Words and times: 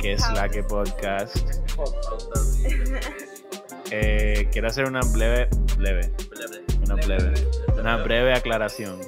¿Qué 0.00 0.14
es 0.14 0.22
la 0.32 0.48
que 0.48 0.62
podcast? 0.62 1.36
Eh, 3.90 4.48
quiero 4.52 4.68
hacer 4.68 4.84
una 4.84 5.00
breve, 5.14 5.48
breve, 5.78 6.12
una 6.84 6.94
breve, 6.96 7.34
una 7.78 7.96
breve 7.96 8.34
aclaración. 8.34 9.00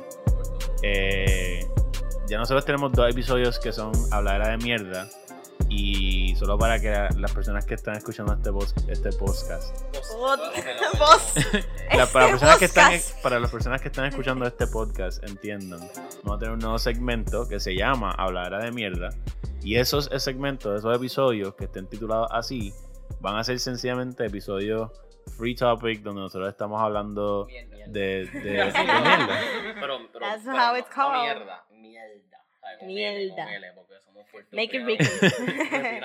Eh, 0.83 1.67
ya 2.27 2.39
nosotros 2.39 2.65
tenemos 2.65 2.91
dos 2.93 3.11
episodios 3.11 3.59
que 3.59 3.73
son 3.73 3.93
habladera 4.11 4.49
de 4.49 4.57
mierda 4.57 5.07
y 5.69 6.35
solo 6.37 6.57
para 6.57 6.81
que 6.81 6.91
las 7.17 7.33
personas 7.33 7.67
que 7.67 7.75
están 7.75 7.97
escuchando 7.97 8.33
este, 8.33 8.51
este 8.91 9.13
podcast. 9.13 9.77
La- 11.95 12.07
para, 12.07 12.27
las 12.27 12.27
Este 12.27 12.31
personas 12.31 12.59
que 12.59 12.65
están, 12.65 12.91
podcast. 12.93 13.23
para 13.23 13.39
las 13.41 13.51
personas 13.51 13.83
que 13.83 13.89
están 13.89 14.05
escuchando 14.07 14.47
este 14.47 14.67
podcast 14.67 15.23
entiendan, 15.25 15.81
vamos 16.23 16.37
a 16.37 16.39
tener 16.39 16.55
un 16.55 16.61
nuevo 16.61 16.79
segmento 16.79 17.47
que 17.47 17.61
se 17.61 17.75
llama 17.75 18.13
Habladera 18.13 18.65
de 18.65 18.73
Mierda. 18.73 19.11
Y 19.63 19.77
esos 19.77 20.07
segmentos, 20.23 20.79
esos 20.79 20.97
episodios 20.97 21.55
que 21.55 21.65
estén 21.65 21.87
titulados 21.87 22.29
así, 22.31 22.73
van 23.21 23.37
a 23.37 23.45
ser 23.45 23.59
sencillamente 23.59 24.25
episodios 24.27 24.91
free 25.37 25.55
topic 25.55 26.01
donde 26.03 26.23
nosotros 26.23 26.49
estamos 26.49 26.81
hablando 26.81 27.47
de, 27.47 27.87
de, 27.89 28.27
de 28.27 28.51
mierda. 28.53 28.73
Pero, 29.81 29.99
pero, 30.13 30.27
That's 30.27 30.45
pero 30.45 30.57
how 30.57 30.77
it's 30.77 30.89
called. 30.89 31.23
mierda, 31.23 31.65
mierda. 31.71 32.39
Mierda. 32.87 33.47
Make 34.53 34.77
it 34.77 34.87
estamos- 34.87 34.99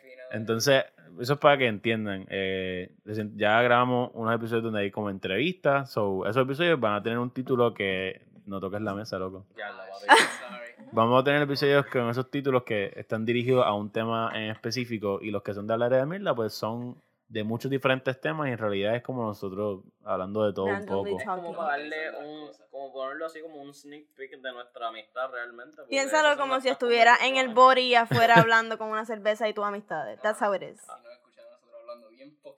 Entonces, 0.32 0.84
eso 1.20 1.32
es 1.34 1.38
para 1.38 1.58
que 1.58 1.66
entiendan. 1.66 2.26
eh, 2.30 2.92
ya 3.36 3.60
grabamos 3.62 4.10
unos 4.14 4.34
episodios 4.34 4.64
donde 4.64 4.80
hay 4.80 4.90
como 4.90 5.10
entrevistas. 5.10 5.90
So, 5.90 6.24
esos 6.26 6.42
episodios 6.44 6.78
van 6.78 6.94
a 6.94 7.02
tener 7.02 7.18
un 7.18 7.30
título 7.30 7.74
que 7.74 8.22
no 8.46 8.60
toques 8.60 8.80
la 8.80 8.94
mesa, 8.94 9.18
loco. 9.18 9.46
Ya 9.56 9.70
la. 9.70 9.86
Vamos 10.92 11.20
a 11.20 11.24
tener 11.24 11.42
episodios 11.42 11.86
con 11.86 12.08
esos 12.08 12.30
títulos 12.30 12.64
que 12.64 12.92
están 12.96 13.24
dirigidos 13.24 13.64
a 13.64 13.72
un 13.74 13.90
tema 13.90 14.30
en 14.34 14.50
específico 14.50 15.20
y 15.22 15.30
los 15.30 15.42
que 15.42 15.54
son 15.54 15.66
de 15.66 15.74
hablar 15.74 15.92
de 15.92 16.04
mierda 16.04 16.34
pues 16.34 16.52
son 16.52 17.00
de 17.28 17.44
muchos 17.44 17.70
diferentes 17.70 18.20
temas 18.20 18.48
y 18.48 18.52
en 18.52 18.58
realidad 18.58 18.96
es 18.96 19.04
como 19.04 19.24
nosotros 19.24 19.84
hablando 20.02 20.44
de 20.44 20.52
todo 20.52 20.64
un 20.64 20.84
poco. 20.84 21.06
Es 21.06 21.24
como 21.24 21.54
para 21.54 21.78
darle 21.78 22.10
un, 22.18 22.50
como 22.72 22.92
ponerlo 22.92 23.26
así 23.26 23.40
como 23.40 23.62
un 23.62 23.72
sneak 23.72 24.08
peek 24.16 24.40
de 24.40 24.52
nuestra 24.52 24.88
amistad 24.88 25.30
realmente. 25.30 25.80
Piénsalo 25.88 26.36
como 26.36 26.60
si 26.60 26.68
estuviera 26.68 27.16
en 27.24 27.36
el 27.36 27.54
body 27.54 27.94
afuera 27.94 28.34
hablando 28.38 28.78
con 28.78 28.88
una 28.88 29.04
cerveza 29.04 29.48
y 29.48 29.54
tus 29.54 29.64
amistades. 29.64 30.20
That's 30.22 30.42
how 30.42 30.52
it 30.54 30.62
is. 30.62 30.80
Si 30.80 30.88
no 30.88 31.10
escuchan 31.12 31.44
a 31.46 31.50
nosotros 31.52 31.80
hablando 31.80 32.08
bien 32.08 32.36
duro. 32.42 32.56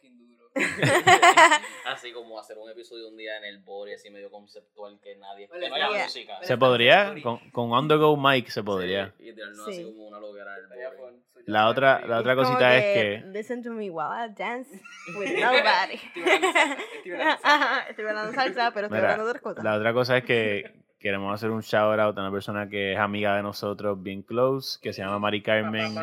Así 1.87 2.13
como 2.13 2.39
hacer 2.39 2.59
un 2.59 2.71
episodio 2.71 3.09
un 3.09 3.17
día 3.17 3.37
en 3.39 3.45
el 3.45 3.59
body 3.61 3.95
así 3.95 4.11
medio 4.11 4.31
conceptual 4.31 4.99
que 5.03 5.17
nadie 5.17 5.49
que 5.49 5.69
no 5.69 5.75
haya 5.75 6.05
música. 6.05 6.39
Se 6.43 6.57
podría, 6.57 7.15
con, 7.23 7.39
con 7.51 7.73
On 7.73 7.89
The 7.89 7.97
Go 7.97 8.17
Mic 8.17 8.49
se 8.49 8.63
podría. 8.63 9.13
Sí, 9.19 9.29
y 9.29 9.33
tirarnos 9.35 9.65
Sí. 9.67 9.71
así 9.73 9.85
como 9.85 10.09
una 10.09 10.21
loquera 10.21 10.57
en 10.59 10.65
el 10.65 10.99
body. 10.99 11.17
La 11.47 11.69
otra, 11.69 12.07
la 12.07 12.21
otra 12.21 12.37
cosita 12.37 12.77
es 12.77 12.85
que 12.85 13.25
Listen 13.29 13.63
to 13.65 13.71
me 13.71 13.91
while 13.91 14.09
I 14.15 14.29
dance 14.33 14.71
with 15.19 15.33
nobody. 15.41 15.99
Estoy 16.05 16.23
hablando 16.23 16.53
salsa, 16.53 17.09
estoy 17.09 17.15
hablando 17.15 17.33
salsa. 17.35 17.41
Ajá, 17.43 17.81
Estoy 17.89 18.05
hablando 18.07 18.33
salsa, 18.33 18.71
pero 18.73 18.87
estoy 18.87 18.99
Mira, 18.99 19.13
hablando 19.13 19.25
de 19.25 19.31
otras 19.31 19.43
cosas. 19.43 19.65
la 19.65 19.75
otra 19.77 19.93
cosa 19.93 20.17
es 20.19 20.25
que 20.25 20.73
queremos 21.01 21.35
hacer 21.35 21.51
un 21.51 21.63
shout 21.63 21.99
out 21.99 22.17
a 22.17 22.21
una 22.21 22.31
persona 22.31 22.69
que 22.69 22.93
es 22.93 22.99
amiga 22.99 23.35
de 23.37 23.43
nosotros 23.43 24.01
bien 24.01 24.23
close, 24.23 24.79
que 24.81 24.93
se 24.93 25.03
llama 25.03 25.19
Mari 25.19 25.43
Carmen. 25.43 25.95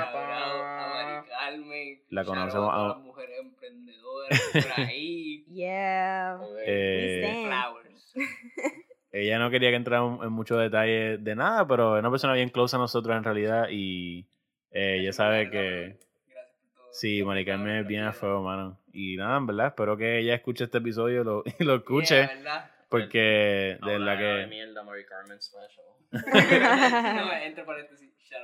La 2.09 2.25
conocemos 2.25 2.69
a 2.69 2.73
a- 2.73 2.77
todas 2.77 2.97
las 2.97 3.05
mujeres 3.05 3.39
emprendedoras 3.39 4.18
por 4.53 4.71
ahí. 4.77 5.43
Yeah. 5.51 6.39
Eh. 6.65 7.45
Flowers. 7.47 8.13
ella 9.11 9.39
no 9.39 9.49
quería 9.49 9.69
que 9.69 9.75
entrara 9.75 10.03
en 10.23 10.31
mucho 10.31 10.57
detalle 10.57 11.17
de 11.17 11.35
nada, 11.35 11.67
pero 11.67 11.95
es 11.97 12.01
una 12.01 12.11
persona 12.11 12.33
bien 12.33 12.49
close 12.49 12.75
a 12.75 12.79
nosotros 12.79 13.15
en 13.17 13.23
realidad 13.23 13.67
y 13.71 14.27
eh, 14.71 14.97
ella 14.99 15.11
sabe 15.13 15.49
que 15.49 15.97
Gracias 16.27 16.55
por 16.61 16.83
todo. 16.83 16.93
sí, 16.93 17.23
Mari 17.23 17.43
Carmen 17.45 17.77
es 17.77 17.87
bien 17.87 18.03
a 18.03 18.13
fuego, 18.13 18.43
mano. 18.43 18.79
Y 18.93 19.15
nada, 19.17 19.37
en 19.37 19.47
verdad, 19.47 19.67
espero 19.67 19.97
que 19.97 20.19
ella 20.19 20.35
escuche 20.35 20.63
este 20.65 20.77
episodio 20.79 21.23
lo- 21.23 21.43
y 21.59 21.63
lo 21.63 21.75
escuche, 21.75 22.27
Yeah, 22.27 22.71
porque 22.89 23.19
de 23.19 23.77
verdad 23.81 23.95
Habladera 23.95 24.35
de 24.37 24.43
que... 24.43 24.49
mierda, 24.49 24.83
Mary 24.83 25.05
Carmen 25.05 25.39
Special. 25.41 25.85
no, 26.11 27.33
entre 27.33 27.63
paréntesis. 27.63 28.09
Shout 28.23 28.41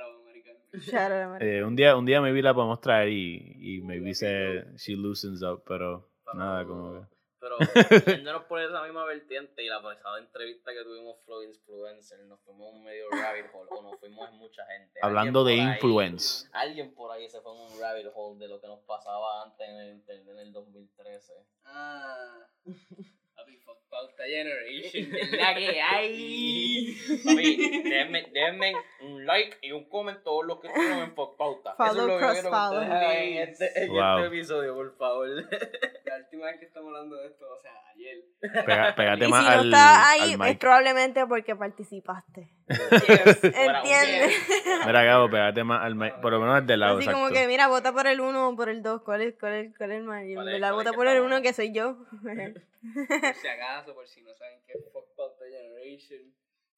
eh, 1.40 1.62
un 1.64 1.76
día 1.76 1.96
un 1.96 2.04
día 2.06 2.20
maybe 2.20 2.42
la 2.42 2.54
podemos 2.54 2.80
traer 2.80 3.08
y, 3.08 3.76
y 3.78 3.80
maybe 3.82 4.14
se 4.14 4.64
she 4.76 4.92
loosens 4.96 5.42
up, 5.42 5.62
pero 5.66 6.08
Pero- 6.24 6.38
nada, 6.38 6.64
como 6.66 6.92
que... 7.00 7.16
Pero 7.38 7.58
yéndonos 8.18 8.44
por 8.44 8.60
esa 8.60 8.82
misma 8.82 9.04
vertiente 9.04 9.62
y 9.62 9.68
la 9.68 9.80
pasada 9.80 10.18
entrevista 10.18 10.72
que 10.72 10.82
tuvimos 10.82 11.22
Flow 11.24 11.44
Influencer, 11.44 12.18
nos 12.26 12.40
fuimos 12.40 12.72
un 12.74 12.82
medio 12.82 13.04
rabbit 13.10 13.46
hole, 13.52 13.68
o 13.70 13.82
nos 13.82 14.00
fuimos 14.00 14.32
mucha 14.32 14.64
gente. 14.66 14.98
Hablando 15.00 15.44
de 15.44 15.52
Alguien 15.52 15.66
por 15.66 15.70
ahí- 15.70 15.76
influence. 16.08 16.48
Alguien 16.52 16.94
por 16.94 17.12
ahí 17.12 17.28
se 17.28 17.40
fue 17.42 17.52
en 17.54 17.60
un 17.72 17.80
rabbit 17.80 18.06
hole 18.14 18.38
de 18.40 18.48
lo 18.48 18.60
que 18.60 18.66
nos 18.66 18.80
pasaba 18.80 19.44
antes 19.44 19.68
en 19.68 19.76
el 19.76 19.94
internet 19.94 20.28
en 20.28 20.38
el 20.38 20.52
2013. 20.52 21.32
Ah. 21.66 22.46
Papi, 23.46 23.60
pauta 23.88 24.24
generation. 24.24 25.14
Es 25.14 25.32
la 25.32 25.54
que 25.54 25.80
hay. 25.80 26.96
Papi, 27.24 27.82
déjenme, 27.84 28.26
déjenme 28.32 28.72
un 29.02 29.24
like 29.24 29.56
y 29.62 29.72
un 29.72 29.88
comment 29.88 30.22
todos 30.24 30.44
los 30.46 30.60
que 30.60 30.66
estuvieron 30.68 30.98
en 31.00 31.14
Pauta. 31.14 31.70
Eso 31.70 31.76
Follow, 31.76 32.00
es 32.02 32.06
lo 32.06 32.12
que 32.14 32.18
cross 32.18 32.32
quiero 32.32 32.50
que 32.50 32.56
follow. 32.56 32.82
ustedes 32.82 32.90
hagan 32.92 33.16
en 33.16 33.48
este, 33.48 33.84
en 33.84 33.90
Wow. 33.92 34.16
este 34.18 34.26
episodio, 34.36 34.74
por 34.74 34.96
favor. 34.96 35.28
La 35.28 36.16
última 36.18 36.46
vez 36.46 36.58
que 36.58 36.64
estamos 36.66 36.88
hablando 36.88 37.16
de 37.16 37.26
esto, 37.28 37.44
o 37.50 37.60
sea, 37.60 37.72
ayer. 37.94 38.16
Pega- 38.66 38.90
Y 38.90 38.92
pégate 38.94 39.24
si 39.24 39.30
más 39.30 39.42
no 39.44 39.50
al, 39.50 39.64
estás 39.66 39.98
ahí, 40.08 40.34
al 40.38 40.48
es 40.48 40.58
probablemente 40.58 41.26
porque 41.26 41.56
participaste. 41.56 42.48
Yes. 42.68 43.44
¿Entiendes? 43.44 44.34
Mira, 44.86 45.02
Gabo, 45.04 45.30
pégate 45.30 45.64
más 45.64 45.82
al 45.84 45.94
mic, 45.94 46.20
por 46.20 46.32
lo 46.32 46.40
menos 46.40 46.66
del 46.66 46.80
lado, 46.80 46.98
Así 46.98 47.06
como 47.06 47.28
exacto. 47.28 47.34
que, 47.40 47.46
mira, 47.48 47.68
vota 47.68 47.92
por 47.92 48.06
el 48.06 48.20
uno 48.20 48.48
o 48.50 48.56
por 48.56 48.68
el 48.68 48.82
dos. 48.82 49.02
¿Cuál 49.02 49.22
es, 49.22 49.34
cuál 49.38 49.52
es, 49.54 49.76
cuál 49.78 49.92
es 49.92 49.98
el? 49.98 50.04
Y 50.04 50.30
en 50.30 50.34
¿Cuál 50.34 50.48
es- 50.48 50.54
verdad 50.54 50.70
cuál 50.72 50.80
es 50.80 50.84
vota 50.86 50.92
por 50.96 51.06
el 51.06 51.12
estamos? 51.14 51.32
uno 51.32 51.42
que 51.42 51.52
soy 51.52 51.72
yo. 51.72 51.96
Por 52.80 53.34
si 53.34 53.48
acaso, 53.48 53.94
por 53.94 54.08
si 54.08 54.22
no 54.22 54.34
saben 54.34 54.62
qué 54.66 54.72
es 54.72 54.92
Fuck 54.92 55.14
Pauta 55.14 55.44
Generation. 55.44 56.34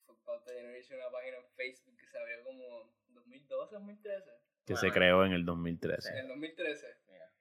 Fuck 0.07 0.25
Pauta 0.25 0.53
Generation 0.53 0.99
es 0.99 1.05
una 1.05 1.13
página 1.13 1.37
en 1.39 1.49
Facebook 1.51 1.97
que 1.97 2.07
se 2.07 2.19
abrió 2.19 2.45
como 2.45 2.93
2012, 3.09 3.75
2013. 3.75 4.31
Que 4.67 4.77
se 4.77 4.91
creó 4.91 5.25
en 5.25 5.33
el 5.33 5.45
2013. 5.45 6.11
En 6.11 6.19
el 6.19 6.29
2013. 6.29 6.87
Mira. 7.09 7.33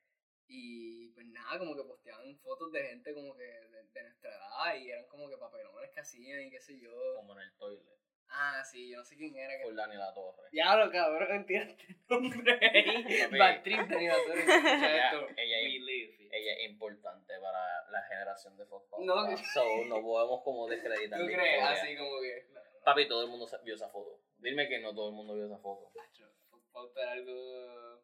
Y 0.47 1.09
pues 1.09 1.28
nada, 1.28 1.59
como 1.59 1.75
que 1.75 1.84
posteaban 1.84 2.38
fotos 2.38 2.72
de 2.72 2.84
gente 2.84 3.13
como 3.13 3.35
que 3.35 3.44
de, 3.44 3.84
de 3.94 4.03
nuestra 4.03 4.29
edad 4.29 4.75
y 4.75 4.90
eran 4.90 5.06
como 5.07 5.29
que 5.29 5.38
papelones 5.38 5.91
que 5.91 6.00
hacían 6.00 6.41
y 6.41 6.50
qué 6.50 6.59
sé 6.59 6.79
yo. 6.79 6.91
Como 7.16 7.34
en 7.34 7.41
el 7.41 7.53
toilet. 7.57 7.97
Ah, 8.30 8.64
sí, 8.64 8.90
yo 8.90 8.98
no 8.98 9.06
sé 9.06 9.16
quién 9.16 9.36
era. 9.36 9.58
Que... 9.58 9.64
Por 9.64 9.76
Dani 9.76 9.96
La 9.96 10.14
Torre. 10.14 10.50
Diablo, 10.52 10.92
cabrón, 10.92 11.32
entiendes 11.32 11.78
el 11.90 11.98
nombre 12.10 12.60
ahí. 12.62 13.38
Bad 13.40 13.64
trip 13.64 13.80
de 13.88 13.96
animadores. 13.96 14.48
Ella, 14.48 15.06
esto. 15.12 15.28
ella, 15.38 15.58
live. 15.80 16.30
ella 16.32 16.54
es 16.60 16.70
importante 16.70 17.34
para 17.40 17.90
la 17.90 18.02
generación 18.04 18.58
de 18.58 18.66
Fox 18.66 18.90
No, 19.00 19.28
que- 19.30 19.38
So, 19.38 19.64
no 19.86 20.02
podemos 20.02 20.44
como 20.44 20.68
descreditar 20.68 21.20
¿Tú 21.20 21.28
la 21.28 21.34
crees? 21.38 21.54
historia. 21.56 21.82
Así 21.82 21.98
como 21.98 22.22
que. 22.22 22.48
no, 22.50 22.60
no, 22.64 22.70
no. 22.74 22.84
Papi, 22.84 23.08
todo 23.08 23.24
el 23.24 23.30
mundo 23.30 23.48
vio 23.64 23.76
esa 23.76 23.90
foto. 23.90 24.20
Dime 24.40 24.68
que 24.68 24.80
no 24.80 24.94
todo 24.94 25.09
el 25.09 25.16
mundo 25.16 25.34
vio 25.34 25.46
esa 25.46 25.58
foto. 25.58 25.91
Pauta 26.72 27.02
era 27.02 27.12
algo. 27.14 28.03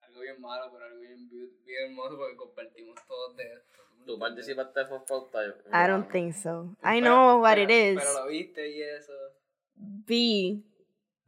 Algo 0.00 0.20
bien 0.20 0.40
malo, 0.40 0.70
pero 0.72 0.84
algo 0.86 1.00
bien, 1.00 1.28
bien, 1.28 1.64
bien 1.64 1.84
hermoso 1.90 2.16
porque 2.16 2.36
compartimos 2.36 2.96
todos 3.06 3.36
de 3.36 3.44
esto. 3.52 3.82
¿Tú 4.08 4.18
participaste 4.18 4.80
de 4.80 4.86
Fox 4.86 5.30
I 5.70 5.86
don't 5.86 6.10
think 6.10 6.32
so. 6.32 6.74
I 6.82 6.98
Pero- 7.00 7.04
know 7.04 7.42
what 7.42 7.58
it 7.58 7.68
pero- 7.68 7.92
is. 7.92 7.98
Pero 7.98 8.24
lo 8.24 8.26
viste 8.28 8.70
y 8.70 8.80
eso. 8.82 9.12
B. 9.76 10.62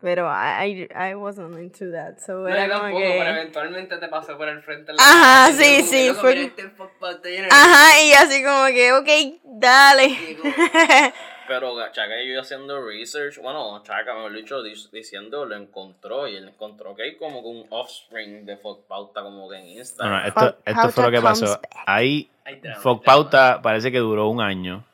Pero 0.01 0.31
I, 0.33 0.89
I, 0.95 1.11
I 1.11 1.15
wasn't 1.15 1.59
into 1.59 1.91
that. 1.93 2.19
So 2.19 2.33
No, 2.39 2.49
era 2.49 2.69
como 2.69 2.85
tampoco, 2.85 3.01
pero 3.03 3.25
que. 3.25 3.31
eventualmente 3.31 3.97
te 3.99 4.09
pasó 4.09 4.37
por 4.39 4.49
el 4.49 4.63
frente. 4.63 4.93
en 4.93 4.97
la 4.97 5.03
Ajá, 5.03 5.53
sí, 5.53 5.83
sí, 5.83 6.09
como 6.09 6.09
que, 6.09 6.09
"Loco, 6.09 6.21
fue- 6.21 6.43
este 6.45 6.69
fuck 6.71 6.91
pauta 6.99 7.29
generation". 7.29 7.51
Ajá, 7.53 8.01
y 8.03 8.13
así 8.15 8.43
como 8.43 8.67
que, 8.67 8.93
ok, 8.93 9.41
dale. 9.45 10.37
Como- 10.41 10.55
Pero 11.49 11.75
Chaca 11.91 12.23
y 12.23 12.33
yo 12.33 12.41
haciendo 12.41 12.81
research, 12.87 13.39
bueno, 13.43 13.83
Chaca, 13.83 14.15
mejor 14.15 14.33
dicho, 14.33 14.63
diciendo, 14.63 15.45
lo 15.45 15.57
encontró 15.57 16.29
y 16.29 16.37
él 16.37 16.49
encontró 16.49 16.95
que 16.95 17.03
hay 17.03 17.17
como 17.17 17.43
que 17.43 17.49
un 17.49 17.67
offspring 17.71 18.47
de 18.47 18.57
Fox 18.57 18.85
Pauta 18.87 19.21
como 19.23 19.51
que 19.51 19.57
en 19.57 19.63
No, 19.65 19.73
no, 19.75 19.79
Instagram. 19.81 20.27
esto, 20.29 20.57
esto 20.65 20.89
fue 20.91 21.05
lo 21.05 21.11
que 21.11 21.21
pasó. 21.21 21.61
Ahí, 21.87 22.31
Hay 22.45 22.61
drama, 22.61 22.81
Fox 22.81 23.01
hay 23.01 23.05
drama. 23.05 23.23
Pauta 23.25 23.61
parece 23.63 23.91
que 23.91 23.99
duró 23.99 24.29
un 24.29 24.41
año. 24.41 24.85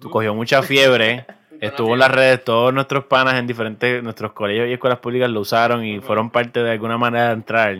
Tú 0.00 0.08
cogió 0.08 0.34
mucha 0.34 0.62
fiebre. 0.62 1.26
Estuvo 1.60 1.94
en 1.94 2.00
las 2.00 2.10
redes, 2.10 2.44
todos 2.44 2.72
nuestros 2.74 3.04
panas 3.04 3.34
en 3.34 3.46
diferentes, 3.46 4.02
nuestros 4.02 4.32
colegios 4.32 4.68
y 4.68 4.72
escuelas 4.72 4.98
públicas 4.98 5.30
lo 5.30 5.40
usaron 5.40 5.84
y 5.84 6.00
fueron 6.00 6.30
parte 6.30 6.62
de 6.62 6.72
alguna 6.72 6.98
manera 6.98 7.28
de 7.28 7.34
entrar. 7.34 7.76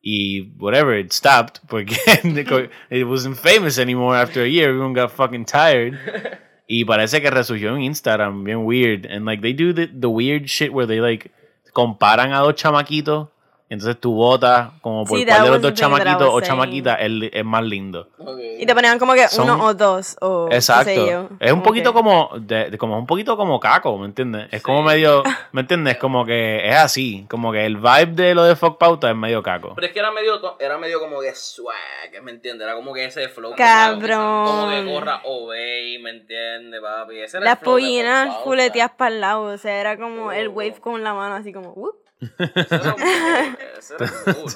Y 0.00 0.52
whatever, 0.58 0.98
it 0.98 1.12
stopped 1.12 1.60
porque 1.68 1.96
it 2.90 3.06
wasn't 3.06 3.36
famous 3.36 3.78
anymore 3.78 4.16
after 4.16 4.42
a 4.42 4.48
year. 4.48 4.68
Everyone 4.68 4.94
got 4.94 5.10
fucking 5.10 5.44
tired. 5.44 5.98
Y 6.68 6.84
parece 6.84 7.22
que 7.22 7.30
resurgió 7.30 7.76
en 7.76 7.82
Instagram, 7.82 8.42
bien 8.42 8.64
weird. 8.64 9.06
And 9.06 9.24
like 9.24 9.40
they 9.40 9.52
do 9.52 9.72
the, 9.72 9.86
the 9.86 10.08
weird 10.08 10.46
shit 10.46 10.72
where 10.72 10.86
they 10.86 11.00
like 11.00 11.30
comparan 11.72 12.32
a 12.32 12.40
dos 12.40 12.56
chamaquitos 12.56 13.28
Entonces 13.68 13.98
tú 14.00 14.14
votas 14.14 14.70
como 14.80 15.04
por 15.04 15.18
Sí, 15.18 15.26
cuál 15.26 15.42
de 15.42 15.48
los 15.50 15.60
dos 15.60 15.74
chamaquitos 15.74 16.28
o 16.30 16.40
chamaquitas 16.40 16.98
es, 17.00 17.10
es 17.32 17.44
más 17.44 17.64
lindo. 17.64 18.08
Y 18.58 18.64
te 18.64 18.72
ponían 18.76 18.96
como 18.96 19.14
que 19.14 19.26
Son- 19.26 19.50
uno 19.50 19.64
o 19.64 19.74
dos 19.74 20.16
o 20.20 20.46
Exacto. 20.52 20.84
sé 20.84 20.94
yo. 20.94 21.28
Es 21.40 21.50
un 21.52 21.62
poquito 21.64 21.92
como, 21.92 22.30
de, 22.38 22.70
de- 22.70 22.78
como 22.78 22.96
un 22.96 23.06
poquito 23.06 23.36
como 23.36 23.58
caco, 23.58 23.98
¿me 23.98 24.06
entiendes? 24.06 24.46
Es 24.52 24.62
como 24.62 24.84
medio, 24.84 25.24
¿me 25.52 25.62
entiendes? 25.62 25.96
Como 25.98 26.24
que 26.24 26.68
es 26.68 26.76
así, 26.76 27.26
como 27.28 27.50
que 27.50 27.66
el 27.66 27.76
vibe 27.76 28.06
de 28.12 28.34
lo 28.36 28.44
de 28.44 28.54
fuck 28.54 28.78
pauta 28.78 29.10
es 29.10 29.16
medio 29.16 29.42
caco. 29.42 29.72
Pero 29.74 29.88
es 29.88 29.92
que 29.92 29.98
era 29.98 30.12
medio, 30.12 30.40
era 30.60 30.78
medio 30.78 31.00
como 31.00 31.20
que 31.20 31.34
swag, 31.34 32.22
¿me 32.22 32.30
entiendes? 32.30 32.64
Era 32.66 32.76
como 32.76 32.92
que 32.94 33.04
ese 33.04 33.28
flow. 33.28 33.54
Cabrón. 33.56 34.46
Como 34.46 34.70
que 34.70 34.84
corra 34.84 35.20
obey, 35.24 35.98
¿me 35.98 36.10
entiendes, 36.10 36.80
papi? 36.80 37.18
Ese 37.18 37.38
era 37.38 37.44
Las 37.46 37.58
el 37.58 37.64
pollinas 37.64 38.28
Fox 38.28 38.44
fuleteadas 38.44 38.92
para 38.96 39.12
el 39.12 39.20
lado, 39.20 39.42
o 39.42 39.58
sea, 39.58 39.80
era 39.80 39.96
como 39.96 40.30
el 40.30 40.48
Oh. 40.48 40.52
wave 40.52 40.74
con 40.80 41.02
la 41.02 41.14
mano 41.14 41.34
así 41.34 41.52
como, 41.52 41.70
"Whoop". 41.72 41.96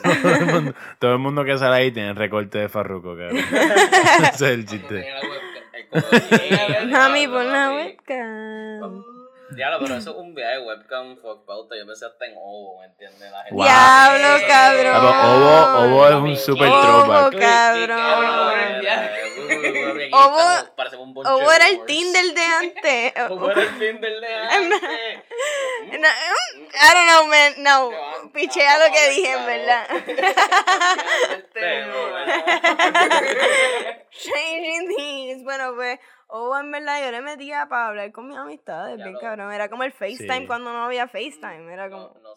Todo, 0.03 0.33
el 0.35 0.47
mundo, 0.47 0.75
todo 0.99 1.13
el 1.13 1.19
mundo 1.19 1.45
que 1.45 1.59
sale 1.59 1.77
ahí 1.77 1.91
tiene 1.93 2.15
recorte 2.15 2.59
de 2.59 2.69
farruco, 2.69 3.11
cabrón. 3.17 3.37
Ese 4.33 4.35
es 4.35 4.43
el 4.43 4.67
chiste. 4.67 5.07
El 5.93 6.89
Mami, 6.91 7.27
pon 7.29 7.53
la 7.53 7.71
webcam. 7.73 9.05
Diablo, 9.51 9.79
pero 9.81 9.97
eso 9.97 10.11
es 10.13 10.17
un 10.17 10.33
viaje 10.35 10.59
de 10.59 10.67
webcam 10.67 11.17
fuck 11.17 11.45
pauta. 11.45 11.75
Yo 11.77 11.85
pensé 11.85 12.07
hasta 12.07 12.25
en 12.25 12.35
Ovo, 12.37 12.81
¿me 12.81 12.87
entiendes? 12.87 13.21
La 13.33 13.39
gente- 13.43 13.55
Wow. 13.55 13.65
Diablo, 13.65 14.47
cabrón. 14.47 14.97
Ovo, 15.05 15.51
Ovo 15.97 16.09
es 16.09 16.15
un 16.15 16.37
super 16.37 16.69
Ovo, 16.69 16.81
throwback. 16.83 17.39
cabrón. 17.39 18.81
Ovo- 20.27 20.75
Ovo 21.15 21.23
Ovo 21.43 21.53
era 21.53 21.69
el 21.69 21.85
Tinder 21.87 22.35
de 22.35 22.43
antes. 22.61 23.13
Ovo 23.31 23.51
era 23.51 23.63
el 23.63 23.79
Tinder 23.79 24.21
de 24.21 24.35
antes. 24.35 24.81
No, 26.01 26.09
I 26.09 26.95
don't 26.95 27.09
know, 27.09 27.27
man. 27.27 27.55
No, 27.59 27.91
pichea 28.33 28.79
lo 28.79 28.93
que 28.95 29.09
dije, 29.11 29.33
en 29.33 29.47
verdad. 29.47 29.87
Changing 34.11 34.89
things. 34.97 35.45
Bueno, 35.45 35.75
pues, 35.75 35.99
o 36.29 36.57
en 36.59 36.71
verdad 36.71 37.05
yo 37.05 37.11
le 37.11 37.21
metía 37.23 37.67
para 37.69 37.89
hablar 37.89 38.13
con 38.13 38.29
mis 38.29 38.37
amistades, 38.37 38.99
Ya 38.99 39.05
bien 39.05 39.15
lo- 39.15 39.21
cabrón. 39.21 39.53
Era 39.53 39.69
como 39.69 39.85
el 39.85 39.93
FaceTime 39.93 40.41
Sí. 40.41 40.47
cuando 40.47 40.73
no 40.73 40.85
había 40.85 41.09
FaceTime. 41.09 41.73
Era 41.73 41.89
No, 41.89 42.09
como. 42.09 42.21
no 42.21 42.35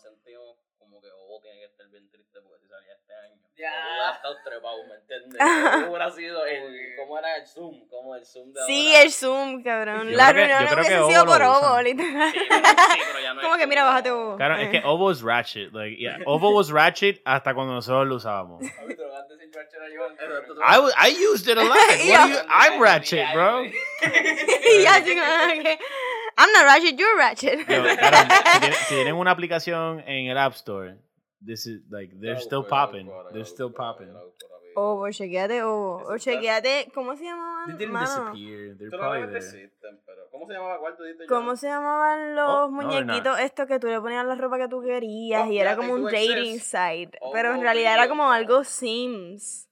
como 0.79 1.01
que 1.01 1.07
Ovo 1.11 1.41
tiene 1.41 1.59
que 1.59 1.65
estar 1.65 1.87
bien 1.89 2.09
triste 2.09 2.39
porque 2.41 2.59
si 2.63 2.67
salía 2.69 2.93
este 2.93 3.13
año. 3.15 3.41
Ya. 3.55 3.69
Ovo 3.69 3.91
hubiera 3.93 4.11
estado 4.15 4.35
trepado, 4.43 4.77
¿me 4.87 4.95
entiendes? 4.95 5.41
Ovo 5.83 5.89
hubiera 5.91 6.09
sido 6.11 6.45
el. 6.45 6.95
¿Cómo 6.97 7.19
era 7.19 7.37
el 7.37 7.45
Zoom? 7.47 7.87
Como 7.87 8.15
el 8.15 8.25
Zoom 8.25 8.51
de 8.51 8.61
Sí, 8.65 8.87
ahora. 8.89 9.01
el 9.03 9.11
Zoom, 9.11 9.63
cabrón. 9.63 10.09
Yo 10.09 10.17
La 10.17 10.31
creo 10.31 10.45
que- 10.47 10.49
yo 10.51 10.57
reunión 10.57 10.73
creo 10.73 10.75
que 10.75 10.79
hubiese 10.87 10.99
Ovo 10.99 11.09
sido 11.11 11.25
lo 11.25 11.31
por 11.31 11.41
usan. 11.41 11.71
Ovo, 11.71 11.81
literal. 11.81 12.31
Sí, 12.31 12.39
pero, 12.49 12.65
sí, 12.65 12.99
pero 13.07 13.19
ya 13.21 13.33
no 13.35 13.39
es 13.41 13.45
Como 13.47 13.57
que, 13.57 13.67
mira, 13.67 13.83
bájate 13.83 14.11
Ovo. 14.11 14.35
Claro, 14.37 14.55
es 14.57 14.69
que 14.69 14.77
Eh. 14.77 14.81
Ovo 14.85 15.11
es 15.11 15.21
ratchet. 15.21 15.71
Like, 15.71 15.97
yeah, 15.97 16.17
Ovo 16.25 16.49
was 16.49 16.69
ratchet 16.71 17.21
hasta 17.25 17.53
cuando 17.53 17.73
nosotros 17.73 18.07
lo 18.07 18.15
usábamos. 18.15 18.59
Papi, 18.63 18.95
te 18.95 19.01
lo 19.03 19.09
vas 19.11 19.21
a 19.21 19.27
decir, 19.33 19.49
George, 19.53 19.69
era 19.75 19.89
yo. 19.89 20.03
I, 20.65 20.79
was- 20.79 20.93
I 20.97 21.25
used 21.33 21.47
it 21.47 21.57
a 21.57 21.63
lot. 21.63 21.77
What 21.77 22.27
do 22.27 22.29
you, 22.33 22.39
I'm 22.49 22.81
ratchet, 22.81 23.33
bro. 23.33 23.63
y 23.65 24.85
así 24.87 25.15
como 25.15 25.63
que. 25.63 25.77
I'm 26.35 26.51
not 26.51 26.63
ratchet, 26.65 26.97
you're 26.97 27.15
ratchet. 27.17 27.59
Yo, 27.59 27.83
cabrón, 27.97 28.27
si, 28.31 28.59
tienen, 28.59 28.73
si 28.87 28.95
tienen 28.95 29.13
una 29.15 29.29
aplicación 29.31 30.03
en 30.07 30.27
el 30.31 30.37
App 30.39 30.53
Store, 30.55 30.95
this 31.45 31.65
is 31.67 31.81
like 31.89 32.11
they're 32.19 32.39
still 32.39 32.63
popping. 32.63 33.09
They're 33.31 33.45
still 33.45 33.71
popping. 33.71 34.09
Ovo, 34.75 35.09
chequeate 35.11 35.61
Ovo. 35.61 36.03
O 36.09 36.17
chequeate, 36.17 36.89
¿cómo 36.95 37.15
se 37.15 37.25
llamaban? 37.25 37.67
They 37.67 37.77
didn't 37.77 37.93
Mano? 37.93 38.05
disappear. 38.07 38.75
They're 38.77 38.89
probably 38.89 39.27
there. 39.27 39.37
existen, 39.37 39.99
pero. 40.05 40.23
¿Cómo 40.31 40.47
se 40.47 40.53
llamaba? 40.53 40.79
¿Cuál 40.79 40.97
tú 40.97 41.03
dijiste? 41.03 41.25
¿Cómo 41.27 41.55
se 41.55 41.67
llamaban 41.67 42.35
los 42.35 42.49
Oh, 42.49 42.67
no, 42.69 42.71
muñequitos 42.71 43.39
estos 43.39 43.67
que 43.67 43.79
tú 43.79 43.85
le 43.87 44.01
ponías 44.01 44.25
la 44.25 44.33
ropa 44.35 44.57
que 44.57 44.67
tú 44.67 44.81
querías 44.81 45.43
Oh, 45.47 45.51
y 45.51 45.59
era 45.59 45.75
como 45.75 45.93
they 45.95 46.03
un 46.03 46.11
dating 46.11 46.55
exist. 46.55 46.71
site? 46.75 47.17
Oh, 47.21 47.31
pero 47.31 47.51
en 47.53 47.59
oh, 47.59 47.61
realidad 47.61 47.93
era 47.93 48.07
como 48.07 48.31
algo 48.31 48.63
Sims. 48.63 49.69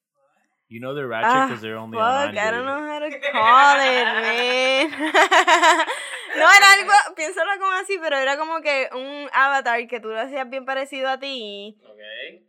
You 0.70 0.80
know 0.80 0.94
they're 0.94 1.08
ratchet 1.08 1.30
Ah, 1.36 1.46
because 1.48 1.62
they're 1.62 1.78
only 1.78 1.98
fuck, 1.98 2.06
on 2.06 2.38
I 2.38 2.52
don't 2.52 2.64
Android. 2.64 2.66
know 2.66 2.80
how 2.88 3.00
to 3.00 3.10
call 3.32 3.80
it, 3.82 4.06
man. 4.22 4.92
no, 6.38 6.46
era 6.52 6.72
algo, 6.74 6.92
piénsalo 7.16 7.52
como 7.60 7.72
así, 7.74 7.98
pero 8.02 8.18
era 8.18 8.38
como 8.38 8.62
que 8.62 8.90
un 8.94 9.30
avatar 9.34 9.88
que 9.88 10.00
tú 10.00 10.10
lo 10.10 10.20
hacías 10.20 10.50
bien 10.50 10.66
parecido 10.66 11.10
a 11.10 11.20
ti, 11.20 11.78
Ok. 11.86 12.44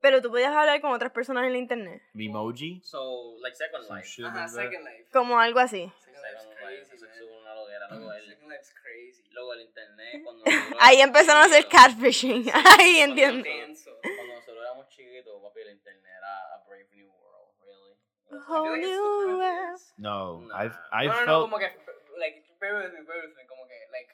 pero 0.00 0.20
tú 0.22 0.30
podías 0.30 0.52
hablar 0.54 0.80
con 0.80 0.92
otras 0.92 1.12
personas 1.12 1.44
en 1.44 1.52
la 1.52 1.58
internet. 1.58 2.02
Emoji. 2.14 2.80
So, 2.82 3.36
like 3.40 3.56
Second 3.56 3.84
Life. 3.90 4.22
Ajá. 4.26 4.48
Second 4.48 4.84
Life. 4.86 5.06
Como 5.12 5.38
algo 5.38 5.58
así. 5.60 5.90
Luego 7.90 8.12
el, 8.12 8.26
Second 8.26 8.50
Life's 8.50 8.74
crazy. 8.82 9.22
luego 9.30 9.52
el 9.54 9.60
internet, 9.62 10.22
cuando 10.24 10.44
Ahí 10.80 11.00
empezaron 11.00 11.42
a 11.42 11.46
hacer 11.46 11.68
catfishing. 11.68 12.50
Ahí 12.78 12.98
entiendo. 13.00 13.46
Intenso. 13.48 13.90
Cuando 14.02 14.34
nosotros 14.34 14.58
éramos 14.62 14.88
chiquitos, 14.88 15.42
papi, 15.42 15.60
el 15.60 15.70
internet 15.72 16.12
era 16.18 16.54
a 16.54 16.64
Brave 16.66 16.88
New 16.92 17.06
World, 17.08 17.54
really. 17.62 17.96
A 18.30 18.50
whole 18.52 18.78
new 18.78 19.38
world. 19.38 19.80
No, 19.98 20.40
Nah. 20.40 20.64
I've 20.64 20.76
I 20.92 21.06
no, 21.06 21.12
no, 21.12 21.20
no, 21.20 21.24
felt 21.26 21.40
como 21.42 21.58
que, 21.58 21.66
like, 22.18 22.44
bear 22.60 22.78
with 22.82 22.92
me, 22.94 23.02
bear 23.04 23.22
with 23.26 23.34
me, 23.36 23.44
como 23.46 23.66
que, 23.66 23.76
like, 23.90 24.10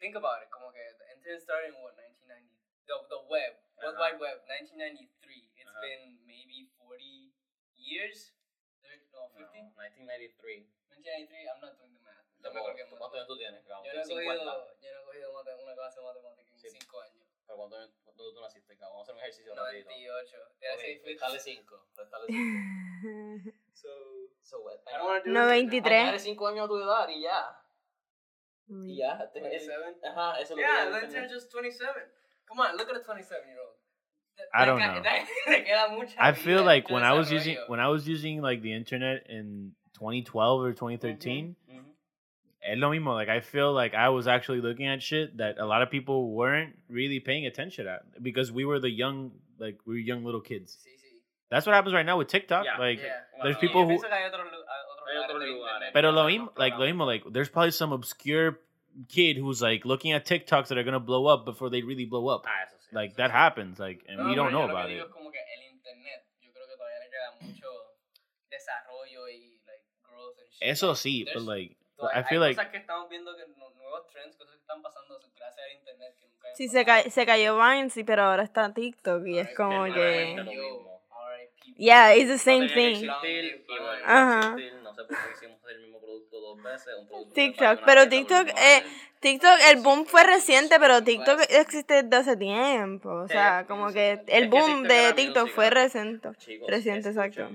think 0.00 0.16
about 0.16 0.42
it, 0.42 0.50
como 0.50 0.72
que 0.72 0.82
the 0.98 1.06
internet 1.12 1.40
started 1.42 1.74
in 1.74 1.80
what, 1.82 1.94
1990? 1.96 2.50
The, 2.86 2.96
the 3.08 3.20
web, 3.30 3.52
World 3.78 3.96
Ajá. 3.96 4.14
Wide 4.14 4.18
Web, 4.20 4.36
1993. 4.46 5.54
It's 5.56 5.70
Ajá. 5.70 5.80
been 5.80 6.18
maybe 6.26 6.66
40 6.78 7.30
years? 7.78 8.32
No, 9.12 9.28
50? 9.30 9.46
No, 9.54 9.70
1993. 9.76 10.66
1993, 10.90 11.46
I'm 11.46 11.60
not 11.62 11.78
doing 11.78 11.94
the 11.94 12.02
math. 12.02 12.26
Yo 12.42 12.50
me 12.50 12.58
Tampoco, 12.58 12.74
creo 12.74 12.88
que 12.88 12.96
¿Cuántos 12.96 13.14
años 13.16 13.28
tú 13.28 13.36
tienes? 13.38 13.62
Yo 13.64 13.70
no 13.70 13.86
he 13.86 14.02
cogido, 14.02 14.76
yo 14.80 14.88
no 14.92 15.00
he 15.00 15.04
cogido 15.04 15.62
una 15.62 15.74
clase 15.74 16.00
de 16.00 16.06
matemática 16.06 16.50
en 16.50 16.58
Sí. 16.58 16.70
5 16.70 17.00
años. 17.00 17.31
¿Pero 17.52 17.58
cuántos 17.68 17.78
años 17.80 17.92
cuándo 18.02 18.32
tú 18.32 18.40
naciste, 18.40 18.74
Gabo? 18.76 18.94
Vamos 18.94 19.08
a 19.08 19.12
hacer 19.12 19.14
un 19.14 19.20
ejercicio 19.20 19.54
rapidito. 19.54 19.90
98. 19.90 20.36
Te 20.58 20.68
Ok, 20.68 20.74
hace 20.74 21.02
restale 21.04 21.38
5. 21.38 21.86
Restale 21.96 22.26
5. 22.26 23.52
So, 23.74 23.88
So, 24.42 24.60
what? 24.60 24.80
I 24.86 24.96
don't 24.96 25.06
wanna 25.06 25.24
do 25.24 25.30
No, 25.32 25.40
this. 25.48 25.52
23. 25.82 25.92
Añade 25.92 26.18
5 26.18 26.48
años 26.48 26.64
a 26.64 26.68
tu 26.68 26.76
edad 26.78 27.08
y 27.08 27.20
ya. 27.22 27.56
Y 28.68 28.96
ya. 28.96 29.30
te- 29.32 29.40
27? 29.40 30.00
Ajá, 30.06 30.40
eso 30.40 30.42
es 30.42 30.50
lo 30.50 30.56
que 30.56 30.62
Yeah, 30.62 31.28
just 31.28 31.52
27. 31.52 31.92
Come 32.46 32.60
on, 32.62 32.76
look 32.78 32.88
at 32.88 32.96
a 32.96 33.02
27 33.02 33.46
year 33.48 33.58
old. 33.60 33.76
I 34.54 34.64
don't 34.64 34.78
know. 34.80 35.02
I 36.18 36.32
feel 36.32 36.64
like 36.64 36.88
when 36.88 37.02
I 37.04 37.12
was 37.12 37.30
using 37.30 37.58
when 37.68 37.80
I 37.80 37.88
was 37.88 38.08
using 38.08 38.40
like 38.40 38.62
the 38.62 38.72
internet 38.72 39.26
in 39.28 39.74
2012 39.92 40.60
or 40.62 40.72
2013, 40.72 41.54
Ujú. 41.68 41.91
Es 42.62 42.78
lo 42.78 42.90
mismo. 42.90 43.14
Like 43.14 43.28
I 43.28 43.40
feel 43.40 43.72
like 43.72 43.94
I 43.94 44.08
was 44.10 44.26
actually 44.26 44.60
looking 44.60 44.86
at 44.86 45.02
shit 45.02 45.36
that 45.38 45.58
a 45.58 45.66
lot 45.66 45.82
of 45.82 45.90
people 45.90 46.30
weren't 46.32 46.74
really 46.88 47.20
paying 47.20 47.46
attention 47.46 47.86
at 47.88 48.02
because 48.22 48.52
we 48.52 48.64
were 48.64 48.78
the 48.80 48.90
young 48.90 49.32
like 49.58 49.78
we 49.86 49.94
were 49.94 50.00
young 50.00 50.24
little 50.24 50.40
kids. 50.40 50.78
Sí, 50.84 50.90
sí. 50.96 51.08
That's 51.50 51.66
what 51.66 51.74
happens 51.74 51.92
right 51.94 52.06
now 52.06 52.16
with 52.18 52.28
TikTok. 52.28 52.64
Yeah, 52.64 52.78
like 52.78 52.98
Yeah. 52.98 53.20
there's 53.42 53.56
Bueno, 53.56 53.60
people 53.60 53.80
Yo 53.82 53.86
who 53.88 53.92
pienso 53.98 54.08
que 54.08 54.14
hay 54.16 54.24
otros 54.24 54.46
lu- 54.46 54.64
hay 54.66 54.80
otros 54.88 55.08
Hay 55.10 55.18
otros 55.18 55.40
lugares 55.40 55.48
del 55.48 55.52
lugares. 55.52 55.88
internet 55.88 55.92
Pero 55.92 56.08
que 56.08 56.14
lo 56.14 56.22
hacen 56.22 56.32
mismo, 56.40 56.52
like 56.56 56.72
lo 56.72 56.78
programas. 56.78 56.94
mismo, 56.94 57.06
like 57.06 57.22
there's 57.32 57.48
probably 57.50 57.70
some 57.72 57.92
obscure 57.92 58.60
kid 59.08 59.36
who's 59.38 59.60
like 59.60 59.84
looking 59.84 60.12
at 60.12 60.24
TikToks 60.24 60.68
that 60.68 60.78
are 60.78 60.84
gonna 60.84 61.00
blow 61.00 61.26
up 61.26 61.44
before 61.44 61.68
they 61.70 61.82
really 61.82 62.04
blow 62.06 62.28
up. 62.28 62.44
Ah, 62.46 62.62
eso 62.66 62.76
sí. 62.78 62.94
Like 62.94 63.10
eso 63.12 63.16
that 63.18 63.30
sí. 63.30 63.34
happens, 63.34 63.78
like, 63.80 64.04
and 64.08 64.18
No, 64.18 64.28
we 64.28 64.34
don't 64.34 64.52
know 64.52 64.64
about 64.68 64.90
it. 64.90 64.98
es 65.00 65.08
como 65.12 65.30
que 65.30 65.40
el 65.40 65.72
internet, 65.74 66.24
yo 66.40 66.50
creo 66.52 66.66
que 66.68 66.76
todavía 66.76 67.00
le 67.00 67.10
queda 67.10 67.30
mucho 67.40 67.68
desarrollo 68.50 69.28
y 69.28 69.60
like 69.66 69.84
growth 70.08 70.38
and 70.38 70.48
shit. 70.52 70.68
Eso 70.68 70.88
Like, 70.88 70.98
sí, 70.98 71.24
but 71.34 71.42
like 71.42 71.76
I 72.14 72.22
feel 72.24 72.42
hay 72.42 72.50
like 72.50 72.56
cosas 72.56 72.70
que 72.72 72.78
estamos 72.78 73.08
viendo 73.08 73.36
que 73.36 73.46
nu- 73.46 73.70
nuevos 73.74 74.06
trends, 74.08 74.36
cosas 74.36 74.54
que 74.54 74.60
están 74.60 74.82
pasando 74.82 75.18
gracias 75.36 75.66
al 75.66 75.72
internet 75.78 76.16
que 76.18 76.26
nunca 76.26 76.48
Sí, 76.54 76.68
se, 76.68 76.84
ca 76.84 77.02
se 77.10 77.26
cayó 77.26 77.56
Vine, 77.58 77.90
sí, 77.90 78.04
pero 78.04 78.22
ahora 78.24 78.42
está 78.42 78.72
TikTok 78.72 79.26
y 79.26 79.38
es 79.38 79.54
como 79.54 79.84
que. 79.84 80.36
Yeah, 81.76 82.14
it's 82.14 82.28
the 82.28 82.38
same 82.38 82.66
no 82.66 82.74
thing. 82.74 82.96
existir, 83.04 83.64
y 83.66 83.78
bueno, 83.78 84.04
Ajá. 84.04 84.56
existir, 84.56 84.74
no 84.82 84.94
sé 84.94 85.04
por 85.04 85.16
qué 85.16 85.32
hicimos 85.32 85.60
el 85.70 85.80
mismo 85.80 86.00
producto 86.00 86.40
dos 86.40 86.62
veces. 86.62 86.94
Un 86.98 87.08
producto 87.08 87.34
TikTok, 87.34 87.80
pero 87.84 88.08
TikTok, 88.08 88.48
eh. 88.48 88.84
TikTok, 89.20 89.58
el 89.70 89.80
boom 89.82 90.04
fue 90.04 90.24
reciente, 90.24 90.80
pero 90.80 91.02
TikTok 91.02 91.40
existe 91.48 92.02
desde 92.02 92.16
hace 92.16 92.36
tiempo. 92.36 93.08
O 93.08 93.28
sea, 93.28 93.64
como 93.68 93.92
que 93.92 94.20
el 94.26 94.48
boom 94.48 94.82
TikTok 94.82 94.88
de 94.88 95.12
TikTok 95.14 95.48
fue 95.48 95.70
reciente. 95.70 96.28
Reciente, 96.66 97.08
exacto 97.10 97.48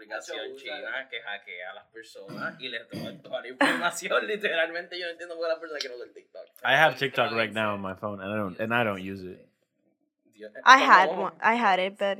aplicación 0.00 0.56
china 0.56 1.08
que 1.10 1.20
hackea 1.20 1.70
a 1.70 1.74
las 1.74 1.86
personas 1.86 2.56
y 2.58 2.68
les 2.68 2.88
da 2.88 3.22
toda 3.22 3.40
la 3.42 3.48
información. 3.48 4.26
Literalmente 4.26 4.98
yo 4.98 5.06
no 5.06 5.12
entiendo 5.12 5.36
por 5.36 5.44
qué 5.44 5.48
las 5.48 5.58
personas 5.58 5.82
quieren 5.82 5.98
ver 5.98 6.12
TikTok. 6.12 6.46
I 6.64 6.76
have 6.76 6.96
TikTok 6.96 7.32
right 7.32 7.52
now 7.52 7.74
on 7.74 7.80
my 7.80 7.94
phone 7.94 8.20
and 8.20 8.32
I 8.32 8.36
don't 8.36 8.58
and 8.60 8.72
I 8.72 8.84
don't 8.84 9.02
use 9.02 9.22
it. 9.22 9.46
I 10.64 10.78
had 10.78 11.10
one. 11.10 11.34
I 11.40 11.54
had 11.54 11.78
it, 11.78 11.98
but 11.98 12.18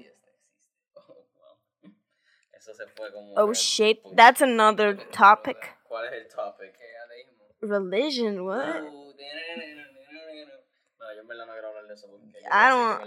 este 2.52 2.70
Oh, 3.36 3.48
oh 3.48 3.52
shit, 3.54 3.98
that's 4.14 4.42
another 4.42 4.94
topic. 5.10 5.56
¿Cuál 5.88 6.06
es 6.06 6.12
el 6.12 6.28
topic? 6.28 6.74
Religion, 7.62 8.44
what? 8.44 8.84
I 12.50 12.68
don't... 12.70 13.04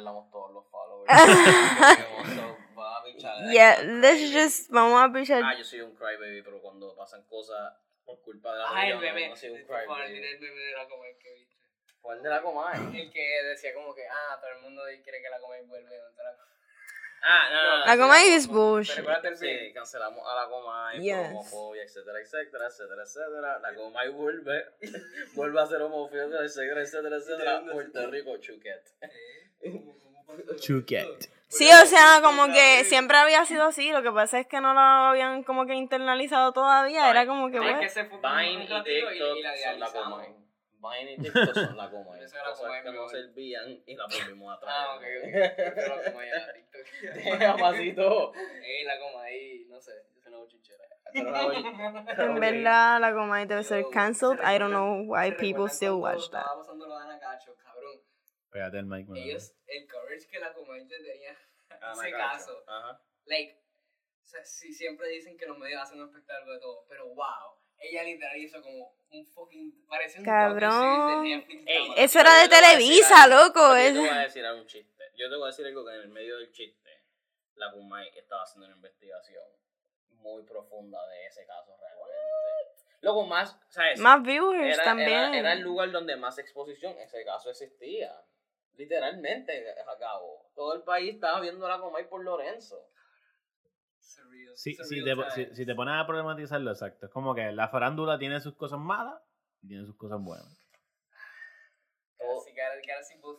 So, 2.84 2.90
va 2.90 2.98
a 2.98 3.04
pichar 3.04 3.52
Yeah, 3.52 3.82
let's 4.02 4.32
just, 4.32 4.70
vamos 4.70 5.00
a 5.00 5.06
Ah, 5.06 5.14
pichar. 5.14 5.58
yo 5.58 5.64
soy 5.64 5.82
un 5.82 5.96
crybaby, 5.96 6.42
pero 6.42 6.62
cuando 6.62 6.96
pasan 6.96 7.24
cosas 7.24 7.74
por 8.06 8.22
culpa 8.22 8.52
de 8.54 8.60
la 8.60 8.66
Ay, 8.70 8.92
el 8.92 9.00
bebé. 9.00 9.30
no 9.30 9.36
soy 9.36 9.50
un 9.52 9.64
crybaby. 9.66 10.18
el 10.18 10.40
bebé 10.40 10.60
de 10.60 10.72
la 10.74 10.88
que 10.88 11.34
viste. 11.34 11.54
¿Cuál 12.02 12.22
de 12.22 12.30
la 12.30 12.42
Comay? 12.42 13.02
El 13.02 13.12
que 13.12 13.44
decía 13.46 13.74
como 13.74 13.96
que, 13.96 14.06
ah, 14.06 14.38
todo 14.42 14.52
el 14.52 14.60
mundo 14.62 14.82
quiere 15.04 15.22
que 15.22 15.30
la 15.30 15.40
Comay 15.40 15.62
vuelva. 15.66 15.90
¿dónde 15.90 16.10
está 16.10 16.24
la 16.24 16.32
Comay? 16.36 16.54
Ah, 17.26 17.48
no, 17.54 17.64
no, 17.64 17.80
no. 17.80 17.86
La 17.86 17.98
Comay 17.98 18.26
sí, 18.26 18.34
is 18.36 18.48
bullshit. 18.48 18.96
¿Te 18.96 19.02
recuerdas 19.02 19.24
del 19.24 19.38
Sí, 19.38 19.74
cancelamos 19.74 20.28
a 20.30 20.36
la 20.36 20.50
Comay 20.50 21.00
Yes. 21.02 21.16
homofobia, 21.30 21.84
etcétera, 21.84 22.20
etcétera, 22.20 22.68
etcétera, 22.68 23.04
etcétera. 23.04 23.60
La 23.60 23.74
Comay 23.76 24.10
vuelve, 24.10 24.66
vuelve 25.34 25.62
a 25.62 25.66
ser 25.66 25.82
homofobia, 25.82 26.24
etcétera, 26.44 26.82
etcétera, 26.82 27.16
etcétera. 27.16 27.64
Puerto 27.72 28.08
Rico, 28.12 28.36
Chuquet. 28.40 28.84
¿Cómo- 29.62 29.98
cómo 30.04 30.26
pasó? 30.26 30.56
Chuquet. 30.60 31.30
Sí, 31.58 31.70
o 31.72 31.86
sea, 31.86 32.20
como 32.22 32.48
que 32.48 32.84
siempre 32.86 33.18
había 33.18 33.46
sido 33.46 33.66
así, 33.66 33.92
lo 33.92 34.02
que 34.02 34.12
pasa 34.12 34.40
es 34.40 34.48
que 34.48 34.60
no 34.60 34.74
lo 34.74 34.80
habían 34.80 35.44
como 35.44 35.66
que 35.66 35.76
internalizado 35.76 36.52
todavía, 36.52 37.10
era 37.10 37.28
como 37.28 37.50
que 37.52 37.58
Es 37.58 37.64
bueno. 37.64 37.80
que 37.80 37.90
se 37.90 38.06
fue 38.06 38.18
Vine 38.18 38.56
un 38.56 38.62
y 38.64 38.68
TikTok 38.68 39.56
son 39.56 39.80
la. 39.80 39.92
Comay. 39.92 40.36
Vine 40.80 41.14
y 41.14 41.18
TikTok 41.18 41.54
son 41.54 41.78
la 41.78 41.90
Comay. 41.92 42.22
Eso 42.24 42.36
era 42.38 42.52
Comay 42.54 42.84
que 42.84 42.92
no 42.92 43.08
servían 43.08 43.82
y 43.86 43.96
la 43.96 44.06
volvimos 44.08 44.58
a 44.58 44.60
traer. 44.60 44.78
Ah, 44.80 44.96
ok, 44.96 45.02
ok. 45.02 45.64
Pero 45.76 45.96
la 45.96 46.12
Comay 46.12 46.30
a 46.30 46.54
TikTok. 46.54 47.24
Deja, 47.40 47.58
pasito. 47.58 48.34
Ey, 48.34 48.84
la 48.86 49.00
Comay, 49.00 49.66
no 49.70 49.80
sé, 49.80 49.92
yo 50.16 50.22
soy 50.22 50.34
una 50.34 50.48
chinchera. 50.48 50.84
En 52.18 52.40
verdad, 52.40 53.00
la 53.00 53.14
Comay 53.14 53.46
debe 53.46 53.64
ser 53.64 53.86
cancelled. 53.92 54.40
I 54.40 54.58
don't 54.58 54.72
know 54.72 55.04
why 55.06 55.30
¿Se 55.30 55.36
people 55.36 55.70
still 55.70 56.02
watch 56.02 56.32
that. 56.32 56.40
Estaba 56.42 56.58
pasando 56.58 56.88
lo 56.88 56.98
de 56.98 57.04
Ana 57.04 57.20
Cacho. 57.20 57.56
Pégate 58.54 58.78
el 58.78 58.86
mic. 58.86 59.08
Ellos, 59.16 59.54
el 59.68 59.88
coverage 59.88 60.28
que 60.28 60.40
la 60.40 60.50
le 60.50 60.86
tenía 60.86 61.38
Ah, 61.82 61.94
ese 61.94 62.12
caso. 62.12 62.64
Ajá. 62.68 63.02
like, 63.26 63.60
o 64.24 64.26
sea, 64.26 64.46
sí, 64.46 64.72
siempre 64.72 65.10
dicen 65.10 65.38
que 65.38 65.46
los 65.48 65.58
medios 65.58 65.82
hacen 65.82 66.00
un 66.00 66.08
espectáculo 66.08 66.54
de 66.54 66.60
todo, 66.60 66.86
pero 66.88 67.08
wow, 67.08 67.58
ella 67.80 68.04
literal 68.04 68.38
hizo 68.38 68.62
como 68.62 68.96
un 69.10 69.26
fucking, 69.26 69.86
parece 69.88 70.20
un 70.20 70.26
Cabrón. 70.26 70.70
docu-series 70.72 71.22
de 71.24 71.36
Netflix. 71.56 71.64
Ey. 71.68 71.94
Eso 71.98 72.20
era 72.20 72.42
de 72.42 72.48
Televisa, 72.50 73.24
algo. 73.24 73.36
loco. 73.38 73.60
Yo 73.60 73.76
es- 73.76 73.94
te 73.94 74.00
voy 74.00 74.10
a 74.10 74.18
decir 74.20 74.46
algo, 74.46 74.62
un 74.62 74.68
chiste. 74.68 75.04
Yo 75.16 75.30
te 75.30 75.36
voy 75.36 75.44
a 75.44 75.48
decir 75.48 75.66
algo 75.66 75.86
que 75.86 75.92
en 75.96 76.02
el 76.02 76.08
medio 76.10 76.38
del 76.38 76.52
chiste, 76.52 76.90
la 77.56 77.72
Kumai 77.72 78.10
estaba 78.18 78.44
haciendo 78.44 78.68
una 78.68 78.76
investigación 78.76 79.44
muy 80.10 80.44
profunda 80.44 81.06
de 81.08 81.26
ese 81.26 81.46
caso 81.46 81.76
realmente. 81.80 82.14
Luego 83.02 83.26
más, 83.26 83.60
¿sabes? 83.68 84.00
Más 84.00 84.24
viewers 84.24 84.76
era, 84.76 84.84
también. 84.84 85.10
Era, 85.10 85.38
era 85.38 85.54
el 85.54 85.60
lugar 85.60 85.92
donde 85.92 86.16
más 86.16 86.38
exposición 86.40 86.98
ese 87.00 87.26
caso 87.26 87.50
existía. 87.50 88.16
Literalmente, 88.76 89.66
a 89.80 89.98
cabo. 89.98 90.50
Todo 90.56 90.76
el 90.76 90.84
país 90.84 91.16
estaba 91.16 91.40
viendo 91.40 91.68
la 91.68 91.80
Comay 91.80 92.10
por 92.10 92.24
Lorenzo. 92.24 92.90
Surreal, 94.00 94.58
Sí, 94.58 94.76
si, 94.84 95.04
te, 95.04 95.16
si, 95.36 95.56
si 95.56 95.66
te 95.66 95.76
pones 95.76 95.96
a 95.96 96.06
problematizarlo, 96.06 96.72
exacto. 96.72 97.06
Es 97.06 97.12
como 97.12 97.34
que 97.34 97.52
la 97.52 97.70
farándula 97.70 98.18
tiene 98.18 98.40
sus 98.42 98.56
cosas 98.56 98.80
malas 98.80 99.22
y 99.62 99.68
tiene 99.68 99.86
sus 99.86 99.96
cosas 99.96 100.20
buenas. 100.22 100.64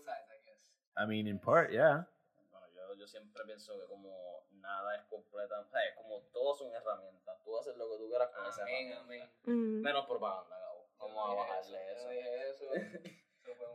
Sides, 0.05 0.29
I 0.31 0.39
guess. 0.45 0.61
I 0.97 1.07
mean, 1.07 1.27
in 1.27 1.39
part, 1.39 1.71
yeah. 1.71 2.07
Bueno, 2.51 2.67
yo, 2.75 2.95
yo 2.95 3.07
siempre 3.07 3.43
pienso 3.45 3.79
que 3.79 3.87
como 3.87 4.47
nada 4.53 4.97
es 4.97 5.03
completa, 5.05 5.61
o 5.61 5.65
sea, 5.65 5.81
como 5.97 6.21
todos 6.33 6.59
son 6.59 6.73
herramientas. 6.75 7.43
Tú 7.45 7.59
haces 7.59 7.77
lo 7.77 7.91
que 7.91 7.99
tú 7.99 8.09
quieras 8.09 8.31
con 8.31 8.47
esa 8.47 8.63
herramienta. 8.63 9.31
Mm. 9.45 9.81
Menos 9.83 10.07
propaganda, 10.07 10.59
Gabo. 10.59 10.89
Vamos 10.99 11.31
a 11.31 11.35
bajarle 11.35 11.93
eso. 11.93 12.09
Dije 12.09 12.51
eso. 12.51 12.65
Eso 13.45 13.67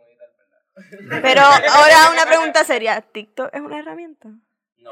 Pero 1.22 1.42
ahora 1.42 2.12
una 2.12 2.26
pregunta 2.26 2.64
seria. 2.64 3.02
¿TikTok 3.02 3.54
es 3.54 3.62
una 3.62 3.80
herramienta? 3.80 4.30
No. 4.78 4.92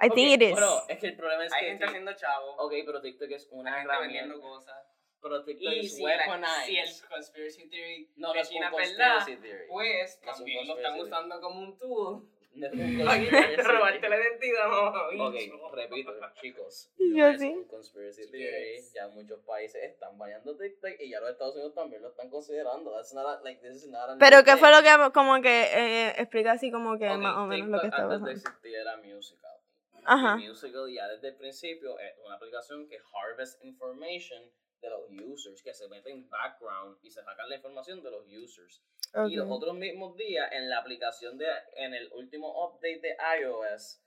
I 0.00 0.10
think 0.10 0.30
it 0.30 0.42
is. 0.42 0.52
Bueno, 0.52 0.82
es 0.88 0.98
que 0.98 1.06
el 1.08 1.16
problema 1.16 1.44
es 1.44 1.52
Hay 1.52 1.60
que. 1.60 1.66
gente 1.70 1.84
Tik- 1.84 1.88
haciendo 1.88 2.12
chavo, 2.14 2.54
Ok, 2.58 2.72
pero 2.86 3.00
TikTok 3.00 3.30
es 3.32 3.48
una 3.50 3.72
hay 3.74 3.80
gente 3.80 3.92
herramienta. 3.94 4.22
vendiendo 4.24 4.40
cosas. 4.48 4.76
Pero 5.20 5.44
TikTok 5.44 5.72
Y 5.72 5.78
es 5.80 5.96
si, 5.96 6.04
weaponized. 6.04 6.64
si 6.66 6.76
el 6.78 7.08
conspiracy 7.08 7.68
theory 7.68 8.12
no, 8.16 8.32
no 8.32 8.40
es 8.40 8.50
un 8.50 8.56
es 8.56 8.60
verdad, 8.62 8.70
conspiracy 8.70 9.36
theory. 9.42 9.66
pues 9.68 10.10
es 10.10 10.20
también 10.20 10.66
lo 10.68 10.76
están 10.76 10.92
conspiracy 10.96 11.00
usando 11.02 11.40
como 11.40 11.60
un 11.60 11.78
tool 11.78 12.28
No 12.54 12.68
conspiracy 12.70 13.56
robarte 13.62 14.08
la 14.08 14.16
identidad, 14.16 14.68
no, 15.16 15.26
Ok, 15.28 15.34
repito, 15.72 16.12
chicos. 16.40 16.90
Y 16.98 17.10
No 17.10 17.16
yo 17.18 17.26
es 17.28 17.40
sí. 17.40 17.48
un 17.48 17.64
conspiracy 17.68 18.30
theory. 18.30 18.74
Yes. 18.76 18.92
Ya 18.94 19.08
muchos 19.08 19.40
países 19.44 19.82
están 19.84 20.18
bañando 20.18 20.56
TikTok 20.56 20.90
y 20.98 21.10
ya 21.10 21.20
los 21.20 21.30
Estados 21.30 21.54
Unidos 21.54 21.74
también 21.74 22.02
lo 22.02 22.08
están 22.08 22.28
considerando. 22.30 22.90
That's 22.92 23.14
not 23.14 23.26
a- 23.26 23.40
like, 23.42 23.60
this 23.60 23.84
is 23.84 23.88
not 23.88 24.18
Pero 24.18 24.42
¿qué 24.44 24.56
fue 24.56 24.70
lo 24.72 24.82
que 24.82 25.12
como 25.12 25.40
que 25.40 25.62
eh, 25.72 26.14
explica 26.18 26.52
así 26.52 26.70
como 26.72 26.98
que 26.98 27.08
Ok, 27.08 27.18
más 27.18 27.36
o 27.36 27.46
menos 27.46 27.68
lo 27.68 27.80
que 27.80 27.88
TikTok 27.88 28.00
está 28.00 28.02
antes 28.14 28.18
de 28.20 28.32
pasando? 28.34 28.50
existir 28.50 28.74
era 28.74 28.96
Musical. 28.96 29.56
Ajá. 30.04 30.38
Y 30.40 30.48
Musical 30.48 30.90
ya 30.92 31.06
desde 31.08 31.28
el 31.28 31.36
principio 31.36 31.98
es 31.98 32.14
una 32.24 32.34
aplicación 32.36 32.88
que 32.88 32.98
harvest 33.14 33.62
information 33.64 34.42
de 34.80 34.90
los 34.90 35.10
users, 35.10 35.62
que 35.62 35.74
se 35.74 35.88
mete 35.88 36.10
en 36.10 36.28
background 36.28 36.98
y 37.02 37.10
se 37.10 37.22
sacan 37.22 37.48
la 37.48 37.56
información 37.56 38.02
de 38.02 38.10
los 38.10 38.24
users. 38.26 38.82
Y 39.28 39.36
los 39.36 39.48
otros 39.50 39.74
mismos 39.74 40.16
días 40.16 40.50
en 40.52 40.68
la 40.68 40.78
aplicación 40.78 41.38
de, 41.38 41.46
en 41.76 41.94
el 41.94 42.12
último 42.12 42.64
update 42.66 43.00
de 43.00 43.16
iOS, 43.40 44.00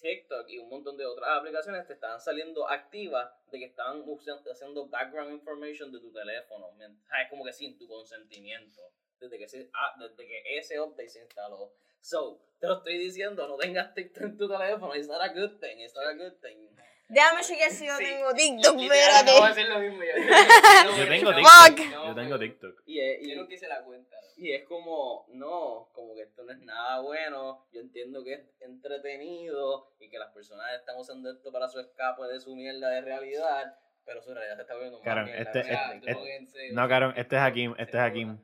TikTok 0.00 0.48
y 0.48 0.58
un 0.58 0.68
montón 0.68 0.96
de 0.96 1.04
otras 1.04 1.28
aplicaciones 1.38 1.86
te 1.86 1.94
estaban 1.94 2.20
saliendo 2.20 2.68
activas 2.68 3.30
de 3.50 3.58
que 3.58 3.64
estaban 3.64 4.04
haciendo 4.50 4.88
background 4.88 5.32
information 5.32 5.90
de 5.92 5.98
tu 6.00 6.12
teléfono. 6.12 6.70
Es 6.80 7.28
como 7.30 7.44
que 7.44 7.52
sin 7.52 7.76
tu 7.76 7.88
consentimiento. 7.88 8.80
Desde 9.18 9.36
que, 9.38 9.48
se- 9.48 9.68
ah, 9.74 9.94
desde 9.98 10.24
que 10.28 10.58
ese 10.58 10.80
update 10.80 11.08
se 11.08 11.20
instaló. 11.22 11.72
So, 12.00 12.40
te 12.60 12.68
lo 12.68 12.74
estoy 12.78 12.98
diciendo, 12.98 13.48
no 13.48 13.56
tengas 13.56 13.92
TikTok 13.92 14.22
en 14.22 14.36
tu 14.36 14.48
teléfono. 14.48 14.94
It's 14.94 15.08
not 15.08 15.20
a 15.20 15.28
good 15.34 15.58
thing. 15.58 15.80
It's 15.80 15.94
not 15.96 16.06
a 16.06 16.14
good 16.14 16.38
thing. 16.40 16.77
Déjame 17.08 17.40
chequear 17.42 17.70
si 17.70 17.86
yo 17.86 17.96
Sí. 17.96 18.04
tengo 18.04 18.32
TikTok, 18.34 18.76
Literal, 18.76 19.24
no 19.26 19.32
voy 19.32 19.42
a 19.42 19.48
espérate. 19.48 19.50
hacer 19.50 19.68
lo 19.68 19.78
mismo 19.80 20.02
yo. 20.04 20.96
Yo 20.98 21.08
tengo 21.08 21.32
Fuck. 21.48 21.76
TikTok. 21.76 22.04
Yo 22.06 22.14
tengo 22.14 22.38
TikTok. 22.38 22.82
Y, 22.86 23.00
es- 23.00 23.22
y- 23.22 23.30
Yo 23.34 23.42
no 23.42 23.48
quise 23.48 23.66
la 23.68 23.82
cuenta. 23.82 24.16
Y 24.36 24.52
es 24.52 24.64
como, 24.66 25.26
no, 25.30 25.88
como 25.94 26.14
que 26.14 26.22
esto 26.22 26.44
no 26.44 26.52
es 26.52 26.58
nada 26.60 27.00
bueno. 27.00 27.66
Yo 27.72 27.80
entiendo 27.80 28.22
que 28.22 28.34
es 28.34 28.40
entretenido 28.60 29.90
y 29.98 30.08
que 30.08 30.18
las 30.18 30.32
personas 30.32 30.66
están 30.78 30.96
usando 30.96 31.30
esto 31.30 31.50
para 31.50 31.68
su 31.68 31.80
escape 31.80 32.22
de 32.24 32.38
su 32.40 32.54
mierda 32.54 32.88
de 32.90 33.00
realidad, 33.00 33.74
pero 34.04 34.22
su 34.22 34.32
realidad 34.34 34.56
se 34.56 34.62
está 34.62 34.74
volviendo 34.74 34.98
más 34.98 35.04
Cabrón, 35.04 35.24
mierda 35.26 35.42
este- 35.42 35.60
este- 35.60 36.14
pónganse- 36.14 36.72
No, 36.72 36.88
Caron, 36.88 37.14
este 37.16 37.36
es 37.36 37.42
Hakim, 37.42 37.74
este 37.78 37.96
es 37.96 38.02
Hakim. 38.02 38.38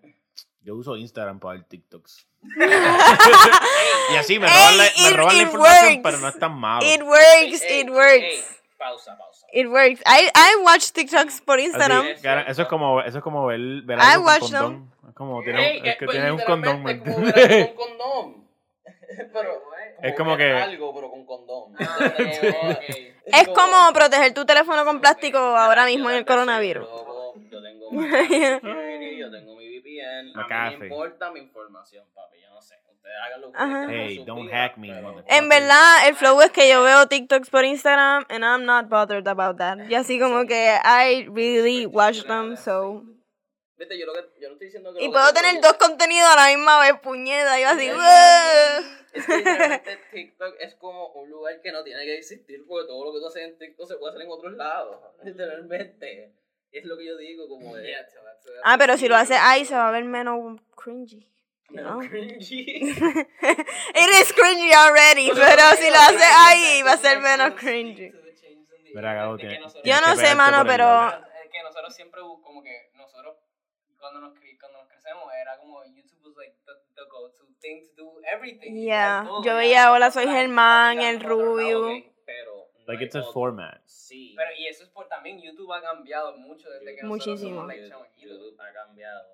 Yo 0.65 0.75
uso 0.75 0.97
Instagram 0.97 1.39
para 1.41 1.59
ver 1.59 1.65
TikToks. 1.65 2.27
y 4.13 4.17
así 4.17 4.39
me 4.39 4.47
Ey, 4.47 4.53
roban 4.53 4.77
la, 4.79 4.85
me 4.85 5.09
it- 5.11 5.17
roban 5.17 5.37
la 5.37 5.43
it 5.43 5.47
información, 5.47 5.87
works. 5.89 6.01
pero 6.03 6.19
no 6.19 6.29
es 6.29 6.39
tan 6.39 6.53
malo. 6.59 6.87
It 6.87 7.03
works, 7.03 7.63
Ey, 7.63 7.81
it 7.81 7.91
works. 7.91 8.13
ey, 8.23 8.41
pausa, 8.79 9.17
pausa. 9.19 9.47
It 9.53 9.67
works. 9.69 10.01
I, 10.07 10.29
I 10.35 10.63
watch 10.65 10.91
TikToks 10.93 11.41
por 11.43 11.61
Instagram. 11.61 12.07
Así, 12.07 12.51
eso 12.51 12.63
es 12.63 12.69
como, 12.69 13.01
eso 13.03 13.19
es 13.19 13.25
como 13.25 13.47
ver, 13.47 13.61
ver 13.85 13.99
I 13.99 14.03
algo 14.03 14.25
con 14.25 14.33
watch 14.33 14.41
condón. 14.53 14.91
Es 15.09 15.15
como 15.15 15.43
tiene, 15.43 15.77
es 15.91 15.97
que 15.97 16.05
pues, 16.07 16.17
tiene 16.17 16.33
un 16.33 16.41
condón, 16.41 16.83
¿me 16.83 16.95
literalmente 16.95 17.01
es 17.05 17.15
como 17.15 17.29
entiendes? 17.29 17.75
con 17.75 17.89
condón. 17.99 18.45
pero, 19.33 19.63
Es 20.03 20.17
como 20.17 20.37
ver 20.37 20.39
que- 20.39 20.63
algo, 20.63 20.95
pero 20.95 21.11
con 21.11 21.27
condón. 21.27 21.75
Ah, 21.79 21.97
ok, 22.01 22.21
ok. 22.71 22.85
Es 23.27 23.49
como 23.49 23.91
proteger 23.95 24.35
tu 24.35 24.45
teléfono 24.45 24.85
con 24.85 25.01
plástico 25.01 25.39
ahora 25.39 25.87
mismo 25.87 26.11
en 26.11 26.17
el 26.17 26.25
coronavirus. 26.27 26.87
Yo, 26.87 27.63
tengo 27.63 27.91
yo 27.91 29.31
tengo 29.31 29.57
mi 29.57 29.64
VPN. 30.03 30.33
A 30.37 30.71
mí 30.71 30.77
me 30.77 30.87
importa 30.87 31.31
mi 31.31 31.41
información, 31.41 32.05
papi. 32.15 32.41
Yo 32.41 32.51
no 32.51 32.61
sé. 32.63 32.75
Ustedes 32.91 33.17
hagan 33.27 33.41
lo 33.43 33.53
que 33.53 33.59
Hey, 33.91 34.25
don't 34.27 34.43
vidas, 34.47 34.55
hack 34.71 34.77
me, 34.79 34.89
pero-. 34.95 35.25
En 35.29 35.49
verdad, 35.49 36.09
el 36.09 36.15
flow 36.15 36.41
es 36.41 36.51
que 36.53 36.69
yo 36.71 36.83
veo 36.83 37.07
TikToks 37.07 37.51
por 37.51 37.65
Instagram 37.65 38.25
and 38.31 38.43
I'm 38.45 38.65
not 38.65 38.89
bothered 38.89 39.29
about 39.29 39.59
that. 39.59 39.79
Y 39.91 39.95
así 39.95 40.19
como 40.19 40.47
que 40.47 40.75
I 40.83 41.27
really 41.29 41.85
watch 41.87 42.25
them, 42.25 42.57
so... 42.57 43.03
Viste, 43.77 43.99
yo, 43.99 44.07
lo 44.07 44.15
que, 44.15 44.21
yo 44.41 44.49
no 44.49 44.53
estoy 44.55 44.67
diciendo 44.69 44.95
que 44.95 45.05
Y 45.05 45.09
puedo 45.11 45.27
que- 45.35 45.41
tener 45.41 45.61
dos 45.61 45.75
contenidos 45.75 46.31
a 46.31 46.37
la 46.37 46.57
misma 46.57 46.81
vez, 46.81 46.99
puñeta. 47.01 47.61
Yo 47.61 47.69
así... 47.69 47.89
Es 49.13 49.27
que 49.27 49.37
literalmente 49.37 49.99
TikTok 50.13 50.55
es 50.59 50.75
como 50.77 51.09
un 51.09 51.31
lugar 51.31 51.61
que 51.61 51.71
no 51.73 51.85
tiene 51.85 52.05
que 52.05 52.17
existir 52.19 52.65
porque 52.67 52.89
todo 52.89 53.05
lo 53.05 53.13
que 53.13 53.21
tú 53.21 53.27
haces 53.29 53.43
en 53.45 53.59
TikTok 53.59 53.87
se 53.87 53.97
puede 53.97 54.11
hacer 54.13 54.23
en 54.23 54.31
otros 54.33 54.55
lados. 54.55 54.97
Literalmente. 55.23 56.33
Es 56.75 56.85
lo 56.85 56.97
que 56.99 57.07
yo 57.07 57.17
digo, 57.17 57.49
como 57.49 57.75
de. 57.77 57.87
Yeah, 57.87 58.07
Ah, 58.65 58.77
pero 58.79 58.97
si 58.97 59.09
lo 59.09 59.17
hace 59.17 59.35
ahí 59.37 59.65
se 59.65 59.75
va 59.75 59.89
a 59.89 59.91
ver 59.93 60.05
menos 60.05 60.61
cringy. 60.77 61.27
menos 61.71 61.93
No. 62.05 62.09
cringy. 62.09 62.81
It 63.95 64.11
is 64.21 64.33
cringy 64.33 64.73
already, 64.73 65.31
pero 65.35 65.63
si 65.79 65.89
lo 65.91 65.97
hace 65.97 66.25
ahí 66.25 66.83
va 66.83 66.93
a 66.93 66.97
ser 66.99 67.21
menos 67.21 67.55
cringy. 67.59 68.13
Que 68.13 69.61
Yo 69.85 70.01
no 70.07 70.15
sé, 70.17 70.35
mano, 70.35 70.65
pero... 70.67 70.85
lado. 70.85 71.25
Es 71.45 71.51
que 71.51 71.63
nosotros 71.63 71.95
siempre 71.95 72.21
bu- 72.23 72.41
como 72.43 72.63
que 72.63 72.91
nosotros 72.95 73.37
cuando 73.99 74.21
nos 74.21 74.35
cre- 74.35 74.57
cuando 74.61 74.79
nos 74.79 74.89
crecemos 74.89 75.25
era 75.41 75.57
como 75.59 75.83
YouTube 75.85 76.23
was 76.27 76.37
like 76.37 76.55
the, 76.65 76.73
the 76.95 77.03
go 77.11 77.29
to 77.31 77.45
thing 77.61 77.83
to 77.83 78.03
do 78.03 78.21
everything. 78.33 78.75
Yeah, 78.85 79.25
Todo, 79.27 79.43
yo 79.43 79.57
veía 79.57 79.91
Hola, 79.93 80.11
soy 80.13 80.27
Germán, 80.27 81.01
el 81.01 81.21
rubio. 81.21 81.89
Like 82.87 83.05
it's 83.05 83.15
a 83.17 83.21
otro- 83.21 83.33
format. 83.33 83.83
Sí. 83.87 84.35
Pero 84.37 84.51
y 84.59 84.67
eso 84.67 84.85
es 84.85 84.91
por 84.91 85.09
también 85.09 85.41
YouTube 85.41 85.73
ha 85.73 85.81
cambiado 85.81 86.37
mucho 86.37 86.69
desde 86.71 86.95
que 86.97 87.03
nosotros 87.03 87.27
Muchísimo. 87.29 87.61
somos 87.63 87.67
like 87.69 87.95
YouTube, 88.17 88.61
ha 88.61 88.73
cambiado, 88.73 89.29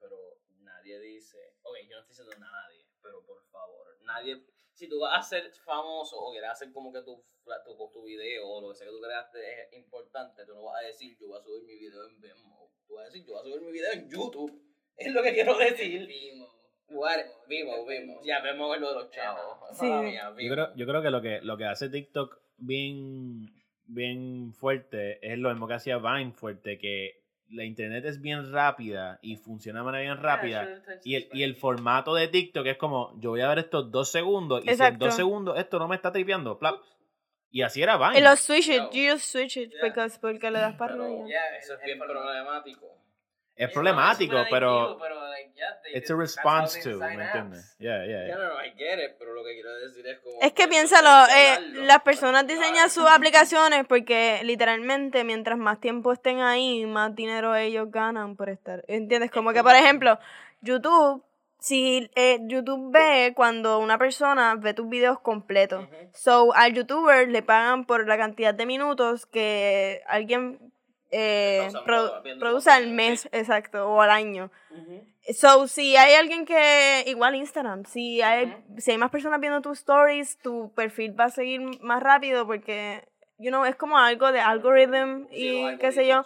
pero 0.00 0.16
nadie 0.60 0.98
dice, 1.00 1.54
ok, 1.62 1.76
yo 1.88 1.96
no 1.96 2.00
estoy 2.02 2.24
diciendo 2.24 2.36
nadie, 2.38 2.84
pero 3.02 3.22
por 3.24 3.42
favor, 3.50 3.96
nadie, 4.02 4.42
si 4.72 4.88
tú 4.88 5.00
vas 5.00 5.18
a 5.18 5.22
ser 5.28 5.50
famoso 5.64 6.16
o 6.18 6.30
quieres 6.32 6.50
hacer 6.50 6.72
como 6.72 6.92
que 6.92 7.02
tu, 7.02 7.22
tu, 7.64 7.90
tu 7.92 8.02
video 8.04 8.46
o 8.48 8.60
lo 8.60 8.68
que 8.70 8.74
sea 8.74 8.86
que 8.86 8.92
tú 8.92 9.00
creaste 9.00 9.62
es 9.62 9.72
importante, 9.74 10.44
tú 10.44 10.54
no 10.54 10.64
vas 10.64 10.82
a 10.82 10.86
decir 10.86 11.16
yo 11.18 11.28
voy 11.28 11.38
a 11.38 11.42
subir 11.42 11.62
mi 11.64 11.76
video 11.78 12.06
en 12.06 12.20
Venmo, 12.20 12.70
tú 12.86 12.94
vas 12.94 13.02
a 13.02 13.06
decir 13.06 13.24
yo 13.24 13.32
voy 13.34 13.40
a 13.40 13.44
subir 13.44 13.60
mi 13.62 13.72
video 13.72 13.92
en 13.92 14.10
YouTube, 14.10 14.62
Es 14.98 15.12
lo 15.12 15.22
que 15.22 15.34
quiero 15.34 15.58
decir. 15.58 16.06
Vimos. 16.06 16.48
What? 16.88 17.18
Vimos, 17.48 17.86
vimos. 17.86 18.24
Ya 18.24 18.40
vemos 18.40 18.78
lo 18.80 18.88
de 18.88 18.94
los 18.94 19.10
chavos. 19.10 19.58
Sí. 19.78 19.84
Mía, 19.84 20.32
Yo 20.38 20.52
creo, 20.54 20.74
yo 20.74 20.86
creo 20.86 21.02
que 21.02 21.10
lo 21.10 21.20
que 21.20 21.40
lo 21.42 21.56
que 21.58 21.66
hace 21.66 21.90
TikTok 21.90 22.38
bien, 22.58 23.50
bien 23.86 24.52
fuerte 24.54 25.18
es 25.26 25.38
lo 25.38 25.50
mismo 25.50 25.66
que 25.68 25.74
hacía 25.74 25.98
Vine 25.98 26.32
fuerte, 26.32 26.78
que 26.78 27.22
la 27.48 27.64
internet 27.64 28.04
es 28.04 28.20
bien 28.20 28.50
rápida 28.52 29.18
y 29.22 29.36
funciona 29.36 29.80
de 29.80 29.84
manera 29.84 30.02
bien 30.02 30.22
rápida. 30.22 30.82
Y 31.04 31.14
el, 31.14 31.28
y 31.32 31.42
el 31.42 31.54
formato 31.54 32.14
de 32.14 32.28
TikTok 32.28 32.66
es 32.66 32.76
como, 32.76 33.18
yo 33.20 33.30
voy 33.30 33.40
a 33.40 33.48
ver 33.48 33.60
estos 33.60 33.90
dos 33.90 34.10
segundos 34.10 34.64
y 34.64 34.74
si 34.74 34.82
en 34.82 34.98
dos 34.98 35.14
segundos 35.14 35.58
esto 35.58 35.78
no 35.78 35.86
me 35.88 35.96
está 35.96 36.10
tripeando, 36.12 36.58
plap. 36.58 36.80
Y 37.50 37.62
así 37.62 37.80
era 37.80 37.96
Vine. 37.96 38.18
Y 38.18 38.22
los 38.22 38.40
switch 38.40 38.68
it, 38.68 38.82
you 38.92 39.12
just 39.12 39.30
switch 39.30 39.56
it 39.56 39.70
Yeah. 39.70 39.88
because, 39.88 40.18
porque 40.20 40.50
le 40.50 40.58
das 40.58 40.74
para. 40.74 40.96
Ya, 40.96 41.56
eso 41.58 41.74
es 41.74 41.84
bien 41.84 41.98
problemático. 41.98 42.95
Es 43.56 43.72
problemático, 43.72 44.36
pero 44.50 44.98
pero, 45.00 45.28
like, 45.28 45.50
yeah, 45.54 45.64
they 45.82 45.98
it's 45.98 46.10
a 46.10 46.14
response 46.14 46.78
to, 46.80 46.98
¿me 46.98 47.14
entiendes? 47.14 47.74
Yeah, 47.78 48.04
yeah, 48.04 48.20
Ya 48.20 48.26
yeah. 48.26 48.36
no, 48.36 48.48
no, 48.48 48.62
I 48.62 48.72
get 48.76 48.98
it, 48.98 49.16
pero 49.18 49.32
lo 49.32 49.42
que 49.42 49.54
quiero 49.54 49.74
decir 49.76 50.06
es 50.06 50.18
como... 50.18 50.38
Es 50.42 50.52
que 50.52 50.68
piénsalo, 50.68 51.26
eh, 51.34 51.58
las 51.84 52.02
personas 52.02 52.46
diseñan 52.46 52.90
sus 52.90 53.06
aplicaciones 53.08 53.86
porque 53.86 54.40
literalmente 54.44 55.24
mientras 55.24 55.56
más 55.58 55.80
tiempo 55.80 56.12
estén 56.12 56.40
ahí, 56.40 56.84
más 56.84 57.14
dinero 57.14 57.56
ellos 57.56 57.90
ganan 57.90 58.36
por 58.36 58.50
estar. 58.50 58.84
¿Entiendes? 58.88 59.30
Como 59.30 59.52
que, 59.54 59.62
por 59.62 59.74
ejemplo, 59.74 60.18
YouTube, 60.60 61.24
si 61.58 62.10
eh, 62.14 62.38
YouTube 62.42 62.92
ve 62.92 63.32
cuando 63.34 63.78
una 63.78 63.96
persona 63.96 64.54
ve 64.56 64.74
tus 64.74 64.88
videos 64.88 65.18
completos. 65.20 65.88
So, 66.12 66.54
al 66.54 66.74
youtuber 66.74 67.28
le 67.28 67.42
pagan 67.42 67.86
por 67.86 68.06
la 68.06 68.18
cantidad 68.18 68.52
de 68.52 68.66
minutos 68.66 69.24
que 69.24 70.02
alguien 70.06 70.58
eh, 71.10 71.68
produce 72.38 72.70
al 72.70 72.88
mes, 72.90 73.28
exacto, 73.32 73.88
o 73.88 74.00
al 74.00 74.10
año. 74.10 74.50
So, 75.34 75.66
si 75.66 75.96
hay 75.96 76.14
alguien 76.14 76.44
que, 76.44 77.04
igual 77.06 77.34
Instagram, 77.34 77.84
si 77.84 78.22
hay, 78.22 78.56
si 78.78 78.92
hay 78.92 78.98
más 78.98 79.10
personas 79.10 79.40
viendo 79.40 79.60
tus 79.60 79.78
stories, 79.78 80.38
tu 80.38 80.72
perfil 80.74 81.18
va 81.18 81.24
a 81.24 81.30
seguir 81.30 81.60
más 81.82 82.02
rápido 82.02 82.46
porque, 82.46 83.08
you 83.38 83.50
know, 83.50 83.64
es 83.64 83.76
como 83.76 83.98
algo 83.98 84.30
de 84.30 84.40
algorithm 84.40 85.26
Sí, 85.28 85.36
y 85.36 85.62
los 85.62 85.80
qué 85.80 85.92
sé 85.92 86.06
yo. 86.06 86.22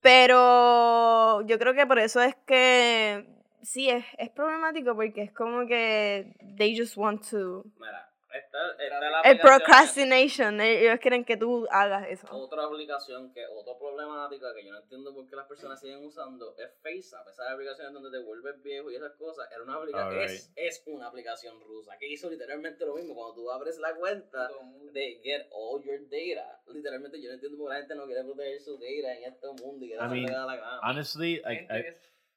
Pero 0.00 1.42
yo 1.42 1.58
creo 1.58 1.74
que 1.74 1.86
por 1.86 1.98
eso 1.98 2.22
es 2.22 2.34
que, 2.46 3.26
sí, 3.62 3.90
es, 3.90 4.04
es 4.16 4.30
problemático 4.30 4.94
porque 4.94 5.22
es 5.22 5.32
como 5.32 5.66
que 5.66 6.34
they 6.56 6.78
just 6.78 6.96
want 6.96 7.28
to... 7.28 7.64
Mira, 7.78 8.09
está, 8.34 8.72
está 8.78 9.00
la 9.10 9.20
El 9.22 9.38
procrastination, 9.40 10.60
ellos 10.60 10.98
quieren 11.00 11.24
que 11.24 11.36
tú 11.36 11.66
hagas 11.70 12.06
eso. 12.08 12.26
Otra 12.30 12.64
aplicación 12.64 13.32
que, 13.32 13.46
otra 13.46 13.76
problemática 13.78 14.54
que 14.54 14.64
yo 14.64 14.72
no 14.72 14.80
entiendo 14.80 15.14
por 15.14 15.28
qué 15.28 15.36
las 15.36 15.46
personas 15.46 15.80
siguen 15.80 16.04
usando 16.04 16.54
es 16.56 16.70
FaceApp. 16.82 17.28
Esas 17.28 17.50
aplicaciones 17.50 17.92
donde 17.92 18.10
te 18.10 18.24
vuelves 18.24 18.62
viejo 18.62 18.90
y 18.90 18.96
esas 18.96 19.12
cosas. 19.16 19.48
Era 19.52 19.62
una 19.62 19.74
aplicación, 19.76 20.08
Alright. 20.12 20.30
es, 20.30 20.52
es 20.56 20.82
una 20.86 21.08
aplicación 21.08 21.60
rusa 21.60 21.96
que 21.98 22.08
hizo 22.08 22.28
literalmente 22.30 22.84
lo 22.84 22.94
mismo. 22.94 23.14
Cuando 23.14 23.34
tú 23.34 23.50
abres 23.50 23.78
la 23.78 23.94
cuenta 23.94 24.50
de 24.92 25.20
Get 25.22 25.46
All 25.52 25.82
Your 25.82 26.00
Data, 26.08 26.60
literalmente 26.68 27.20
yo 27.20 27.28
no 27.28 27.34
entiendo 27.34 27.58
por 27.58 27.68
qué 27.68 27.74
la 27.74 27.78
gente 27.80 27.94
no 27.94 28.06
quiere 28.06 28.24
proteger 28.24 28.60
su 28.60 28.74
data 28.74 29.14
en 29.16 29.24
este 29.24 29.46
mundo 29.62 29.84
y 29.84 29.92
I 29.94 29.98
que 29.98 30.04
mean, 30.08 30.32
la 30.46 30.56
gana. 30.56 30.80
Honestly, 30.82 31.42
I, 31.44 31.66
es- 31.70 31.96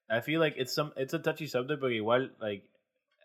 I 0.10 0.22
feel 0.22 0.40
like 0.40 0.60
it's 0.60 0.74
some 0.74 0.92
it's 0.98 1.14
a 1.14 1.22
touchy 1.22 1.48
subject, 1.48 1.80
porque 1.80 1.96
igual 1.96 2.36
like 2.40 2.68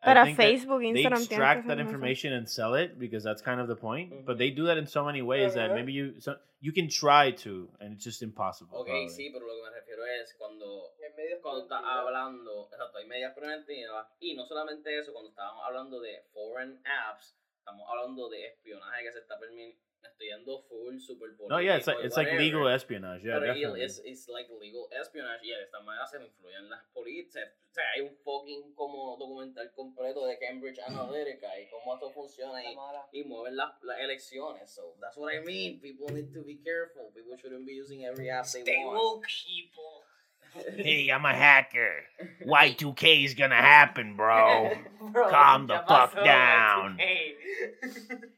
I 0.03 0.15
that 0.15 0.37
Facebook, 0.37 0.81
they 0.81 1.03
Instagram, 1.03 1.17
que 1.17 1.25
extract 1.25 1.67
that 1.67 1.79
information 1.79 2.33
and 2.33 2.49
sell 2.49 2.75
it 2.75 2.99
because 2.99 3.25
that's 3.25 3.43
kind 3.43 3.61
of 3.61 3.69
the 3.69 3.77
point. 3.77 4.25
But 4.25 4.37
Mhm. 4.37 4.39
they 4.39 4.51
do 4.51 4.67
that 4.67 4.79
in 4.79 4.87
so 4.87 5.05
many 5.05 5.23
ways 5.23 5.55
that 5.55 5.75
maybe 5.75 5.93
you 5.93 6.21
so, 6.21 6.37
you 6.61 6.73
can 6.73 6.89
try 6.89 7.33
to, 7.33 7.69
and 7.81 7.95
it's 7.95 8.05
just 8.05 8.23
impossible. 8.23 8.77
Ok, 8.79 8.87
probably. 8.87 9.09
sí, 9.09 9.31
pero 9.33 9.47
lo 9.47 9.55
que 9.57 9.63
me 9.63 9.71
refiero 9.71 10.05
es 10.05 10.35
cuando 10.35 10.93
cuando 11.43 11.63
estás 11.63 11.83
hablando, 11.85 12.69
exacto, 12.71 12.99
hay 12.99 13.07
medidas 13.07 13.35
preventivas 13.35 14.07
y 14.21 14.35
no 14.35 14.45
solamente 14.47 14.99
eso, 14.99 15.13
cuando 15.13 15.31
estábamos 15.31 15.65
hablando 15.67 16.01
de 16.01 16.23
foreign 16.33 16.81
apps, 16.85 17.37
estamos 17.59 17.89
hablando 17.89 18.29
de 18.29 18.47
espionaje 18.47 19.05
que 19.05 19.13
se 19.13 19.19
está 19.21 19.39
permitiendo, 19.39 19.77
estoy 20.07 20.29
yendo 20.29 20.63
full, 20.69 20.99
super 21.01 21.29
No, 21.49 21.61
yeah, 21.61 21.77
it's 21.77 21.87
like 21.87 21.99
político 21.99 22.07
it's 22.07 22.17
like 22.17 22.33
legal 22.39 22.69
espionage. 22.69 23.23
Yeah, 23.25 23.39
pero 23.39 23.55
definitely. 23.55 23.83
es 23.83 24.03
it's 24.05 24.29
like 24.29 24.49
legal 24.61 24.89
espionage 24.93 25.45
y 25.45 25.51
de 25.51 25.63
esta 25.63 25.81
manera 25.81 26.07
se 26.07 26.19
influyen 26.19 26.69
las 26.71 26.85
políticas. 26.95 27.49
O 27.71 27.75
sea, 27.75 27.85
hay 27.95 28.03
un 28.03 28.17
fucking 28.25 28.75
como 28.75 29.17
documental 29.17 29.71
completo 29.73 30.27
de 30.27 30.39
Cambridge 30.39 30.79
Analytica 30.81 31.49
y 31.61 31.69
cómo 31.69 31.95
esto 31.95 32.11
funciona 32.11 32.63
y, 32.65 32.77
y 33.13 33.25
mueven 33.25 33.57
las, 33.57 33.83
las 33.83 34.01
elecciones. 34.01 34.71
So 34.71 34.97
that's 35.01 35.17
what 35.17 35.33
I 35.33 35.41
mean. 35.45 35.81
People 35.81 36.09
need 36.13 36.33
to 36.33 36.43
be 36.43 36.57
careful. 36.63 37.13
People 37.15 37.37
shouldn't 37.37 37.67
be 37.67 37.75
using 37.75 38.05
every 38.05 38.31
app 38.31 38.47
they 38.47 38.63
Stay 38.63 38.85
want. 38.85 38.97
woke, 38.97 39.27
people. 39.27 40.05
Hey, 40.77 41.09
I'm 41.11 41.25
a 41.25 41.35
hacker. 41.35 42.05
Y2K 42.47 43.25
is 43.25 43.35
gonna 43.35 43.57
happen, 43.57 44.17
bro. 44.17 44.71
Bro, 45.13 45.31
Calm 45.31 45.67
the 45.67 45.81
fuck 45.89 46.15
down. 46.25 46.99
hey. 46.99 47.33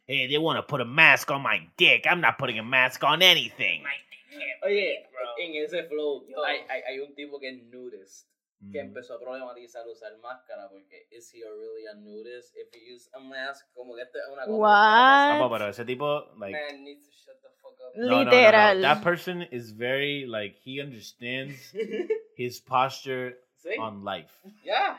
Hey, 0.07 0.27
they 0.29 0.39
want 0.39 0.59
to 0.59 0.63
put 0.63 0.81
a 0.81 0.85
mask 0.85 1.31
on 1.31 1.43
my 1.43 1.67
dick. 1.77 2.07
I'm 2.09 2.21
not 2.21 2.39
putting 2.39 2.59
a 2.59 2.63
mask 2.63 3.03
on 3.03 3.23
anything. 3.23 3.83
My 3.83 3.91
dick 4.11 4.39
can't 4.39 4.71
Oye, 4.71 5.03
bro. 5.11 5.45
en 5.45 5.55
ese 5.65 5.89
flow, 5.89 6.23
Yo. 6.29 6.43
hay, 6.45 6.61
hay, 6.69 6.83
hay 6.87 6.99
un 7.01 7.15
tipo 7.17 7.41
que 7.41 7.49
es 7.51 7.59
nudist, 7.73 8.29
que 8.73 8.79
Mm. 8.83 8.87
empezó 8.95 9.15
a 9.15 9.21
problematizar 9.21 9.87
usar 9.89 10.13
máscara 10.23 10.69
porque 10.71 11.07
is 11.11 11.33
he 11.33 11.41
really 11.43 11.87
a 11.91 11.95
nudist 11.95 12.55
if 12.57 12.69
he 12.73 12.95
use 12.95 13.09
a 13.15 13.21
mask? 13.21 13.67
Como 13.75 13.95
que 13.97 14.03
esto 14.03 14.19
es 14.19 14.29
una 14.33 14.45
cosa. 14.47 14.57
What? 14.59 15.39
Vamos, 15.41 15.51
pero 15.59 15.69
ese 15.71 15.85
tipo, 15.85 16.31
like, 16.39 16.53
Man 16.53 16.85
needs 16.85 17.07
to 17.09 17.13
shut 17.13 17.41
the 17.43 17.49
fuck 17.49 17.50
up. 17.50 17.50
No, 17.97 18.07
no, 18.07 18.09
no, 18.11 18.25
no. 18.25 18.31
Literal. 18.31 18.83
That 18.83 19.03
person 19.03 19.43
is 19.51 19.73
very 19.73 20.27
like 20.27 20.57
he 20.65 20.81
understands 20.81 21.73
his 22.37 22.61
posture 22.61 23.39
¿Sí? 23.57 23.79
on 23.79 24.05
life. 24.05 24.31
Yeah. 24.65 24.97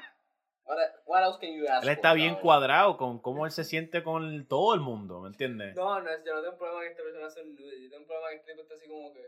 What, 0.63 0.77
what 1.05 1.23
else 1.23 1.37
can 1.39 1.53
you 1.53 1.67
ask 1.67 1.83
Él 1.83 1.89
está 1.89 2.09
for, 2.09 2.17
bien 2.17 2.35
cuadrado 2.35 2.95
con 2.97 3.19
cómo 3.19 3.45
él 3.45 3.51
se 3.51 3.63
siente 3.63 4.03
con 4.03 4.23
el- 4.23 4.47
todo 4.47 4.73
el 4.73 4.79
mundo, 4.79 5.21
¿me 5.21 5.27
entiendes? 5.29 5.75
No, 5.75 5.99
no, 5.99 6.09
yo 6.23 6.33
no 6.35 6.41
tengo 6.41 6.51
un 6.53 6.57
problema 6.57 6.81
que 6.81 6.87
esta 6.89 7.03
persona 7.03 7.29
sea 7.29 7.43
nude. 7.43 7.83
Yo 7.83 7.89
tengo 7.89 8.03
un 8.03 8.07
problema 8.07 8.29
que 8.29 8.35
este 8.37 8.51
tipo 8.51 8.61
está 8.61 8.75
así 8.75 8.87
como 8.87 9.13
que. 9.13 9.21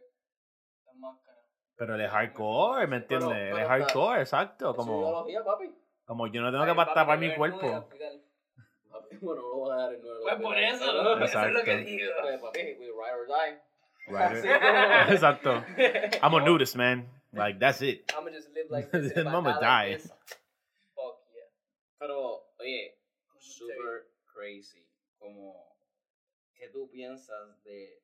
La 0.86 0.94
máscara. 0.94 1.38
Pero 1.76 1.96
él 1.96 2.02
es 2.02 2.12
hardcore, 2.12 2.88
¿me 2.88 2.98
entiendes? 2.98 3.32
Él 3.32 3.58
es 3.58 3.68
hardcore, 3.68 4.22
exacto. 4.22 4.76
Como, 4.76 5.02
ideología, 5.02 5.44
papi. 5.44 5.76
como 6.06 6.28
yo 6.28 6.42
no 6.42 6.52
tengo 6.52 6.66
que 6.66 6.94
tapar 6.94 7.18
mi 7.18 7.34
cuerpo. 7.36 7.90
Nude, 9.22 9.22
hospital. 9.22 9.22
Papi, 9.22 9.26
Bueno, 9.26 9.42
no 9.42 9.48
lo 9.50 9.56
voy 9.58 9.72
a 9.72 9.76
dar 9.76 9.94
en 9.94 10.02
nueve. 10.02 10.20
Pues 10.24 10.42
por 10.42 10.58
eso, 10.58 10.86
Pero- 10.86 11.26
eso 11.26 11.46
es 11.46 11.52
lo 11.54 11.64
que 11.64 11.78
digo. 11.78 12.12
Pues, 12.22 12.42
papi, 12.42 12.60
we 12.80 12.86
ride 12.88 13.14
or 13.14 13.28
die. 13.28 13.62
Right. 14.08 14.46
Así 14.46 14.48
Exacto. 15.14 15.64
I'm 16.22 16.34
a 16.36 16.40
nudist, 16.42 16.76
man. 16.76 17.08
Like, 17.32 17.58
that's 17.60 17.82
it. 17.82 18.12
I'ma 18.16 18.30
just 18.32 18.50
live 18.54 18.70
like 18.70 18.92
this. 18.92 19.12
If 19.16 19.26
I 19.26 19.30
I'ma 19.30 19.54
die 19.54 19.62
die. 19.62 19.92
like 19.92 20.02
Fuck 20.94 21.18
yeah. 21.34 21.50
Pero, 22.00 22.44
oye, 22.60 22.98
Como 23.28 23.40
super 23.42 24.08
crazy. 24.34 24.86
Como, 25.18 25.78
¿qué 26.56 26.68
tú 26.70 26.90
piensas 26.92 27.64
de 27.64 28.02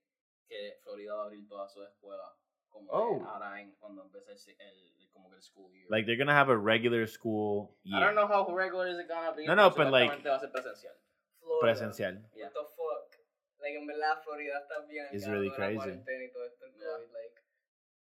que 0.48 0.80
Florida 0.84 1.13
va 1.15 1.24
a 1.24 1.26
abrir 1.26 1.48
todas 1.48 1.72
sus 1.74 1.86
escuelas? 1.88 2.32
Como 2.70 2.90
Oh. 2.92 3.24
ahora 3.28 3.60
en, 3.62 3.72
cuando 3.80 4.04
empiece 4.04 4.52
el, 4.60 4.68
el, 5.00 5.10
como 5.12 5.30
que 5.30 5.36
el 5.36 5.42
school 5.42 5.72
year. 5.74 5.88
Like, 5.90 6.06
they're 6.06 6.18
gonna 6.18 6.34
have 6.38 6.50
a 6.52 6.58
regular 6.58 7.08
school 7.08 7.76
year. 7.84 7.98
I 8.02 8.06
don't 8.06 8.16
know 8.16 8.28
how 8.28 8.48
regular 8.56 8.88
is 8.88 9.00
it 9.00 9.08
gonna 9.08 9.34
be. 9.34 9.46
No, 9.46 9.56
no, 9.56 9.70
but 9.72 9.92
like- 9.92 10.10
va 10.24 10.36
a 10.36 10.40
ser 10.40 10.52
presencial. 10.52 10.94
Florida. 11.40 11.62
Presencial. 11.62 12.14
Yeah. 12.36 12.46
What 12.46 12.54
the 12.54 12.66
fuck? 12.76 13.20
Like, 13.62 13.76
en 13.76 13.86
verdad, 13.88 14.22
Florida 14.24 14.60
está 14.60 14.86
bien. 14.88 15.08
It's 15.12 15.28
really 15.28 15.50
crazy. 15.52 15.76
cuarentena 15.78 16.24
y 16.24 16.32
todo 16.32 16.46
esto, 16.46 16.66
Yeah. 16.78 16.98
Like, 17.14 17.42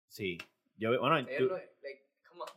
Sí. 0.08 0.38
Yo, 0.76 0.90
vi- 0.90 0.96
bueno, 0.98 1.18
ellos 1.18 1.30
tú- 1.38 1.44
lo- 1.48 1.56
like, 1.56 1.70
come 1.72 2.02
on, 2.02 2.03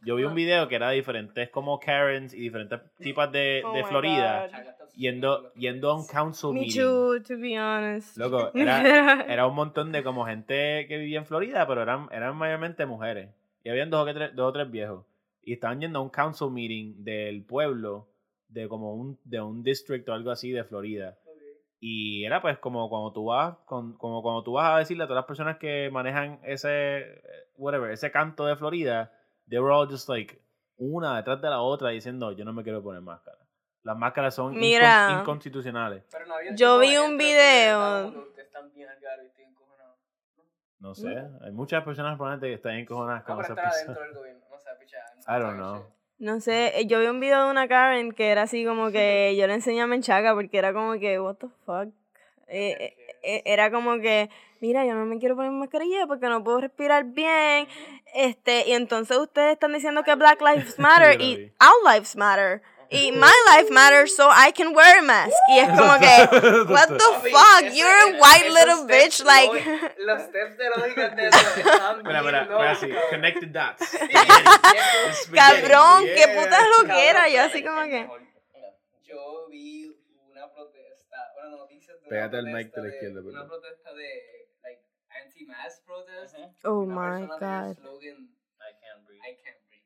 yo 0.04 0.16
vi 0.16 0.24
un 0.24 0.36
video 0.36 0.68
que 0.68 0.76
era 0.76 0.90
de 0.90 0.96
diferentes 0.96 1.50
como 1.50 1.80
Karens 1.80 2.34
y 2.34 2.40
diferentes 2.40 2.80
tipas 2.98 3.32
de, 3.32 3.64
Oh 3.66 3.74
de 3.74 3.84
Florida 3.84 4.48
God. 4.52 4.88
Yendo, 4.96 5.54
yendo 5.54 5.92
a 5.92 5.96
un 5.96 6.08
council 6.08 6.54
Me 6.54 6.62
meeting. 6.62 6.82
too, 6.82 7.20
to 7.22 7.38
be 7.38 7.58
honest. 7.60 8.18
Loco, 8.18 8.52
era, 8.56 9.22
era 9.28 9.46
un 9.48 9.54
montón 9.56 9.92
de 9.92 10.04
como 10.04 10.26
gente 10.26 10.86
que 10.88 10.98
vivía 10.98 11.20
en 11.20 11.26
Florida, 11.26 11.68
pero 11.68 11.84
eran, 11.84 12.08
eran 12.12 12.36
mayormente 12.36 12.86
mujeres. 12.86 13.30
Y 13.64 13.70
habían 13.70 13.90
dos 13.90 14.08
o, 14.08 14.14
tres, 14.14 14.36
dos 14.36 14.50
o 14.50 14.54
tres 14.54 14.72
viejos. 14.72 15.06
Y 15.44 15.54
estaban 15.54 15.80
yendo 15.82 16.00
a 16.00 16.02
un 16.02 16.10
council 16.10 16.50
meeting 16.50 17.04
del 17.04 17.44
pueblo, 17.44 18.08
de 18.50 18.68
como 18.68 18.96
un, 18.96 19.20
de 19.24 19.40
un 19.42 19.62
district 19.64 20.08
o 20.10 20.14
algo 20.14 20.32
así 20.32 20.52
de 20.52 20.64
Florida. 20.64 21.16
Y 21.80 22.26
era 22.26 22.42
pues 22.42 22.58
como 22.58 22.90
cuando 22.90 23.12
tú 23.14 23.26
vas, 23.26 23.56
con- 23.66 23.94
como 23.98 24.24
cuando 24.24 24.42
tú 24.44 24.54
vas 24.54 24.74
a 24.74 24.80
decirle 24.80 25.04
a 25.04 25.08
todas 25.08 25.20
las 25.22 25.28
personas 25.28 25.58
que 25.58 25.90
manejan 25.92 26.40
ese, 26.44 27.22
whatever, 27.56 27.92
ese 27.92 28.10
canto 28.10 28.46
de 28.48 28.56
Florida, 28.56 29.12
they 29.50 29.60
were 29.60 29.72
all 29.74 29.88
just 29.90 30.10
like, 30.10 30.40
una 30.78 31.18
detrás 31.18 31.42
de 31.42 31.50
la 31.50 31.62
otra 31.62 31.90
diciendo, 31.90 32.32
yo 32.32 32.46
no 32.46 32.54
me 32.54 32.64
quiero 32.64 32.82
poner 32.84 33.02
máscara. 33.02 33.38
Las 33.84 33.98
máscaras 33.98 34.36
son 34.36 34.54
incon- 34.54 34.60
Mira. 34.60 35.18
inconstitucionales. 35.22 36.04
Pero 36.12 36.26
no 36.26 36.36
había 36.36 36.56
Yo 36.56 36.78
vi 36.80 36.92
de 36.92 37.00
un 37.00 37.18
video. 37.18 38.26
No 40.80 40.94
sé, 40.94 41.24
hay 41.42 41.52
muchas 41.52 41.84
personas 41.84 42.16
probablemente 42.18 42.48
que 42.50 42.54
están 42.56 42.74
encojonadas 42.76 43.22
No, 43.22 43.36
con 43.36 43.44
pero 43.44 43.54
esa 43.60 43.94
del 43.94 44.14
gobierno. 44.14 44.46
No 44.52 44.60
sé, 44.60 44.70
picha. 44.80 44.98
I 45.28 45.40
don't 45.42 45.56
know. 45.58 45.86
No 46.20 46.40
sé, 46.40 46.80
eh, 46.80 46.86
yo 46.86 47.00
vi 47.00 47.08
un 47.08 47.20
video 47.20 47.46
de 47.46 47.52
una 47.52 47.68
Karen 47.68 48.12
que 48.12 48.30
era 48.30 48.44
así 48.44 48.64
como 48.66 48.92
que 48.92 49.36
yo 49.40 49.48
le 49.48 49.54
enseñé 49.56 49.82
a 49.82 49.88
Menchaca 49.88 50.34
porque 50.36 50.58
era 50.58 50.74
como 50.74 50.94
que, 51.00 51.20
what 51.20 51.36
the 51.38 51.48
fuck. 51.66 51.88
Eh, 52.48 52.76
eh, 52.80 52.98
era 53.24 53.72
como 53.72 54.00
que, 54.00 54.30
mira, 54.62 54.86
yo 54.86 54.94
no 54.94 55.06
me 55.06 55.20
quiero 55.20 55.36
poner 55.36 55.52
mascarilla 55.52 56.08
porque 56.08 56.28
no 56.28 56.44
puedo 56.44 56.62
respirar 56.62 57.06
bien. 57.06 57.68
Este, 58.14 58.68
y 58.68 58.74
entonces 58.74 59.18
ustedes 59.18 59.54
están 59.54 59.74
diciendo 59.74 60.04
que 60.04 60.16
Black 60.16 60.42
Lives 60.42 60.80
Matter 60.80 61.22
y. 61.22 61.52
Our 61.62 61.94
Lives 61.94 62.16
Matter. 62.16 62.62
Y 62.90 63.12
my 63.12 63.34
life 63.48 63.70
matters 63.70 64.16
so 64.16 64.30
I 64.30 64.52
can 64.52 64.74
wear 64.74 65.00
a 65.00 65.02
mask. 65.02 65.34
Y 65.50 65.60
es 65.60 65.68
como 65.68 66.00
que, 66.00 66.72
what 66.72 66.88
the 66.88 67.30
fuck, 67.30 67.76
you're 67.76 67.86
a 67.86 68.18
white 68.18 68.50
little 68.50 68.88
bitch, 68.88 69.26
like. 69.26 69.52
Los 70.00 70.22
steps 70.24 70.58
de 70.58 70.70
lógica 70.70 71.10
de 71.10 71.30
Mira, 72.04 72.22
mira, 72.24 72.72
así, 72.72 72.88
locos. 72.88 73.04
connected 73.10 73.50
dots. 73.50 73.92
Cabrón, 75.34 76.06
qué 76.06 76.16
yeah. 76.16 76.34
putas 76.34 76.64
lo 76.78 76.88
que 76.88 77.10
era. 77.10 77.24
Cabrón, 77.24 77.34
Yo 77.34 77.42
así 77.44 77.64
como 77.64 77.82
que. 77.84 78.08
Yo 79.04 79.48
vi 79.50 79.94
de 81.52 82.10
Pégate 82.10 82.38
al 82.38 82.46
mic 82.46 82.72
protesta 82.72 82.82
de 82.82 82.88
la 82.88 82.94
izquierda, 82.94 83.22
Una 83.22 83.48
protesta 83.48 83.94
de 83.94 84.50
like 84.64 84.82
anti-mask 85.24 85.86
protest. 85.86 86.36
Oh 86.66 86.80
Una 86.82 87.20
my 87.20 87.28
god. 87.28 87.76
slogan, 87.78 88.30
I 88.60 88.74
can't 88.82 89.06
breathe. 89.06 89.22
I 89.24 89.36
can't 89.44 89.58
breathe. 89.70 89.84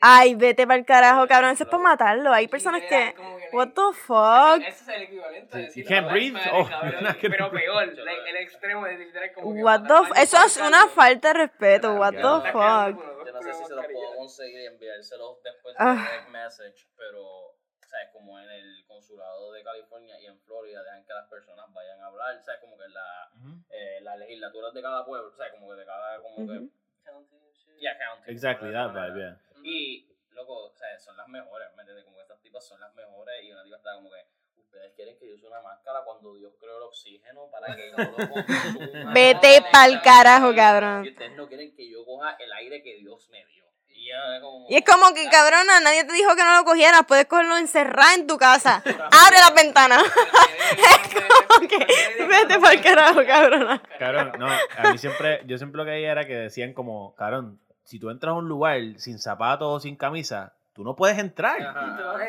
Ay, 0.00 0.34
vete 0.34 0.66
para 0.66 0.78
el 0.78 0.84
carajo, 0.84 1.26
cabrón. 1.26 1.50
Eso 1.52 1.64
es 1.64 1.70
para 1.70 1.82
matarlo. 1.82 2.32
Hay 2.32 2.48
personas 2.48 2.82
que. 2.82 3.14
What 3.52 3.68
the 3.70 3.92
fuck? 3.94 4.60
Ese 4.60 4.68
es 4.68 4.88
el 4.88 5.02
equivalente 5.02 5.56
a 5.56 5.58
Sí, 5.60 5.64
decir 5.66 5.84
you 5.84 5.88
can't 5.88 6.06
"Black 6.06 6.12
breathe", 6.12 6.40
oh, 6.52 6.66
cabrón, 6.68 7.16
pero 7.22 7.50
peor, 7.50 7.86
like, 7.96 8.30
el 8.30 8.36
extremo 8.36 8.84
de 8.84 8.98
literal 8.98 9.32
como 9.32 9.54
que 9.54 9.62
What 9.62 9.82
the 9.82 9.88
matar 9.88 9.96
a 9.96 10.00
f 10.00 10.08
alguien 10.10 10.22
Eso 10.24 10.44
es 10.44 10.56
una 10.58 10.88
falta 10.88 11.28
de 11.28 11.34
respeto. 11.34 11.94
What 11.94 12.12
the 12.12 12.50
fuck? 12.52 13.24
Yo 13.26 13.32
no 13.32 13.42
sé 13.42 13.54
si 13.54 13.64
se 13.64 13.74
los 13.74 13.86
puedo 13.86 14.16
conseguir 14.16 14.60
y 14.60 14.66
enviárselos 14.66 15.42
después 15.42 15.74
de 15.76 15.84
Ah. 15.84 16.08
direct 16.10 16.28
message, 16.28 16.88
pero, 16.96 17.55
¿sabes? 17.96 18.10
Como 18.12 18.38
en 18.38 18.50
el 18.50 18.84
consulado 18.86 19.52
de 19.52 19.62
California 19.62 20.20
y 20.20 20.26
en 20.26 20.38
Florida 20.40 20.82
dejan 20.82 21.04
que 21.04 21.12
las 21.14 21.28
personas 21.28 21.72
vayan 21.72 22.00
a 22.02 22.06
hablar, 22.06 22.42
¿sabes? 22.42 22.60
Como 22.60 22.76
que 22.76 22.88
la, 22.88 23.30
Ujú. 23.36 23.64
eh, 23.70 24.00
las 24.02 24.18
legislaturas 24.18 24.74
de 24.74 24.82
cada 24.82 25.04
pueblo, 25.04 25.32
¿sabes? 25.32 25.52
Como 25.52 25.70
que 25.70 25.76
de 25.76 25.86
cada, 25.86 26.20
como 26.20 26.36
Ujú. 26.36 26.46
que, 26.46 27.80
yeah, 27.80 27.96
county. 27.98 28.30
Exactly, 28.30 28.72
that 28.72 28.92
vibe, 28.92 29.18
yeah. 29.18 29.40
Y, 29.62 30.06
loco, 30.30 30.66
o 30.66 30.74
sea, 30.74 30.98
son 30.98 31.16
las 31.16 31.28
mejores, 31.28 31.68
¿me 31.74 31.82
entiendes? 31.82 32.04
Como 32.04 32.16
que 32.16 32.22
estas 32.22 32.40
tipas 32.40 32.66
son 32.66 32.80
las 32.80 32.94
mejores 32.94 33.42
y 33.42 33.52
una 33.52 33.64
tipa 33.64 33.76
está 33.76 33.94
como 33.94 34.10
que, 34.10 34.26
ustedes 34.60 34.92
quieren 34.94 35.18
que 35.18 35.28
yo 35.28 35.34
use 35.36 35.46
una 35.46 35.62
máscara 35.62 36.02
cuando 36.04 36.34
Dios 36.34 36.54
creó 36.60 36.76
el 36.76 36.82
oxígeno 36.82 37.50
para 37.50 37.74
que 37.74 37.90
yo 37.90 37.96
lo 37.96 38.28
consuma. 38.28 38.44
Vete 39.14 39.62
pa'l 39.72 40.02
carajo, 40.02 40.54
cabrón. 40.54 41.06
Y 41.06 41.10
ustedes 41.10 41.32
no 41.32 41.48
quieren 41.48 41.74
que 41.74 41.88
yo 41.88 42.04
coja 42.04 42.36
el 42.38 42.52
aire 42.52 42.82
que 42.82 42.96
Dios 42.96 43.28
me 43.30 43.44
dio. 43.46 43.65
Y, 44.06 44.40
como, 44.40 44.66
es 44.68 44.84
como 44.84 45.14
que, 45.14 45.28
cabrona, 45.28 45.80
nadie 45.80 46.04
te 46.04 46.12
dijo 46.12 46.34
que 46.36 46.42
no 46.44 46.54
lo 46.56 46.64
cogieras. 46.64 47.02
Puedes 47.06 47.26
cogerlo 47.26 47.56
encerrado 47.56 48.14
en 48.14 48.26
tu 48.26 48.36
casa. 48.38 48.82
Abre 48.84 49.38
las 49.38 49.54
ventanas. 49.54 50.02
Vete 52.28 52.58
para 52.60 52.72
el 52.74 52.82
carajo, 52.82 53.20
cabrona. 53.26 53.82
Cabrón, 53.98 54.32
no, 54.38 54.46
a 54.46 54.90
mí 54.92 54.98
siempre, 54.98 55.42
yo 55.46 55.58
siempre 55.58 55.78
lo 55.78 55.84
que 55.84 55.90
veía 55.92 56.12
era 56.12 56.26
que 56.26 56.34
decían 56.36 56.72
como, 56.72 57.14
cabrón, 57.16 57.58
si 57.84 57.98
tú 57.98 58.10
entras 58.10 58.30
a 58.30 58.34
un 58.34 58.48
lugar 58.48 58.78
sin 58.98 59.18
zapatos 59.18 59.68
o 59.68 59.80
sin 59.80 59.96
camisa, 59.96 60.52
tú 60.72 60.84
no 60.84 60.96
puedes 60.96 61.18
entrar. 61.18 61.56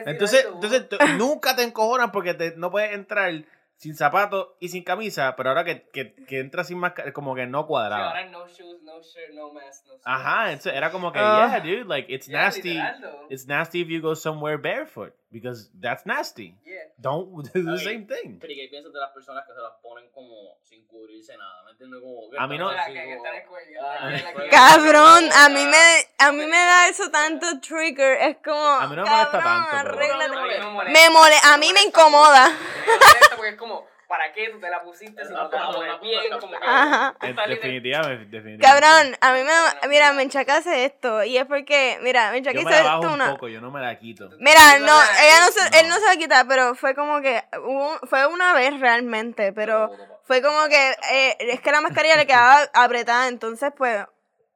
Entonces, 0.05 0.47
entonces 0.51 0.85
nunca 1.17 1.55
te 1.55 1.63
encojonas 1.63 2.11
porque 2.11 2.33
te- 2.33 2.53
no 2.55 2.71
puedes 2.71 2.93
entrar 2.93 3.43
sin 3.77 3.95
zapatos 3.95 4.49
y 4.59 4.69
sin 4.69 4.83
camisa, 4.83 5.35
pero 5.35 5.49
ahora 5.49 5.63
que, 5.63 5.87
que, 5.93 6.13
que 6.25 6.39
entras 6.39 6.67
sin 6.67 6.79
máscara, 6.79 7.13
como 7.13 7.35
que 7.35 7.45
no 7.45 7.65
cuadraba. 7.67 8.09
Ahora 8.09 8.25
no 8.29 8.47
shoes, 8.47 8.81
no 8.83 9.01
shirt, 9.01 9.33
no 9.35 9.53
mask, 9.53 9.85
no 9.87 9.93
Ajá, 10.03 10.51
entonces 10.51 10.73
era 10.73 10.91
como 10.91 11.11
que, 11.11 11.19
Ah. 11.19 11.47
yeah, 11.51 11.59
dude, 11.59 11.85
like, 11.87 12.11
it's 12.13 12.27
Yeah, 12.27 12.41
nasty. 12.43 12.81
It's 13.29 13.45
nasty 13.47 13.81
if 13.81 13.89
you 13.89 14.01
go 14.01 14.15
somewhere 14.15 14.57
barefoot, 14.57 15.13
because 15.31 15.69
that's 15.79 16.05
nasty. 16.05 16.55
Yeah. 16.65 16.75
Don't 16.99 17.31
do 17.53 17.63
the 17.63 17.71
Ay. 17.73 17.83
same 17.83 18.05
thing. 18.07 18.39
Pero 18.39 18.53
¿y 18.53 18.55
qué 18.55 18.67
piensas 18.69 18.93
de 18.93 18.99
las 18.99 19.11
personas 19.11 19.45
que 19.45 19.53
se 19.53 19.59
las 19.59 19.73
ponen 19.81 20.09
como 20.11 20.57
sin 20.63 20.85
cubrirse 20.87 21.35
nada? 21.37 21.63
¿Me 21.65 21.71
entiendes? 21.71 21.99
Como 22.01 22.29
que 22.29 22.37
A 22.39 22.47
mí 22.47 22.57
no- 22.57 22.69
así 22.69 22.93
como- 22.93 23.23
la- 23.23 24.49
Cabrón, 24.49 25.29
a 25.33 25.49
mí 25.49 25.65
me, 25.65 26.07
a 26.25 26.31
mí 26.31 26.45
me 26.45 26.57
da 26.57 26.87
eso 26.87 27.09
tanto 27.11 27.59
trigger. 27.59 28.17
Es 28.21 28.37
como, 28.43 28.57
A 28.59 28.87
mí 28.87 28.95
no 28.95 29.03
me 29.03 29.09
molesta 29.09 29.43
tanto, 29.43 29.69
pero-. 29.71 30.17
No, 30.17 30.27
no 30.73 30.83
me 30.85 31.09
mole, 31.09 31.35
a 31.43 31.57
mí 31.57 31.73
me 31.73 31.81
incomoda. 31.83 32.49
Me 32.49 32.93
molesta 32.93 33.35
porque 33.35 33.49
es 33.51 33.57
como, 33.57 33.87
¿para 34.07 34.31
qué 34.33 34.49
tú 34.49 34.59
te 34.59 34.69
la 34.69 34.81
pusiste 34.81 35.25
si 35.25 35.33
no 35.33 35.49
te 35.49 35.57
la 35.57 35.67
pones 35.71 35.99
bien? 36.01 36.39
Como 36.39 36.51
que, 36.59 36.65
Ajá. 36.65 37.15
Definitivamente, 37.21 38.25
definitivamente. 38.37 38.61
Cabrón, 38.65 39.17
a 39.21 39.33
mí 39.33 39.39
me, 39.43 39.87
mira, 39.89 40.13
Menchaca 40.13 40.57
hace 40.57 40.85
esto. 40.85 41.23
Y 41.23 41.37
es 41.37 41.45
porque, 41.45 41.99
mira, 42.01 42.31
Menchaca 42.31 42.53
Yo 42.55 42.61
hizo 42.61 42.69
me 42.69 42.75
la 42.75 42.81
esto 42.81 42.89
bajo 42.89 43.03
un 43.07 43.13
una. 43.13 43.31
poco, 43.31 43.47
yo 43.49 43.59
no 43.61 43.69
me 43.71 43.81
la 43.81 43.97
quito. 43.99 44.29
Mira, 44.39 44.79
no, 44.79 44.93
ella 45.01 45.39
no 45.45 45.51
se, 45.51 45.69
No. 45.71 45.77
él 45.79 45.89
no 45.89 45.95
se 45.95 46.05
va 46.05 46.11
a 46.11 46.17
quitar, 46.17 46.47
pero 46.47 46.75
fue 46.75 46.95
como 46.95 47.21
que, 47.21 47.43
hubo- 47.61 47.99
fue 48.07 48.25
una 48.27 48.53
vez 48.53 48.79
realmente, 48.79 49.51
pero 49.53 49.91
fue 50.23 50.41
como 50.41 50.67
que, 50.67 50.91
eh, 51.11 51.37
es 51.39 51.59
que 51.61 51.71
la 51.71 51.81
mascarilla 51.81 52.15
le 52.15 52.25
quedaba 52.27 52.59
apretada, 52.73 53.27
entonces 53.27 53.71
pues, 53.77 54.05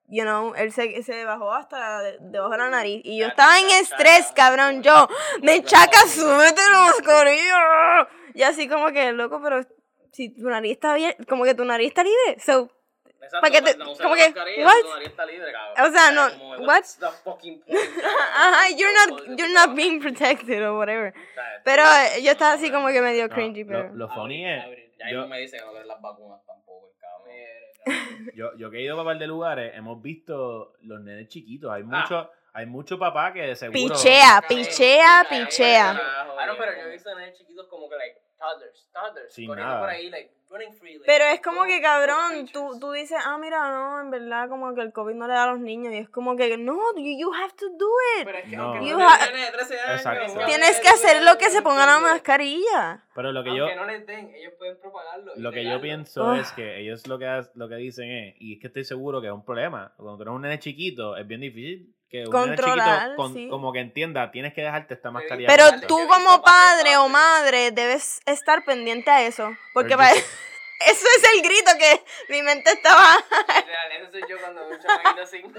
you 0.07 0.23
know, 0.23 0.53
él 0.55 0.73
se, 0.73 1.03
se 1.03 1.23
bajó 1.25 1.53
hasta 1.53 2.01
de- 2.01 2.17
debajo 2.19 2.51
de 2.51 2.57
la 2.57 2.69
nariz. 2.69 3.01
Y 3.05 3.17
yo 3.19 3.27
estaba 3.27 3.59
en 3.59 3.69
estrés, 3.69 4.31
cabrón, 4.35 4.83
yo, 4.83 5.07
Menchaca, 5.41 5.99
súbete 6.07 6.61
la 6.71 6.79
mascarilla. 6.87 8.07
Y 8.35 8.43
así 8.43 8.67
como 8.67 8.91
que, 8.91 9.11
loco, 9.11 9.41
pero 9.41 9.61
si 10.11 10.29
tu 10.29 10.49
nariz 10.49 10.71
está 10.73 10.93
bien, 10.95 11.15
como 11.27 11.43
que 11.43 11.55
tu 11.55 11.63
nariz 11.65 11.87
está 11.89 12.03
libre, 12.03 12.39
so, 12.39 12.69
Exacto, 13.23 13.41
¿Para 13.41 13.53
qué 13.53 13.61
te- 13.61 13.77
no 13.77 13.93
como 13.95 14.15
que, 14.15 14.33
what? 14.63 14.81
tu 14.81 14.89
nariz 14.89 15.07
está 15.09 15.25
libre, 15.27 15.51
cabrón. 15.51 15.85
O 15.87 15.91
sea, 15.95 16.11
no, 16.11 16.29
como, 16.39 16.65
what? 16.65 16.81
the 16.99 17.07
fucking 17.23 17.61
point? 17.65 17.79
ajá, 18.35 18.69
you're 18.75 18.93
not, 18.93 19.37
you're 19.37 19.53
not 19.53 19.75
being 19.75 19.99
protected 20.01 20.61
or 20.63 20.75
whatever. 20.77 21.13
Pero 21.63 21.83
eh, 21.83 22.23
yo 22.23 22.31
estaba 22.31 22.53
así 22.53 22.71
como 22.71 22.87
que 22.87 22.99
medio 22.99 23.27
No, 23.27 23.33
cringy, 23.35 23.63
lo, 23.63 23.67
pero... 23.69 23.93
lo 23.93 24.09
funny 24.09 24.43
es, 24.45 24.63
Ya 24.97 25.11
no 25.11 25.27
me 25.27 25.39
dicen 25.39 25.59
que 25.59 25.85
las 25.85 26.01
vacunas 26.01 26.43
tampoco, 26.47 26.89
el 26.89 26.99
cabrón. 26.99 28.31
yo, 28.35 28.57
yo 28.57 28.71
que 28.71 28.77
he 28.79 28.81
ido 28.81 28.95
a 28.97 29.01
un 29.01 29.05
par 29.05 29.17
de 29.19 29.27
lugares, 29.27 29.71
hemos 29.75 30.01
visto 30.01 30.73
los 30.81 30.99
nenes 31.01 31.27
chiquitos. 31.27 31.71
Hay 31.71 31.83
Ah. 31.91 32.29
Hay 32.53 32.65
mucho 32.65 32.97
papá 32.99 33.31
que 33.33 33.41
de 33.41 33.55
seguro. 33.55 33.93
Pichea, 33.95 34.41
pichea, 34.47 35.25
pichea. 35.29 35.91
Ah, 35.91 36.45
no, 36.47 36.57
pero 36.57 36.71
yo 36.75 36.87
he 36.87 36.91
visto 36.91 37.13
nenes 37.15 37.37
chiquitos 37.37 37.67
como 37.67 37.87
que, 37.89 37.95
like, 37.95 38.19
toddlers, 38.37 38.89
toddlers, 38.93 39.33
Sin 39.33 39.47
corriendo 39.47 39.69
nada. 39.73 39.81
por 39.81 39.89
ahí, 39.89 40.09
like, 40.09 40.31
running 40.49 40.73
free. 40.73 40.93
like, 40.93 41.05
Pero 41.05 41.25
es 41.25 41.39
como 41.41 41.63
que, 41.65 41.79
cabrón, 41.81 42.47
tú, 42.51 42.77
tú 42.79 42.91
dices, 42.91 43.17
ah, 43.23 43.37
mira, 43.37 43.69
no, 43.71 44.01
en 44.01 44.09
verdad, 44.09 44.49
como 44.49 44.73
que 44.73 44.81
el 44.81 44.91
COVID 44.91 45.13
no 45.13 45.27
le 45.27 45.33
da 45.33 45.43
a 45.43 45.51
los 45.51 45.59
niños. 45.59 45.93
Y 45.93 45.97
es 45.97 46.09
como 46.09 46.35
que, 46.35 46.57
no, 46.57 46.75
you, 46.97 47.17
you 47.19 47.31
have 47.33 47.53
to 47.53 47.69
do 47.69 47.87
it. 48.19 48.25
Pero 48.25 48.37
es 48.39 48.49
que 48.49 48.57
No. 48.57 48.63
aunque 48.73 48.89
You 48.89 48.97
no 48.97 49.07
ha- 49.07 49.17
Nene 49.27 49.45
de 49.45 49.51
13 49.51 49.79
años. 49.79 49.95
Exacto. 49.97 50.45
Tienes 50.47 50.79
que 50.81 50.89
hacer 50.89 51.23
lo 51.23 51.37
que 51.37 51.49
se 51.51 51.61
ponga 51.61 51.85
la 51.85 51.99
mascarilla. 51.99 53.05
Pero 53.15 53.31
lo 53.31 53.43
que 53.43 53.55
yo, 53.55 53.63
Aunque 53.65 53.75
no 53.79 53.85
les 53.85 54.05
den, 54.07 54.33
ellos 54.35 54.53
pueden 54.57 54.77
propagarlo. 54.79 55.33
lo 55.35 55.51
que 55.51 55.63
yo 55.63 55.79
pienso 55.79 56.31
Ah. 56.31 56.39
es 56.39 56.51
que 56.53 56.79
ellos 56.79 57.07
lo 57.07 57.19
que, 57.19 57.43
lo 57.53 57.69
que 57.69 57.75
dicen 57.75 58.09
es, 58.11 58.35
y 58.39 58.55
es 58.55 58.59
que 58.59 58.67
estoy 58.67 58.83
seguro 58.83 59.21
que 59.21 59.27
es 59.27 59.33
un 59.33 59.45
problema. 59.45 59.93
Cuando 59.97 60.17
tú 60.17 60.23
eres 60.23 60.33
un 60.33 60.41
nene 60.41 60.59
chiquito, 60.59 61.15
es 61.15 61.25
bien 61.27 61.41
difícil 61.41 61.93
que 62.11 62.25
Controlar, 62.25 62.99
chiquito 63.03 63.15
con- 63.15 63.33
sí. 63.33 63.47
como 63.49 63.71
que 63.71 63.79
entienda, 63.79 64.29
tienes 64.31 64.53
que 64.53 64.61
dejarte 64.61 64.93
esta 64.93 65.11
mascarilla. 65.11 65.47
Pero 65.47 65.81
tú 65.87 65.97
Yo 66.01 66.07
como 66.09 66.41
padre 66.41 66.97
o 66.97 67.07
madre 67.07 67.71
debes 67.71 68.19
estar 68.25 68.63
pendiente 68.65 69.09
a 69.09 69.21
eso. 69.23 69.55
Porque 69.73 69.95
para... 69.95 70.13
yo- 70.13 70.19
eso 70.87 71.05
es 71.17 71.23
el 71.35 71.41
grito 71.41 71.71
que 71.79 72.03
mi 72.33 72.41
mente 72.43 72.71
estaba... 72.71 73.15
Literal, 73.15 73.91
eso 73.93 74.11
soy 74.11 74.21
yo 74.29 74.37
cuando 74.41 74.61
veo 74.67 74.75
un 74.77 74.79
chamaquito 74.81 75.25
sin 75.25 75.51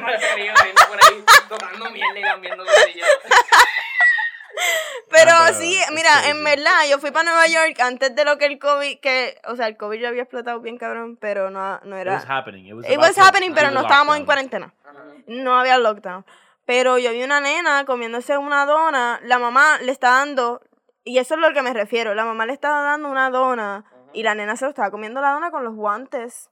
mascarilla 0.00 0.54
corriendo 0.56 0.82
por 0.88 1.04
ahí, 1.04 1.24
tocando 1.48 1.90
mierda 1.90 2.18
y 2.18 2.22
lambiendo 2.22 2.64
cosillas. 2.64 3.08
Pero 5.10 5.30
Ah, 5.32 5.44
pero 5.46 5.58
sí, 5.58 5.78
mira, 5.94 6.10
crazy. 6.12 6.30
en 6.30 6.44
verdad, 6.44 6.80
yo 6.90 6.98
fui 6.98 7.10
para 7.10 7.24
Nueva 7.30 7.46
York 7.46 7.80
antes 7.80 8.14
de 8.14 8.24
lo 8.24 8.36
que 8.38 8.46
el 8.46 8.58
COVID, 8.58 9.00
que, 9.00 9.40
o 9.46 9.56
sea, 9.56 9.66
el 9.66 9.76
COVID 9.76 10.00
ya 10.00 10.08
había 10.08 10.22
explotado 10.22 10.60
bien 10.60 10.76
cabrón, 10.78 11.16
pero 11.16 11.50
no, 11.50 11.80
no 11.84 11.96
It 11.96 12.02
era... 12.02 12.14
was 12.14 12.24
happening. 12.28 12.66
It 12.66 12.74
was, 12.74 12.88
It 12.88 12.98
was 12.98 13.16
happening, 13.18 13.54
pero 13.54 13.70
no 13.70 13.80
estábamos 13.80 14.16
en 14.16 14.24
cuarentena. 14.26 14.74
No 15.26 15.58
había 15.58 15.78
lockdown. 15.78 16.24
Pero 16.66 16.98
yo 16.98 17.12
vi 17.12 17.22
una 17.22 17.40
nena 17.40 17.84
comiéndose 17.86 18.36
una 18.36 18.66
dona, 18.66 19.20
la 19.22 19.38
mamá 19.38 19.78
le 19.80 19.92
está 19.92 20.10
dando, 20.10 20.60
y 21.04 21.18
eso 21.18 21.34
es 21.34 21.40
lo 21.40 21.52
que 21.54 21.62
me 21.62 21.72
refiero, 21.72 22.14
la 22.14 22.26
mamá 22.26 22.44
le 22.44 22.52
estaba 22.52 22.82
dando 22.82 23.08
una 23.08 23.30
dona 23.30 23.84
y 24.12 24.22
la 24.22 24.34
nena 24.34 24.56
se 24.56 24.64
lo 24.66 24.70
estaba 24.70 24.90
comiendo 24.90 25.20
la 25.22 25.30
dona 25.30 25.50
con 25.50 25.64
los 25.64 25.74
guantes. 25.74 26.50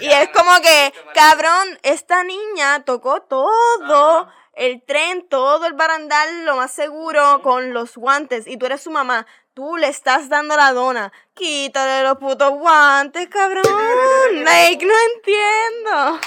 Y 0.00 0.06
es 0.06 0.28
como 0.30 0.50
que, 0.60 0.92
cabrón, 1.14 1.78
esta 1.82 2.22
niña 2.24 2.84
tocó 2.84 3.22
todo, 3.22 4.28
el 4.58 4.82
tren, 4.82 5.26
todo 5.28 5.66
el 5.66 5.74
barandal, 5.74 6.44
lo 6.44 6.56
más 6.56 6.72
seguro, 6.72 7.40
con 7.42 7.72
los 7.72 7.96
guantes, 7.96 8.46
y 8.46 8.56
tú 8.56 8.66
eres 8.66 8.82
su 8.82 8.90
mamá. 8.90 9.26
Tú 9.54 9.76
le 9.76 9.88
estás 9.88 10.28
dando 10.28 10.56
la 10.56 10.72
dona. 10.72 11.12
Quítale 11.34 12.02
los 12.02 12.18
putos 12.18 12.50
guantes, 12.50 13.28
cabrón. 13.28 13.64
Like, 14.44 14.84
no 14.84 14.94
entiendo. 15.14 16.20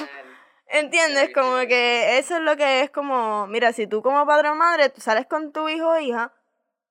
¿Entiendes? 0.67 1.31
Como 1.33 1.57
que 1.67 2.17
eso 2.17 2.37
es 2.37 2.41
lo 2.41 2.55
que 2.55 2.81
es 2.81 2.89
como, 2.89 3.47
mira, 3.47 3.73
si 3.73 3.87
tú 3.87 4.01
como 4.01 4.25
padre 4.25 4.49
o 4.49 4.55
madre, 4.55 4.89
tú 4.89 5.01
sales 5.01 5.27
con 5.27 5.51
tu 5.51 5.67
hijo 5.67 5.89
o 5.89 5.99
hija, 5.99 6.33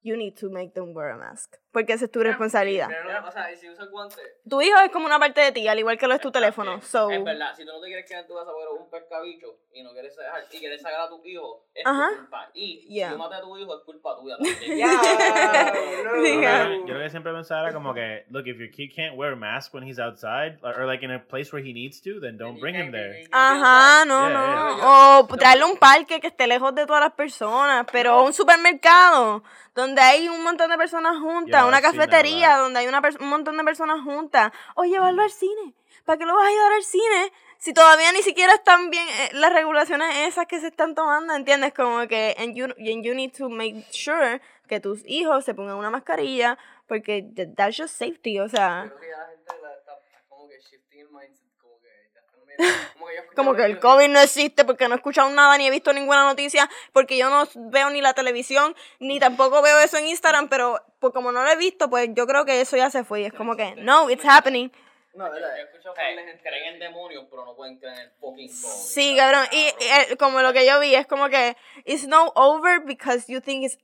you 0.03 0.17
need 0.17 0.35
to 0.39 0.51
make 0.51 0.73
them 0.75 0.95
wear 0.95 1.13
a 1.13 1.17
mask. 1.17 1.57
Porque 1.73 1.93
esa 1.93 2.05
es 2.07 2.11
tu 2.11 2.21
responsabilidad. 2.21 2.89
Pero 2.89 3.21
no, 3.21 3.29
o 3.29 3.31
sea, 3.31 3.53
y 3.53 3.57
si 3.57 3.69
usas 3.71 3.89
guantes. 3.91 4.19
Tu 4.49 4.61
hijo 4.63 4.79
es 4.81 4.91
como 4.91 5.07
una 5.07 5.19
parte 5.19 5.41
de 5.41 5.53
ti, 5.53 5.69
al 5.69 5.79
igual 5.79 5.97
que 5.99 6.07
lo 6.09 6.15
es 6.15 6.21
tu 6.21 6.31
teléfono. 6.33 6.81
So, 6.83 7.11
Es 7.11 7.23
verdad, 7.23 7.55
si 7.57 7.65
tú 7.65 7.73
no 7.73 7.81
te 7.81 7.87
quieres 7.87 8.07
quedar 8.09 8.23
en 8.23 8.29
tu 8.29 8.35
casa 8.35 8.51
por 8.53 8.81
un 8.81 8.91
pescabicho 8.91 9.47
y 9.73 9.83
no 9.83 9.93
quieres 9.93 10.17
dejar, 10.17 10.43
y 10.51 10.59
quieres 10.59 10.83
sacar 10.83 11.03
a 11.03 11.09
tu 11.09 11.25
hijo, 11.25 11.67
es 11.75 11.87
Ajá. 11.87 12.09
tu 12.11 12.17
culpa. 12.17 12.51
Y 12.55 12.87
Yeah. 12.93 13.09
si 13.09 13.13
tú 13.15 13.19
matas 13.19 13.39
a 13.39 13.43
tu 13.43 13.57
hijo, 13.59 13.77
es 13.79 13.85
culpa 13.85 14.17
tuya 14.19 14.37
también. 14.43 14.79
Ya, 14.79 14.87
no. 14.87 16.11
Sí, 16.21 16.35
Yo 16.35 16.41
lo 16.41 16.41
que- 16.41 16.83
yo 16.87 16.95
lo 16.95 17.01
que 17.01 17.11
siempre 17.11 17.33
pensaba 17.33 17.63
era 17.63 17.73
como 17.73 17.95
que, 17.95 18.25
look, 18.31 18.47
if 18.47 18.59
your 18.59 18.71
kid 18.71 18.91
can't 18.95 19.17
wear 19.17 19.33
a 19.33 19.37
mask 19.37 19.73
when 19.75 19.85
he's 19.87 19.99
outside, 19.99 20.59
or, 20.63 20.79
or, 20.81 20.87
like 20.87 21.05
in 21.05 21.11
a 21.13 21.19
place 21.25 21.53
where 21.53 21.65
he 21.65 21.73
needs 21.73 22.01
to, 22.03 22.21
then 22.21 22.37
don't 22.37 22.59
bring 22.61 22.75
him 22.75 22.91
there. 22.91 23.25
Ajá, 23.33 24.05
no, 24.07 24.29
Yeah, 24.29 24.35
no. 24.35 24.77
yeah. 24.77 25.19
O 25.21 25.27
traerle 25.37 25.63
a 25.65 25.67
un 25.67 25.77
parque 25.77 26.21
que 26.21 26.27
esté 26.29 26.47
lejos 26.47 26.75
de 26.75 26.87
todas 26.87 27.01
las 27.01 27.13
personas, 27.13 27.87
pero 27.93 28.23
un 28.25 28.33
supermercado 28.33 29.43
donde 29.75 30.01
hay 30.01 30.29
un 30.29 30.43
montón 30.43 30.69
de 30.71 30.77
personas 30.77 31.17
juntas, 31.19 31.60
Yeah, 31.63 31.69
una 31.69 31.79
a 31.79 31.83
cafetería 31.83 32.57
donde 32.57 32.79
hay 32.81 32.87
una 32.89 33.01
un 33.21 33.29
montón 33.29 33.57
de 33.57 33.65
personas 33.65 34.01
juntas, 34.03 34.53
o 34.75 34.85
llevarlo 34.85 35.23
al 35.23 35.31
cine. 35.31 35.75
¿Para 36.05 36.19
qué 36.19 36.25
lo 36.27 36.35
vas 36.35 36.47
a 36.49 36.51
llevar 36.51 36.73
al 36.73 36.83
cine? 36.83 37.33
Si 37.59 37.75
todavía 37.75 38.11
ni 38.13 38.23
siquiera 38.23 38.55
están 38.55 38.89
bien 38.91 39.07
eh, 39.07 39.31
las 39.35 39.53
regulaciones 39.53 40.17
esas 40.29 40.47
que 40.47 40.61
se 40.61 40.69
están 40.69 40.95
tomando, 40.95 41.35
¿entiendes? 41.35 41.75
Como 41.75 42.07
que 42.09 42.35
and 42.39 42.55
you, 42.55 42.65
and 42.65 43.05
you 43.05 43.15
need 43.15 43.33
to 43.37 43.49
make 43.51 43.85
sure 43.93 44.41
que 44.67 44.81
tus 44.81 45.03
hijos 45.05 45.45
se 45.45 45.53
pongan 45.55 45.77
una 45.77 45.91
mascarilla 45.91 46.57
porque 46.87 47.23
th- 47.23 47.55
that's 47.55 47.77
just 47.77 47.95
safety, 47.99 48.41
o 48.41 48.49
sea, 48.49 48.85
Creo 48.89 48.99
que 49.01 49.09
ya 49.11 49.19
la 49.19 49.27
gente 49.29 49.53
la 49.63 49.75
está, 49.75 49.93
está 49.93 50.23
como 50.29 50.49
que 50.49 50.59
shifting 50.61 51.01
el 51.01 51.11
mindset, 51.11 51.47
como 51.61 51.79
que 51.81 51.89
ya 52.15 52.21
están 52.21 52.41
medio- 52.47 52.50
como 52.95 53.07
que 53.07 53.17
yo 53.17 53.23
Como 53.35 53.55
que 53.55 53.65
el 53.65 53.79
COVID 53.81 54.09
no 54.09 54.21
existe 54.21 54.65
porque 54.65 54.89
no 54.89 54.95
he 54.95 54.99
escuchado 54.99 55.31
nada 55.31 55.57
ni 55.59 55.67
he 55.67 55.71
visto 55.71 55.93
ninguna 55.93 56.25
noticia, 56.25 56.69
porque 56.93 57.17
yo 57.17 57.31
no 57.31 57.49
veo 57.55 57.91
ni 57.91 58.01
la 58.01 58.15
televisión, 58.15 58.75
ni 58.99 59.19
tampoco 59.19 59.63
veo 59.63 59.79
eso 59.81 59.97
en 59.99 60.07
Instagram, 60.07 60.49
pero 60.49 60.81
pues 60.99 61.13
como 61.13 61.33
no 61.33 61.43
lo 61.43 61.51
he 61.51 61.57
visto, 61.57 61.89
pues 61.91 62.09
yo 62.13 62.27
creo 62.27 62.45
que 62.45 62.61
eso 62.61 62.77
ya 62.77 62.91
se 62.91 63.05
fue. 63.05 63.23
Y 63.23 63.25
es 63.27 63.33
como 63.33 63.57
que, 63.57 63.75
no, 63.77 64.11
it's 64.11 64.25
happening. 64.25 64.71
No, 65.13 65.27
Yo- 65.27 65.41
yo 65.83 65.93
de 65.93 66.23
gente 66.25 66.41
creen 66.41 66.75
en 66.75 66.79
demonios, 66.79 67.27
pero 67.29 67.45
no 67.45 67.57
pueden 67.57 67.79
creer 67.79 67.95
en 67.97 68.01
el 68.03 68.11
fucking 68.21 68.47
COVID. 68.49 68.73
Sí, 68.73 69.17
cabrón. 69.17 69.45
Y, 69.51 69.57
y, 69.57 69.69
eh, 70.13 70.17
como 70.17 70.41
lo 70.41 70.53
que 70.53 70.65
yo 70.65 70.79
vi, 70.79 70.95
es 70.95 71.07
como 71.09 71.29
que, 71.29 71.57
it's 71.85 72.07
no 72.07 72.31
over 72.37 72.81
because 72.85 73.25
you 73.27 73.41
think 73.41 73.65
it's, 73.65 73.79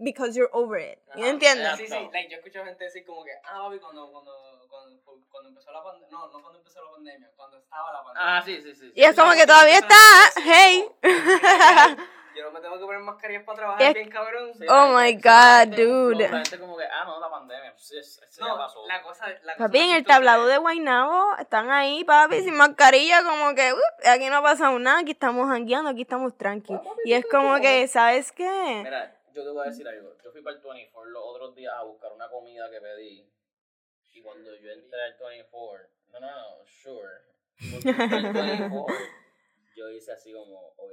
because 0.00 0.36
you're 0.36 0.50
over 0.52 0.80
it. 0.80 0.98
Ajá. 1.10 1.28
¿Entiendes? 1.28 1.76
Sí, 1.76 1.86
sí, 1.86 2.08
like, 2.12 2.28
yo 2.28 2.38
escucho 2.38 2.64
gente 2.64 2.82
decir 2.84 3.04
como 3.06 3.22
que, 3.24 3.30
ah, 3.44 3.70
cuando, 3.80 4.10
cuando, 4.10 4.63
cuando, 5.04 5.26
cuando 5.30 5.48
empezó 5.50 5.72
la 5.72 5.82
pandemia, 5.82 6.08
no, 6.10 6.26
no 6.28 6.40
cuando 6.42 6.58
empezó 6.58 6.84
la 6.84 6.90
pandemia, 6.92 7.30
cuando 7.36 7.58
estaba 7.58 7.92
la 7.92 8.02
pandemia. 8.04 8.36
Ah, 8.38 8.42
sí, 8.42 8.60
sí, 8.62 8.74
sí. 8.74 8.92
Y 8.94 9.02
es 9.04 9.14
como 9.16 9.32
que 9.32 9.46
todavía 9.46 9.78
está, 9.78 9.94
hey. 10.44 10.88
Yo 12.36 12.42
no 12.46 12.50
me 12.50 12.60
tengo 12.60 12.74
que 12.76 12.84
poner 12.84 13.00
mascarillas 13.00 13.44
para 13.44 13.56
trabajar 13.58 13.82
Es- 13.86 13.94
bien, 13.94 14.10
cabrón. 14.10 14.52
Sí, 14.58 14.66
Oh 14.68 14.88
my 14.88 15.12
God, 15.14 15.22
la 15.24 15.60
gente- 15.60 15.84
dude. 15.86 16.28
La 16.28 16.38
gente 16.38 16.58
como 16.58 16.76
que, 16.76 16.82
ah, 16.84 17.04
no, 17.04 17.20
la 17.20 17.30
pandemia, 17.30 17.72
pues, 17.72 17.92
es- 17.92 18.20
eso 18.28 18.40
ya 18.40 18.48
No, 18.48 18.56
pasó. 18.56 18.84
la 18.88 19.02
cosa, 19.02 19.28
la 19.44 19.54
cosa 19.54 19.58
Papi, 19.58 19.78
en 19.78 19.90
el 19.94 20.04
tablado 20.04 20.46
de 20.46 20.58
Guaynabo 20.58 21.36
están 21.38 21.70
ahí, 21.70 22.02
papi, 22.02 22.40
sin 22.42 22.56
mascarilla, 22.56 23.22
como 23.22 23.54
que 23.54 23.72
"Uh, 23.72 24.08
aquí 24.08 24.28
no 24.28 24.38
ha 24.38 24.42
pasado 24.42 24.76
nada, 24.80 24.98
aquí 25.00 25.12
estamos 25.12 25.48
jangueando, 25.48 25.90
aquí 25.90 26.02
estamos 26.02 26.36
tranqui. 26.36 26.74
Y 27.04 27.12
es 27.12 27.24
como 27.30 27.60
que, 27.60 27.86
¿sabes 27.86 28.32
qué? 28.32 28.80
Mira, 28.82 29.14
yo 29.32 29.44
te 29.44 29.50
voy 29.50 29.62
a 29.66 29.70
decir 29.70 29.86
algo. 29.86 30.10
Yo 30.24 30.32
fui 30.32 30.42
para 30.42 30.56
el 30.56 30.60
24 30.62 31.10
los 31.12 31.22
otros 31.24 31.54
días 31.54 31.72
a 31.78 31.84
buscar 31.84 32.12
una 32.12 32.28
comida 32.28 32.68
que 32.68 32.80
pedí. 32.80 33.30
Cuando 34.24 34.54
yo 34.56 34.70
entré 34.72 35.02
al 35.04 35.16
24, 35.18 35.88
no, 36.12 36.20
no, 36.20 36.30
no, 36.30 36.64
sure. 36.64 37.08
Cuando 37.70 37.80
yo 37.80 37.90
entré 37.90 38.40
al 38.40 38.58
24, 38.58 38.96
yo 39.76 39.90
hice 39.90 40.12
así 40.12 40.32
como, 40.32 40.68
ok, 40.76 40.92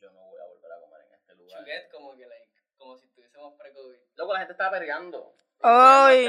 yo 0.00 0.10
no 0.12 0.20
voy 0.28 0.38
a 0.40 0.44
volver 0.46 0.72
a 0.72 0.80
comer 0.80 1.00
en 1.08 1.14
este 1.14 1.34
lugar. 1.34 1.60
Chuguet, 1.60 1.90
como 1.90 2.16
que, 2.16 2.26
like, 2.26 2.48
como 2.76 2.96
si 2.96 3.06
estuviésemos 3.06 3.54
pre-COVID. 3.58 3.96
Luego 4.16 4.32
la 4.34 4.38
gente 4.40 4.52
estaba 4.52 4.70
perreando. 4.72 5.34
Ay, 5.60 6.24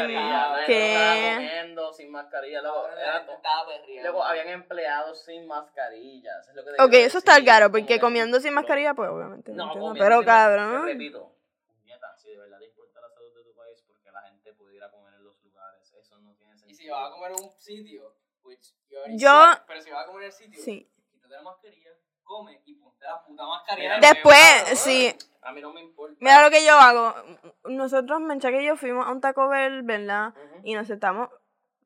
¿qué? 0.65 0.91
estaba 0.93 1.35
comiendo 1.35 1.93
sin 1.93 2.09
mascarilla. 2.11 2.61
Luego, 2.63 2.87
La 2.87 2.93
era 3.01 3.17
estaba 3.31 3.67
perreando. 3.67 4.01
luego 4.01 4.23
habían 4.23 4.47
empleados 4.47 5.23
sin 5.23 5.45
mascarillas. 5.45 6.47
Es 6.49 6.55
lo 6.55 6.63
que 6.65 6.71
Ok, 6.81 6.93
eso 6.93 7.19
está 7.19 7.39
claro, 7.43 7.65
como 7.67 7.73
porque 7.83 7.95
que- 7.95 7.99
comiendo 7.99 8.39
sin 8.39 8.53
mascarilla, 8.55 8.95
pues 8.95 9.07
obviamente. 9.09 9.51
No, 9.51 9.75
No, 9.75 9.93
pero 9.93 10.23
cabrón. 10.23 10.83
repito, 10.85 11.35
puñeta, 11.67 12.17
si 12.17 12.29
de 12.29 12.37
verdad 12.37 12.57
te 12.57 12.65
importa 12.65 13.01
la 13.01 13.09
salud 13.09 13.35
de 13.35 13.43
tu 13.43 13.53
país, 13.55 13.83
porque 13.85 14.11
la 14.11 14.21
gente 14.23 14.51
pudiera 14.53 14.89
comer 14.89 15.13
en 15.13 15.23
los 15.23 15.39
lugares, 15.43 15.93
eso 15.93 16.17
no 16.17 16.33
tiene 16.33 16.57
sentido. 16.57 16.58
Y 16.69 16.73
si 16.75 16.87
vas 16.87 17.09
a 17.09 17.11
comer 17.11 17.31
en 17.31 17.43
un 17.43 17.51
sitio, 17.57 18.15
which 18.43 18.73
Yo- 19.17 19.43
pero 19.67 19.81
si 19.81 19.89
vas 19.89 20.03
a 20.03 20.07
comer 20.07 20.23
en 20.23 20.27
el 20.27 20.33
sitio, 20.33 20.61
Sí. 20.63 20.87
quítate 21.11 21.33
la 21.33 21.41
mascarilla, 21.41 21.89
come 22.23 22.61
y 22.65 22.75
ponte 22.75 23.05
la 23.05 23.23
puta 23.25 23.43
mascarilla. 23.45 23.95
De 23.95 24.07
Después, 24.07 24.63
sí. 24.79 25.15
A 25.41 25.51
mí 25.51 25.61
no 25.61 25.73
me 25.73 25.81
importa. 25.81 26.15
Mira 26.19 26.43
lo 26.43 26.51
que 26.51 26.63
yo 26.63 26.73
hago. 26.73 27.15
Nosotros, 27.63 28.19
Mencha 28.21 28.51
y 28.51 28.65
yo 28.65 28.75
fuimos 28.77 29.07
a 29.07 29.11
un 29.11 29.19
Taco 29.21 29.47
Bell, 29.49 29.81
¿verdad? 29.83 30.29
Ujú. 30.35 30.61
Y 30.63 30.73
nos 30.75 30.87
sentamos. 30.87 31.29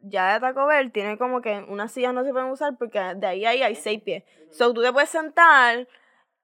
Ya 0.02 0.34
de 0.34 0.40
Taco 0.42 0.66
Bell 0.66 0.92
tiene 0.92 1.18
como 1.18 1.42
que 1.42 1.60
unas 1.70 1.92
sillas 1.94 2.14
no 2.14 2.26
se 2.26 2.32
pueden 2.34 2.50
usar 2.50 2.78
porque 2.78 3.00
de 3.00 3.26
ahí 3.28 3.46
a 3.46 3.52
ahí 3.52 3.64
hay 3.64 3.76
seis 3.76 4.02
pies. 4.02 4.24
So 4.52 4.74
tú 4.74 4.82
te 4.82 4.92
puedes 4.92 5.10
sentar, 5.10 5.88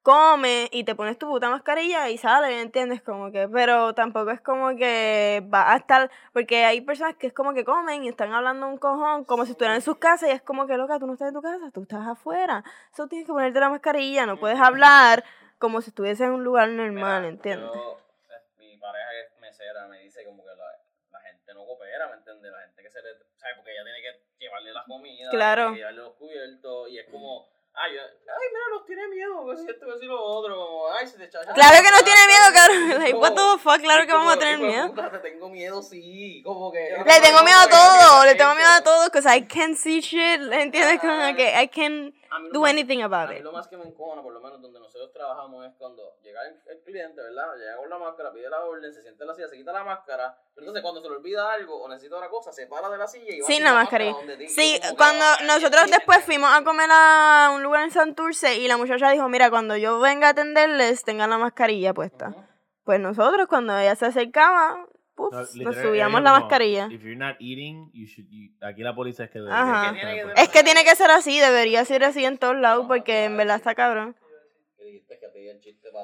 comes 0.10 0.70
y 0.72 0.84
te 0.84 0.96
pones 0.96 1.18
tu 1.20 1.28
puta 1.28 1.50
mascarilla 1.50 2.10
y 2.10 2.18
sales, 2.18 2.62
¿entiendes? 2.64 3.02
Como 3.04 3.32
que, 3.32 3.48
pero 3.48 3.94
tampoco 3.94 4.32
es 4.32 4.42
como 4.42 4.76
que 4.76 5.44
va 5.54 5.72
a 5.74 5.78
estar, 5.78 6.10
porque 6.34 6.66
hay 6.66 6.82
personas 6.82 7.16
que 7.16 7.28
es 7.28 7.34
como 7.34 7.54
que 7.54 7.64
comen 7.64 8.04
y 8.04 8.10
están 8.10 8.34
hablando 8.34 8.68
un 8.68 8.78
cojón 8.78 9.24
como 9.26 9.46
si 9.46 9.52
estuvieran 9.52 9.76
en 9.76 9.82
sus 9.84 9.98
casas 9.98 10.30
y 10.30 10.32
es 10.32 10.42
como 10.42 10.66
que, 10.66 10.78
loca, 10.78 10.98
tú 10.98 11.06
no 11.06 11.14
estás 11.14 11.28
en 11.28 11.34
tu 11.36 11.42
casa, 11.42 11.70
tú 11.72 11.84
estás 11.84 12.08
afuera. 12.08 12.64
So 12.96 13.08
tienes 13.08 13.28
que 13.28 13.34
ponerte 13.34 13.60
la 13.60 13.70
mascarilla, 13.70 14.26
no 14.26 14.40
puedes 14.40 14.60
hablar 14.60 15.24
como 15.60 15.82
si 15.82 15.90
estuvieses 15.90 16.22
en 16.26 16.34
un 16.34 16.44
lugar 16.44 16.70
normal, 16.70 17.22
Mira, 17.22 17.28
¿entiendes? 17.28 17.70
yo, 17.74 18.00
eh, 18.30 18.42
mi 18.58 18.78
pareja 18.78 19.10
que 19.12 19.22
es 19.36 19.40
mesera 19.42 19.88
me 19.88 20.00
dice 20.00 20.24
como 20.26 20.42
que 20.44 20.50
la, 20.56 20.66
la 21.12 21.20
gente 21.22 21.54
no 21.54 21.66
coopera, 21.66 22.08
¿me 22.08 22.16
entiendes? 22.16 22.52
La 22.52 22.62
gente 22.62 22.82
que 22.82 22.90
se 22.90 23.02
le... 23.02 23.10
¿Sabes? 23.38 23.56
Porque 23.58 23.72
ella 23.74 23.84
tiene 23.84 24.02
que 24.02 24.24
llevarle 24.40 24.74
las 24.74 24.86
comidas, 24.86 25.30
Claro. 25.32 25.74
llevarle 25.76 26.02
los 26.02 26.14
cubiertos 26.16 26.90
y 26.90 26.98
es 26.98 27.06
como... 27.12 27.48
Ay, 27.82 27.92
ay, 27.98 28.48
mira, 28.52 28.66
nos 28.72 28.86
tiene 28.86 29.08
miedo, 29.08 29.48
que 29.48 29.56
si 29.56 29.70
esto, 29.72 29.86
que 29.86 30.00
si 30.02 30.06
lo 30.06 30.22
otro, 30.22 30.54
como, 30.54 30.92
ay, 30.92 31.08
se 31.08 31.18
te 31.18 31.24
echa... 31.24 31.40
Claro 31.54 31.78
que 31.82 31.92
no 31.92 32.04
tiene 32.04 32.28
miedo, 32.28 32.54
cabrón. 32.54 32.90
Like, 33.00 33.14
Como- 33.14 33.22
what 33.24 33.34
the 33.36 33.60
fuck, 33.64 33.82
claro 33.82 34.06
que 34.06 34.12
vamos 34.14 34.34
a 34.34 34.38
tener 34.40 34.58
miedo. 34.60 34.90
puta, 34.90 35.10
te 35.12 35.20
tengo 35.20 35.48
miedo, 35.50 35.82
sí, 35.82 36.42
como 36.44 36.74
que... 36.74 36.80
Le 37.06 37.22
tengo 37.22 37.42
miedo 37.42 37.58
a 37.58 37.68
todo, 37.70 38.26
le 38.26 38.36
tengo 38.36 38.54
miedo 38.56 38.70
a 38.70 38.82
todo, 38.84 39.06
because 39.06 39.26
I 39.34 39.46
can't 39.48 39.78
see 39.78 40.02
shit, 40.02 40.42
¿entiendes? 40.52 41.00
Como 41.00 41.34
que 41.38 41.54
I 41.64 41.68
can't 41.70 42.14
do 42.52 42.62
más- 42.62 42.70
anything 42.72 43.02
about 43.02 43.30
A 43.30 43.32
mí 43.34 43.38
it. 43.38 43.44
lo 43.44 43.52
más 43.52 43.68
que 43.68 43.78
me 43.78 43.84
encojona, 43.86 44.22
por 44.22 44.34
lo 44.34 44.40
menos 44.42 44.62
donde 44.62 44.80
nosotros 44.80 45.12
trabajamos, 45.14 45.66
es 45.66 45.74
cuando 45.78 46.16
llega 46.24 46.42
el, 46.48 46.56
el 46.68 46.80
cliente, 46.84 47.22
¿verdad? 47.22 47.56
Llega 47.58 47.78
con 47.78 47.90
la 47.90 47.98
máscara, 47.98 48.32
pide 48.32 48.50
la 48.50 48.64
orden, 48.64 48.94
se 48.94 49.02
sienta 49.02 49.24
en 49.24 49.28
la 49.28 49.36
silla, 49.36 49.48
se 49.48 49.58
quita 49.58 49.72
la 49.72 49.84
máscara. 49.84 50.38
Pero 50.56 50.66
entonces 50.66 50.82
cuando 50.82 51.02
se 51.02 51.10
le 51.10 51.16
olvida 51.16 51.52
algo 51.52 51.82
o 51.82 51.88
necesita 51.90 52.16
otra 52.18 52.30
cosa, 52.30 52.52
se 52.52 52.68
para 52.68 52.90
de 52.90 52.98
la 52.98 53.08
silla 53.08 53.34
y 53.36 53.40
va 53.42 53.48
Sin 53.48 53.64
la 53.64 53.74
mascarilla. 53.74 54.12
donde 54.14 54.38
ti. 54.38 54.48
Sí, 54.50 54.80
que, 54.82 54.96
cuando 54.96 55.24
"Ay, 55.40 55.48
nosotros 55.48 55.82
sí, 55.86 55.92
después 55.92 56.24
fuimos 56.26 56.50
a 56.54 56.64
comer 56.64 56.90
a 56.92 57.52
un 57.56 57.64
lugar 57.64 57.84
en 57.84 57.92
Santurce 57.92 58.56
y 58.58 58.68
la 58.68 58.78
muchacha 58.78 59.10
dijo, 59.12 59.28
mira, 59.30 59.50
cuando 59.50 59.78
yo 59.78 60.00
venga 60.00 60.28
a 60.28 60.32
atenderles, 60.32 61.04
tengan 61.04 61.30
la 61.30 61.38
mascarilla 61.38 61.94
puesta. 61.94 62.30
Ujú. 62.30 62.44
Pues 62.84 63.00
nosotros, 63.00 63.48
cuando 63.48 63.78
ella 63.78 63.96
se 63.96 64.08
acercaba, 64.08 64.86
puf, 65.20 65.32
No, 65.34 65.64
nos 65.64 65.76
subíamos 65.76 66.22
la 66.22 66.32
como, 66.32 66.42
mascarilla. 66.42 66.88
If 66.90 67.02
you're 67.04 67.16
not 67.16 67.36
eating, 67.40 67.92
you 67.94 68.06
should, 68.08 68.28
you- 68.30 68.52
aquí 68.62 68.82
la 68.84 68.96
policía 68.96 69.26
es 69.26 69.32
que 69.32 69.40
Ajá. 69.50 69.94
Que 69.94 70.00
tiene 70.00 70.16
que 70.34 70.42
Es 70.42 70.50
que 70.50 70.64
tiene 70.64 70.84
que 70.84 70.96
ser 70.96 71.12
así, 71.12 71.40
debería 71.40 71.84
ser 71.86 72.04
así 72.04 72.24
en 72.26 72.38
todos 72.38 72.56
lados, 72.56 72.86
porque 72.88 73.26
en 73.26 73.38
verdad 73.38 73.58
está 73.58 73.76
cabrón. 73.76 74.16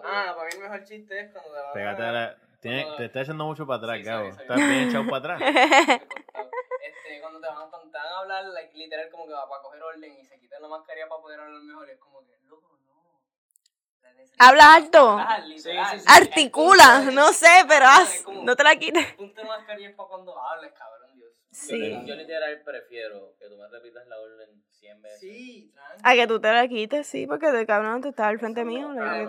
Ah, 0.04 0.34
para 0.36 0.48
mí 0.48 0.54
el 0.56 0.60
mejor 0.62 0.84
chiste 0.84 1.20
es 1.20 1.32
cuando 1.32 1.52
te 1.52 1.58
van 1.60 1.70
a- 1.70 1.74
Pégate 1.74 2.04
a 2.04 2.12
la... 2.12 2.38
tiene- 2.62 2.86
te 2.98 3.06
está 3.06 3.22
echando 3.22 3.46
mucho 3.46 3.66
para 3.66 3.78
atrás, 3.78 3.98
Sí, 4.00 4.04
sorry. 4.06 4.28
Estás 4.30 4.58
bien 4.58 4.90
echado 4.90 5.06
para 5.08 5.18
atrás. 5.18 5.42
este, 6.86 7.22
cuando 7.22 7.40
te 7.40 7.48
van, 7.48 7.70
te 7.72 7.98
van 7.98 8.08
a 8.08 8.20
hablar, 8.20 8.46
like, 8.46 8.78
literal, 8.78 9.10
como 9.10 9.26
que 9.28 9.34
va 9.34 9.48
para 9.50 9.62
coger 9.62 9.82
orden 9.82 10.14
y 10.20 10.26
se 10.26 10.40
quitan 10.40 10.62
la 10.62 10.68
mascarilla 10.68 11.08
para 11.08 11.22
poder 11.22 11.40
hablar 11.40 11.62
mejor, 11.62 11.90
es 11.90 11.98
como 12.00 12.20
que, 12.26 12.34
loco, 12.48 12.75
Habla 14.38 14.74
alto, 14.76 15.18
sí. 15.56 15.70
articula, 16.06 17.10
no 17.14 17.32
sé, 17.32 17.48
pero 17.70 17.86
haz, 17.86 18.26
no 18.44 18.56
te 18.56 18.64
la 18.64 18.76
quites. 18.76 19.14
Ponte 19.14 19.44
mascarilla 19.46 19.96
para 19.96 20.10
cuando 20.10 20.38
hables, 20.38 20.74
cabrón, 20.74 21.16
Dios. 21.16 21.32
Sí. 21.52 22.06
yo 22.06 22.16
literal 22.16 22.62
prefiero 22.64 23.34
que 23.40 23.48
tú 23.48 23.56
me 23.56 23.68
repitas 23.70 24.06
la 24.08 24.20
orden 24.20 24.62
100 24.72 25.02
veces. 25.02 25.20
Sí. 25.22 25.74
A 26.04 26.14
que 26.16 26.28
tú 26.28 26.42
te 26.42 26.52
la 26.52 26.68
quites, 26.68 27.08
sí, 27.08 27.28
porque 27.28 27.50
de 27.52 27.66
cabrón 27.66 28.02
tú 28.02 28.10
estás 28.10 28.28
al 28.28 28.40
frente 28.40 28.66
mío. 28.66 28.94
Te 28.94 29.22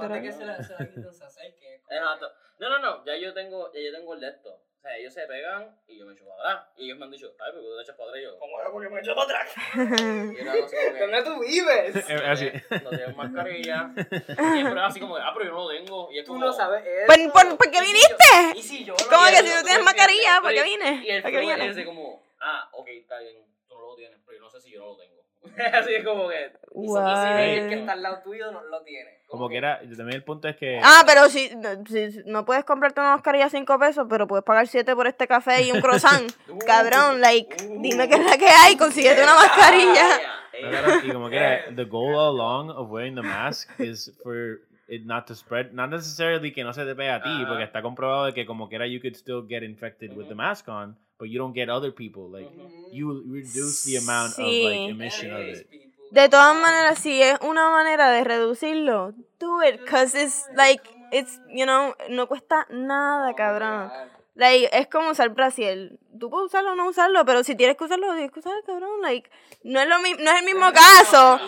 Exacto. 1.89 2.33
No, 2.59 2.69
no, 2.69 2.79
no, 2.79 3.05
ya 3.05 3.17
yo 3.17 3.33
tengo, 3.33 3.73
ya 3.73 3.81
yo 3.81 3.93
tengo 3.93 4.15
el 4.15 4.21
de 4.21 4.29
esto. 4.29 4.66
Sea, 4.87 4.97
ellos 4.99 5.15
se 5.15 5.27
pegan 5.27 5.77
y 5.89 5.99
yo 5.99 6.07
me 6.07 6.13
echo 6.13 6.25
para 6.29 6.53
atrás. 6.53 6.69
Y 6.77 6.85
ellos 6.85 6.99
me 6.99 7.07
han 7.07 7.11
dicho, 7.11 7.27
ay, 7.41 7.51
pero 7.51 7.61
tú 7.65 7.77
te 7.77 7.83
echas 7.83 7.97
para 7.97 8.09
atrás 8.11 8.21
y 8.23 8.25
yo. 8.25 8.39
¿Cómo 8.39 8.61
es? 8.63 8.69
Porque 8.71 8.89
me 8.89 9.01
echo 9.01 9.15
para 9.17 9.25
atrás. 9.27 9.55
Y 10.37 10.41
era 10.41 10.53
así 10.53 10.61
como 10.63 10.71
que, 10.71 10.93
que, 10.93 11.01
¿Dónde 11.01 11.23
tú 11.25 11.41
vives? 11.41 11.97
Eh, 12.09 12.23
así. 12.25 12.53
No 12.85 12.91
tienes 12.91 13.17
mascarilla. 13.17 13.91
Y 13.97 14.53
siempre 14.55 14.81
así 14.81 15.01
como, 15.01 15.17
ah, 15.17 15.33
pero 15.35 15.47
yo 15.47 15.51
no 15.53 15.65
lo 15.65 15.69
tengo. 15.71 16.13
Y 16.13 16.19
es 16.21 16.25
Tú 16.25 16.35
como, 16.35 16.45
no 16.45 16.53
sabes 16.53 16.85
eso. 16.87 17.33
¿por- 17.33 17.57
por 17.57 17.71
qué 17.71 17.79
¿Y 17.79 17.81
si 17.81 17.87
viniste? 17.87 18.25
yo- 18.31 18.55
¿Y 18.55 18.63
si 18.63 18.85
yo 18.85 18.95
no 18.95 19.11
¿Cómo 19.11 19.27
que 19.27 19.37
si 19.43 19.55
no 19.55 19.63
tienes 19.65 19.83
mascarilla? 19.83 20.41
¿Para 20.41 20.55
qué 20.55 20.63
vine? 20.63 21.03
Y 21.05 21.11
el 21.11 21.23
¿Para 21.23 21.33
qué 21.41 21.67
ese 21.67 21.85
como, 21.85 22.23
ah, 22.41 22.69
ok, 22.73 22.87
está 22.89 23.19
bien, 23.19 23.45
tú 23.69 23.75
no 23.75 23.87
lo 23.89 23.97
tienes, 23.97 24.21
pero 24.25 24.39
yo 24.39 24.45
no 24.45 24.51
sé 24.51 24.61
si 24.61 24.71
yo 24.71 24.79
no 24.79 24.87
lo 24.91 24.97
tengo. 24.99 25.26
Así 25.73 25.95
es 25.95 26.05
como 26.05 26.29
que. 26.29 26.53
Y 26.75 26.89
si 26.89 27.61
el 27.61 27.69
que 27.69 27.75
está 27.81 27.93
al 27.93 28.03
lado 28.03 28.21
tuyo, 28.23 28.51
no 28.53 28.63
lo 28.63 28.83
tiene. 28.83 29.17
Como 29.29 29.49
que 29.49 29.57
era, 29.57 29.81
también 29.81 30.15
el 30.15 30.23
punto 30.23 30.47
es 30.47 30.57
que... 30.57 30.79
Ah, 30.83 31.03
pero 31.05 31.29
si, 31.29 31.51
si 31.89 32.23
no 32.27 32.45
puedes 32.45 32.65
comprarte 32.65 33.01
una 33.01 33.13
mascarilla 33.13 33.47
a 33.47 33.51
5 33.51 33.79
pesos, 33.79 34.07
pero 34.09 34.27
puedes 34.29 34.45
pagar 34.45 34.69
7 34.69 34.95
por 34.95 35.07
este 35.09 35.27
café 35.27 35.63
y 35.63 35.73
un 35.73 35.81
croissant. 35.81 36.31
Cabrón, 36.67 37.21
like, 37.21 37.57
dime 37.81 38.09
qué 38.09 38.15
es 38.15 38.25
la 38.25 38.39
que 38.39 38.47
hay, 38.47 38.77
consíguete 38.77 39.23
una 39.23 39.35
mascarilla. 39.37 40.19
No, 40.63 40.69
claro, 40.71 41.05
y 41.05 41.13
como 41.13 41.29
que 41.29 41.37
era, 41.37 41.65
the 41.75 41.85
goal 41.85 42.15
all 42.15 42.39
along 42.39 42.71
of 42.71 42.89
wearing 42.89 43.15
the 43.15 43.23
mask 43.23 43.69
is 43.81 44.13
for 44.23 44.61
it 44.89 45.05
not 45.05 45.27
to 45.27 45.35
spread, 45.35 45.73
not 45.73 45.91
necessarily 45.91 46.53
que 46.53 46.63
no 46.63 46.73
se 46.73 46.85
te 46.85 46.95
pegue 46.95 47.11
a 47.11 47.21
ti, 47.21 47.45
porque 47.47 47.65
está 47.65 47.83
comprobado 47.83 48.27
de 48.27 48.33
que 48.33 48.47
como 48.47 48.69
que 48.69 48.77
era 48.77 48.87
you 48.87 49.01
could 49.01 49.17
still 49.17 49.45
get 49.47 49.63
infected 49.63 50.17
with 50.17 50.29
the 50.29 50.35
mask 50.35 50.69
on, 50.69 50.97
but 51.19 51.29
you 51.29 51.39
don't 51.39 51.55
get 51.55 51.69
other 51.69 51.93
people, 51.93 52.29
like 52.31 52.49
Ujú. 52.51 52.71
you 52.91 53.23
reduce 53.27 53.85
the 53.85 53.97
amount 53.99 54.33
of 54.39 54.47
Sí. 54.47 54.63
like 54.65 54.91
emission 54.91 55.33
of 55.33 55.41
it. 55.49 55.67
De 56.11 56.29
todas 56.29 56.55
maneras, 56.57 56.99
si 56.99 57.21
es 57.21 57.37
una 57.41 57.69
manera 57.71 58.11
de 58.11 58.23
reducirlo, 58.25 59.13
do 59.41 59.63
it, 59.63 59.85
cause 59.85 60.15
it's 60.15 60.47
like, 60.55 60.83
it's, 61.11 61.41
you 61.49 61.65
know, 61.65 61.95
no 62.11 62.27
cuesta 62.29 62.67
nada, 62.71 63.35
cabrón. 63.35 63.91
Like, 64.37 64.69
es 64.73 64.87
como 64.89 65.11
usar 65.11 65.31
brasier. 65.31 65.93
Tú 66.21 66.29
puedes 66.31 66.47
usarlo 66.47 66.73
o 66.73 66.75
no 66.75 66.89
usarlo, 66.89 67.25
pero 67.25 67.43
si 67.43 67.55
tienes 67.57 67.77
que 67.77 67.85
usarlo, 67.85 68.13
tienes 68.13 68.31
que 68.31 68.39
usarlo, 68.41 68.63
cabrón. 68.65 69.01
Like, 69.03 69.31
no 69.65 69.81
es, 69.81 69.89
lo 69.89 69.99
mi- 69.99 70.13
no 70.13 70.31
es 70.31 70.39
el 70.41 70.45
mismo 70.45 70.71
caso, 70.73 71.41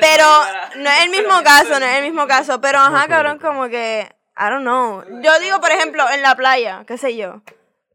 pero 0.00 0.24
no 0.76 0.90
es 0.90 1.02
el 1.04 1.10
mismo 1.10 1.42
caso, 1.44 1.78
no 1.78 1.86
es 1.86 1.96
el 1.98 2.04
mismo 2.04 2.26
caso. 2.26 2.60
Pero 2.60 2.78
ajá, 2.78 3.06
cabrón, 3.08 3.38
como 3.38 3.68
que, 3.68 4.08
I 4.36 4.44
don't 4.50 4.62
know. 4.62 5.04
Yo 5.22 5.38
digo, 5.38 5.60
por 5.60 5.70
ejemplo, 5.70 6.02
en 6.10 6.22
la 6.22 6.34
playa, 6.34 6.84
qué 6.86 6.96
sé 6.98 7.14
yo. 7.16 7.42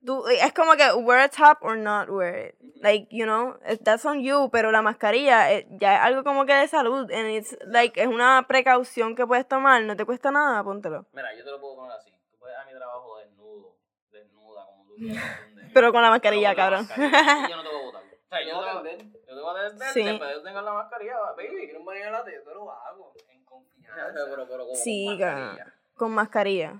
Tú, 0.05 0.27
es 0.27 0.53
como 0.53 0.73
que 0.75 0.91
wear 0.93 1.21
a 1.21 1.29
top 1.29 1.57
or 1.61 1.77
not 1.77 2.09
wear 2.09 2.49
it. 2.49 2.55
Like, 2.81 3.07
you 3.09 3.25
know, 3.25 3.57
eh, 3.65 3.77
that's 3.77 4.05
on 4.05 4.21
you, 4.21 4.49
pero 4.51 4.71
la 4.71 4.81
mascarilla 4.81 5.51
eh, 5.51 5.67
ya 5.79 5.95
es 5.95 6.01
algo 6.01 6.23
como 6.23 6.45
que 6.45 6.53
de 6.53 6.67
salud. 6.67 7.09
And 7.11 7.29
it's 7.31 7.57
like, 7.65 7.99
es 7.99 8.07
una 8.07 8.45
precaución 8.47 9.15
que 9.15 9.25
puedes 9.25 9.47
tomar, 9.47 9.81
no 9.83 9.95
te 9.95 10.05
cuesta 10.05 10.29
nada, 10.31 10.63
póntelo. 10.63 11.05
Mira, 11.13 11.33
yo 11.35 11.43
te 11.43 11.49
lo 11.51 11.59
puedo 11.59 11.75
poner 11.77 11.93
así. 11.97 12.11
Tú 12.31 12.37
puedes 12.37 12.55
a 12.57 12.65
mi 12.65 12.73
trabajo 12.73 13.17
desnudo, 13.17 13.75
desnuda, 14.11 14.65
como 14.67 14.85
tú 14.85 14.95
quieras. 14.95 15.23
Pero 15.73 15.91
con 15.91 16.01
la 16.03 16.09
mascarilla, 16.11 16.49
con 16.49 16.57
la 16.57 16.63
cabrón. 16.63 16.81
mascarilla, 16.87 17.49
yo 17.49 17.55
no 17.57 17.63
te 17.63 17.69
voy 17.69 17.79
a 17.81 17.85
botar. 17.85 18.03
O 18.25 18.27
sea, 18.37 18.41
yo 18.41 18.47
Yo 18.47 18.59
te 18.59 18.65
te 18.65 18.81
voy 18.81 18.89
a 18.89 18.97
yo 18.97 19.35
te 19.35 19.41
voy 19.41 19.55
a 19.59 19.65
atender, 19.65 19.87
Sí. 19.89 20.03
después 20.03 20.29
de 20.29 20.35
que 20.35 20.41
tengas 20.43 20.63
la 20.65 20.73
mascarilla, 20.73 21.15
baby. 21.37 21.65
quiero 21.65 21.79
un 21.79 21.85
baño 21.85 22.05
de 22.05 22.11
latte, 22.11 22.33
yo 22.35 22.43
te 22.43 22.53
lo 22.55 22.71
hago. 22.71 23.13
En 23.29 23.43
confianza. 23.45 24.05
Pero, 24.29 24.47
pero 24.47 24.63
como 24.65 24.75
Sí, 24.75 25.05
con 25.07 25.19
mascarilla. 25.19 25.73
Con 25.95 26.11
mascarilla. 26.11 26.73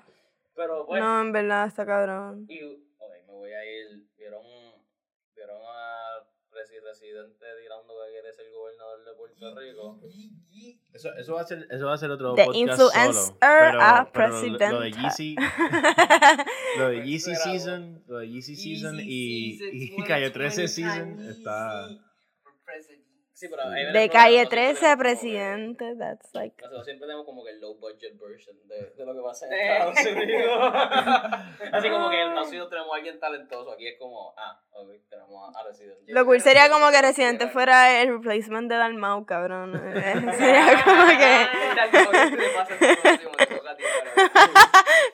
Pero 0.56 0.86
pues, 0.86 1.02
No, 1.02 1.22
en 1.22 1.32
verdad, 1.32 1.68
está 1.68 1.86
cabrón. 1.86 2.46
y, 2.50 2.85
ir, 3.66 4.08
vieron, 4.18 4.44
vieron 5.36 5.62
a 5.66 6.28
Resi 6.52 6.80
Residente 6.80 7.46
tirando 7.62 7.94
que 8.06 8.12
quiere 8.14 8.32
ser 8.34 8.46
gobernador 8.52 9.04
de 9.04 9.14
Puerto 9.14 9.56
Rico. 9.60 10.00
Eso, 10.94 11.14
eso 11.16 11.34
va 11.34 11.42
a 11.42 11.46
ser, 11.46 11.68
eso 11.70 11.86
va 11.86 11.94
a 11.94 11.98
ser 11.98 12.12
otro 12.12 12.34
The 12.34 12.46
podcast 12.46 12.58
influencer 12.60 13.14
solo. 13.14 13.38
Pero, 13.40 13.82
a 13.82 14.10
pero 14.14 14.42
lo- 14.42 14.58
lo, 14.70 14.80
de. 14.80 14.92
Yeezy, 14.92 15.36
lo 16.78 16.90
de 16.90 17.06
Yeezy 17.06 17.36
season, 17.36 18.04
lo 18.08 18.20
de 18.20 18.30
Yeezy 18.30 18.56
season 18.56 18.96
Easy 19.00 19.12
y, 19.12 19.58
season, 19.58 20.00
y 20.00 20.04
Calle 20.04 20.30
13 20.32 20.62
2020 20.62 20.68
season 20.68 21.30
está... 21.30 21.90
Sí, 23.38 23.50
pero 23.50 23.64
ahí 23.64 23.92
De 23.92 24.10
calle 24.10 24.38
nosotros 24.38 24.50
13 24.50 24.80
tenemos 24.80 24.82
a 24.82 24.88
como 24.88 24.96
que- 24.96 25.04
presidente, 25.04 25.96
that's 26.00 26.34
like. 26.34 26.56
Nosotros 26.62 26.86
siempre 26.86 27.06
tenemos 27.06 27.26
como 27.26 27.44
que 27.44 27.52
el 27.52 27.60
low 27.60 27.76
budget 27.76 28.18
version 28.18 28.56
de, 28.66 28.92
de 28.96 29.06
lo 29.06 29.14
que 29.14 29.22
pasa 29.22 29.46
en. 29.48 29.54
Estados 29.54 30.06
Unidos. 30.24 30.74
Así 31.74 31.90
como 31.90 32.10
que 32.10 32.22
en 32.22 32.28
Estados 32.30 32.48
Unidos 32.48 32.70
tenemos 32.70 32.94
a 32.94 32.96
alguien 32.96 33.20
talentoso. 33.20 33.72
Aquí 33.74 33.88
es 33.90 34.00
como, 34.00 34.34
ah, 34.38 34.58
ok, 34.72 34.90
tenemos 35.10 35.54
a, 35.54 35.60
a 35.60 35.64
Resident. 35.66 35.98
Lo 36.08 36.26
cool 36.26 36.40
sería 36.40 36.70
como 36.70 36.90
que 36.92 37.02
Residente 37.02 37.48
fuera 37.50 38.02
el 38.02 38.08
replacement 38.08 38.70
de 38.72 38.78
Dalmau, 38.78 39.26
cabrón. 39.26 39.74
Eh, 39.96 40.14
sería 40.38 40.82
como 40.86 41.06
que. 41.08 41.48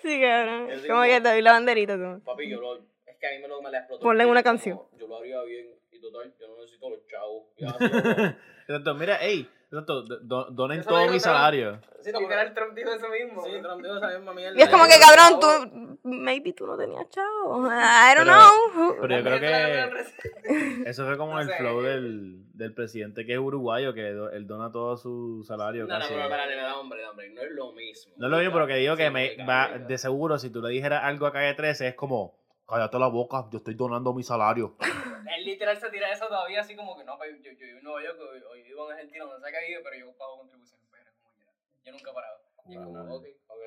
Sí, 0.01 0.21
cabrón. 0.21 0.69
Como 0.87 1.03
que 1.03 1.21
te 1.21 1.29
doy 1.29 1.41
la 1.41 1.51
banderita 1.53 1.95
tú. 1.95 2.21
Papi, 2.23 2.49
yo 2.49 2.59
lo. 2.59 2.75
Es 2.77 3.17
que 3.19 3.27
a 3.27 3.31
mí 3.31 3.39
me 3.41 3.47
lo 3.47 3.61
me 3.61 3.71
la 3.71 3.79
explotó. 3.79 4.03
Ponle 4.03 4.25
una 4.25 4.43
canción. 4.43 4.77
como, 4.77 4.97
Yo 4.97 5.07
lo 5.07 5.17
haría 5.17 5.41
bien. 5.43 5.80
Y 6.11 6.13
total, 6.13 6.33
yo 6.39 6.47
no 6.47 6.55
necesito 6.61 6.89
los 6.89 6.99
chavos. 7.07 7.43
Exacto, 8.67 8.93
mira, 8.95 9.17
ey, 9.21 9.49
exacto, 9.69 10.03
do- 10.03 10.19
do- 10.21 10.47
donen 10.51 10.79
Eso 10.79 10.89
todo 10.89 11.07
mi 11.09 11.19
salario. 11.19 11.79
Sí, 12.01 12.11
no, 12.13 12.21
Literal, 12.21 12.53
Trump 12.53 12.73
dijo 12.73 12.91
eso 12.93 13.09
mismo. 13.09 13.43
Sí, 13.43 13.51
Trump 13.61 13.81
dijo 13.83 13.97
esa 13.97 14.07
misma 14.09 14.33
mierda. 14.33 14.57
Y 14.57 14.61
es 14.61 14.69
como 14.69 14.85
que, 14.85 14.99
cabrón, 14.99 15.39
tú. 15.39 15.99
Maybe 16.03 16.53
tú 16.53 16.65
no 16.67 16.77
tenías 16.77 17.09
chavo. 17.09 17.67
I 17.67 18.15
don't 18.15 18.27
Pero- 18.27 18.33
know. 18.33 18.95
Pero 19.01 19.17
yo 19.17 19.23
creo 19.23 19.39
que 19.39 20.83
eso 20.89 21.05
fue 21.05 21.17
como 21.17 21.33
No 21.33 21.41
el 21.41 21.47
sé. 21.47 21.55
flow 21.57 21.81
del, 21.81 22.43
del 22.55 22.73
presidente 22.73 23.25
que 23.25 23.33
es 23.33 23.39
uruguayo, 23.39 23.93
que 23.93 24.11
do- 24.13 24.29
él 24.31 24.47
dona 24.47 24.71
todo 24.71 24.95
su 24.95 25.43
salario 25.45 25.85
No, 25.85 25.95
no, 25.95 25.99
casi. 25.99 26.13
pero 26.13 26.23
espérate, 26.25 26.55
me 26.55 26.61
da 26.61 26.77
hombre, 26.79 27.05
hombre. 27.07 27.29
No 27.33 27.41
es 27.41 27.51
lo 27.51 27.71
mismo. 27.73 28.13
No 28.17 28.27
es 28.27 28.31
lo 28.31 28.37
mismo, 28.37 28.53
pero 28.53 28.67
que 28.67 28.75
digo 28.75 28.95
que 28.95 29.07
Sí, 29.07 29.13
me 29.13 29.27
porque, 29.29 29.43
va, 29.45 29.67
cabrón, 29.67 29.87
de 29.87 29.97
seguro, 29.97 30.37
si 30.39 30.49
tú 30.49 30.61
le 30.61 30.69
dijeras 30.69 31.03
algo 31.03 31.25
a 31.25 31.33
Calle 31.33 31.53
13, 31.55 31.89
es 31.89 31.95
como, 31.95 32.39
cállate 32.69 32.97
la 32.99 33.07
boca, 33.07 33.47
yo 33.51 33.57
estoy 33.57 33.73
donando 33.73 34.13
mi 34.13 34.23
salario. 34.23 34.75
Él 35.35 35.45
literal 35.45 35.77
se 35.77 35.89
tira 35.89 36.11
eso 36.11 36.27
todavía 36.27 36.61
así 36.61 36.75
como 36.75 36.97
que 36.97 37.03
no, 37.03 37.17
pues, 37.17 37.41
yo, 37.41 37.51
yo 37.51 37.57
vivo 37.57 37.77
en 37.77 37.83
Nueva 37.83 38.03
York, 38.03 38.19
hoy, 38.19 38.41
hoy 38.49 38.63
vivo 38.63 38.85
en 38.85 38.93
Argentina, 38.93 39.25
donde 39.25 39.49
sea 39.49 39.59
que 39.59 39.67
vive, 39.67 39.81
pero 39.83 39.95
yo 39.97 40.17
pago 40.17 40.37
contribuciones, 40.39 40.87
pero 40.91 41.11
como 41.21 41.35
quiera. 41.35 41.51
Yo 41.83 41.91
nunca 41.93 42.11
he 42.11 42.13
parado. 42.13 42.41
Y 42.67 42.73
es 42.75 42.79
como, 42.83 43.15
ok. 43.15 43.25
Ok. 43.47 43.61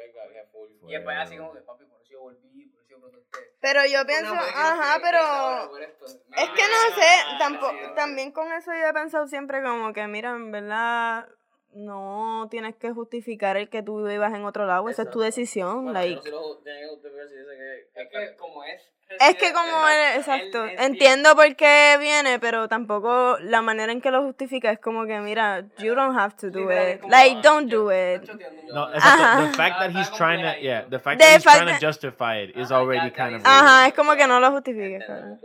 Y 0.89 0.93
después 0.93 1.17
así 1.19 1.37
como 1.37 1.53
que, 1.53 1.61
papi, 1.61 1.85
por 1.85 2.01
eso 2.01 2.11
yo 2.11 2.21
volví, 2.21 2.67
por 2.67 2.81
eso 2.81 2.91
yo 2.91 3.01
protesté. 3.01 3.39
Pero 3.61 3.81
yo 3.87 4.07
pienso, 4.07 4.35
No, 4.35 4.41
pues, 4.41 4.53
ajá, 4.55 5.01
pero. 5.03 5.79
Es 5.79 6.51
que 6.51 6.63
no 6.63 6.95
sé, 6.95 7.39
tampoco, 7.39 7.95
también 7.95 8.33
con 8.33 8.53
eso 8.53 8.73
yo 8.73 8.89
he 8.89 8.93
pensado 8.93 9.27
siempre 9.27 9.63
como 9.63 9.93
que, 9.93 10.07
mira, 10.07 10.31
en 10.31 10.53
verdad, 10.53 11.29
no 11.73 12.47
tienes 12.51 12.77
que 12.77 12.93
justificar 12.93 13.57
el 13.57 13.69
que 13.69 13.83
tú 13.83 14.07
vivas 14.07 14.33
en 14.35 14.45
otro 14.45 14.67
lado, 14.67 14.89
esa 14.89 15.03
es 15.03 15.11
tu 15.11 15.21
decisión, 15.21 15.85
Bueno, 15.85 15.93
like. 15.95 16.21
pero 16.23 16.25
si 16.25 16.31
lo 16.31 16.59
tienen 16.59 16.83
que 16.83 16.89
justificar 16.89 17.29
si 17.29 17.35
dice 17.35 17.51
que. 17.57 18.03
Es 18.03 18.09
que 18.11 18.37
como 18.37 18.65
es... 18.65 18.94
Es 19.21 19.37
que 19.37 19.53
como 19.53 19.89
él, 19.89 20.17
exacto, 20.19 20.71
entiendo 20.79 21.35
por 21.37 21.55
qué 21.57 21.97
viene, 22.01 22.39
pero 22.39 22.69
tampoco 22.69 23.37
la 23.41 23.63
manera 23.63 23.93
en 23.93 24.01
que 24.01 24.11
lo 24.11 24.23
justifica 24.23 24.71
es 24.71 24.79
como 24.79 25.07
que, 25.07 25.19
mira, 25.21 25.65
you 25.79 25.95
don't 25.95 26.17
have 26.19 26.35
to 26.37 26.51
do 26.51 26.71
it, 26.71 27.01
like, 27.09 27.37
ah, 27.37 27.41
don't 27.43 27.71
do 27.71 27.91
it. 27.91 28.29
No, 28.73 28.85
Ajá. 28.85 28.95
exacto, 28.95 29.47
the 29.47 29.53
fact 29.57 29.79
that 29.79 29.91
Está 29.91 29.99
he's 29.99 30.11
trying 30.11 30.41
to, 30.43 30.61
yeah, 30.61 30.85
the 30.89 30.99
fact 30.99 31.21
that 31.21 31.35
he's 31.35 31.43
trying 31.43 31.67
to 31.67 31.73
that- 31.73 31.81
justify 31.81 32.39
it 32.43 32.57
is 32.57 32.73
already 32.73 33.11
kind 33.11 33.35
of 33.37 33.43
Ajá, 33.45 33.87
es 33.87 33.95
como 33.95 34.17
que 34.17 34.27
no 34.27 34.41
lo 34.41 34.47
Ah, 34.47 34.61
tranquila. 34.61 35.39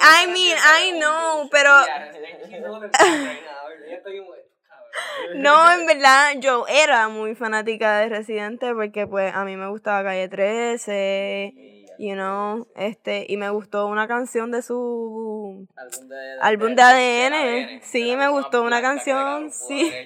I 0.00 0.26
mean, 0.28 0.56
I 0.56 0.92
know, 0.98 1.48
pero 1.50 1.70
No, 5.36 5.72
en 5.72 5.86
verdad, 5.86 6.34
yo 6.38 6.66
era 6.68 7.08
muy 7.08 7.34
fanática 7.34 7.98
de 7.98 8.08
Residente 8.08 8.74
porque 8.74 9.06
pues 9.06 9.34
a 9.34 9.44
mí 9.44 9.56
me 9.56 9.68
gustaba 9.68 10.02
Calle 10.02 10.28
13, 10.28 11.54
you 11.98 12.14
know, 12.14 12.66
este, 12.76 13.26
y 13.28 13.36
me 13.36 13.50
gustó 13.50 13.86
una 13.86 14.08
canción 14.08 14.50
de 14.50 14.62
su 14.62 15.66
Álbum 16.40 16.74
de, 16.74 16.82
ADN. 16.82 17.80
Sí, 17.82 18.16
me 18.16 18.28
gustó 18.28 18.62
una 18.62 18.80
canción, 18.80 19.50
sí. 19.50 19.92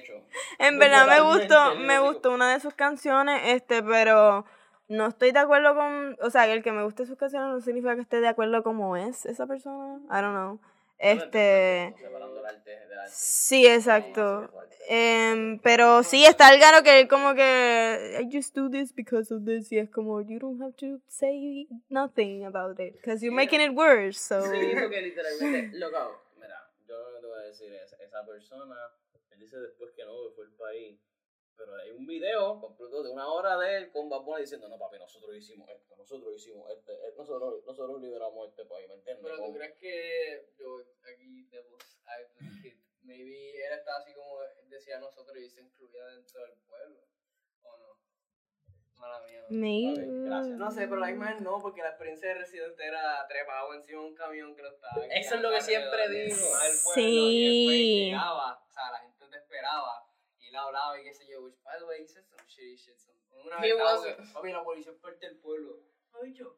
En 0.59 0.77
verdad 0.77 1.07
me 1.07 1.21
gustó, 1.21 1.75
me 1.75 1.97
gustó 1.97 2.31
una 2.31 2.53
de 2.53 2.59
sus 2.59 2.75
canciones, 2.75 3.41
este, 3.45 3.81
pero 3.81 4.45
no 4.87 5.07
estoy 5.07 5.31
de 5.31 5.39
acuerdo 5.39 5.73
con, 5.73 6.15
o 6.21 6.29
sea, 6.29 6.45
el 6.45 6.61
que 6.61 6.71
me 6.71 6.83
guste 6.83 7.07
sus 7.07 7.17
canciones 7.17 7.49
no 7.49 7.59
significa 7.59 7.95
que 7.95 8.01
esté 8.01 8.21
de 8.21 8.27
acuerdo 8.27 8.61
como 8.61 8.95
es 8.95 9.25
esa 9.25 9.47
persona. 9.47 9.99
I 10.11 10.21
don't 10.21 10.35
know. 10.35 10.59
Este, 10.99 11.95
sí, 13.07 13.67
exacto. 13.67 14.49
Em, 14.89 15.59
pero 15.59 16.01
sí 16.01 16.23
está 16.23 16.53
el 16.53 16.61
gano 16.61 16.81
que 16.81 17.09
como 17.09 17.35
que 17.35 18.19
I 18.21 18.29
just 18.31 18.55
do 18.55 18.69
this 18.69 18.95
because 18.95 19.33
of 19.33 19.43
this 19.43 19.69
y 19.69 19.79
es 19.79 19.89
como 19.89 20.21
you 20.21 20.39
don't 20.39 20.61
have 20.61 20.73
to 20.77 21.01
say 21.09 21.67
nothing 21.89 22.45
about 22.45 22.79
it 22.79 22.93
because 22.93 23.21
you're 23.21 23.35
making 23.35 23.59
it 23.59 23.75
worse. 23.75 24.17
So 24.17 24.41
Sí, 24.41 24.73
porque 24.79 25.01
literalmente, 25.01 25.77
loco, 25.77 26.21
mira, 26.39 26.71
yo 26.87 26.95
que 27.13 27.19
te 27.19 27.27
voy 27.27 27.39
a 27.39 27.43
decir 27.43 27.73
es, 27.73 27.93
esa 27.99 28.25
persona, 28.25 28.75
él 29.31 29.39
dice 29.39 29.57
después 29.59 29.91
que 29.93 30.05
no, 30.05 30.13
fue 30.35 30.45
el 30.45 30.51
país, 30.51 30.97
pero 31.57 31.75
hay 31.75 31.91
un 31.91 32.05
video 32.05 32.59
completo 32.59 33.03
de 33.03 33.09
una 33.09 33.27
hora 33.27 33.57
de 33.57 33.77
él 33.77 33.91
con 33.91 34.07
Bad 34.07 34.21
Bunny 34.21 34.41
diciendo, 34.41 34.69
no 34.69 34.77
papi, 34.77 34.99
nosotros 34.99 35.35
hicimos 35.35 35.67
esto, 35.69 35.95
nosotros 35.95 36.35
hicimos 36.35 36.69
este, 36.71 36.93
eh, 36.93 37.13
nosotros, 37.17 37.65
nosotros 37.65 38.01
liberamos 38.01 38.49
este 38.49 38.65
país, 38.65 38.87
¿me 38.87 38.95
entiendes? 38.95 39.25
Pero 39.25 39.43
tú 39.43 39.53
crees 39.53 39.75
que 39.77 40.53
yo 40.57 40.77
aquí 41.01 41.49
Advocate, 41.57 42.77
maybe 43.03 43.51
él 43.65 43.73
está 43.73 43.97
así 43.97 44.13
como 44.13 44.39
decía 44.69 44.99
nosotros 44.99 45.37
y 45.37 45.49
se 45.49 45.61
incluía 45.61 46.05
dentro 46.05 46.41
del 46.41 46.53
pueblo, 46.67 46.99
¿o 47.63 47.77
no? 47.77 47.97
Mala 48.99 49.19
mía. 49.25 49.41
¿no? 49.49 50.25
gracias. 50.25 50.57
No 50.57 50.71
sé, 50.71 50.87
pero 50.87 50.97
la 50.97 51.11
imagen 51.11 51.43
no, 51.43 51.59
porque 51.59 51.81
la 51.81 51.89
experiencia 51.89 52.29
de 52.29 52.35
residente 52.35 52.85
era 52.85 53.25
trepado 53.27 53.73
encima 53.73 54.01
de 54.01 54.07
un 54.07 54.15
camión 54.15 54.55
que 54.55 54.61
lo 54.61 54.69
estaba. 54.69 55.05
Eso 55.07 55.35
es 55.35 55.41
lo 55.41 55.51
que 55.51 55.61
siempre 55.61 56.09
digo. 56.09 56.35
Sí. 56.93 57.01
Y 57.01 57.57
después 57.57 57.77
llegaba, 57.77 58.63
o 58.63 58.71
sea, 58.71 58.91
la 58.91 58.99
gente 58.99 59.27
te 59.29 59.37
esperaba 59.37 60.07
y 60.47 60.49
él 60.49 60.55
hablaba 60.55 60.99
y 60.99 61.03
qué 61.03 61.13
sé 61.13 61.25
yo, 61.29 61.43
which 61.43 61.55
by 61.63 61.77
the 61.79 61.85
way, 61.85 62.01
he 62.01 62.07
said 62.07 62.23
some 62.25 62.41
shitty 62.47 62.75
shit. 62.77 62.95
some- 62.97 63.15
Una 63.45 63.57
vez 63.59 63.73
papi, 64.33 64.51
la 64.51 64.63
policía 64.63 64.91
es 64.93 64.97
parte 64.99 65.27
del 65.27 65.37
pueblo. 65.39 65.77
Ay, 66.21 66.33
yo, 66.33 66.57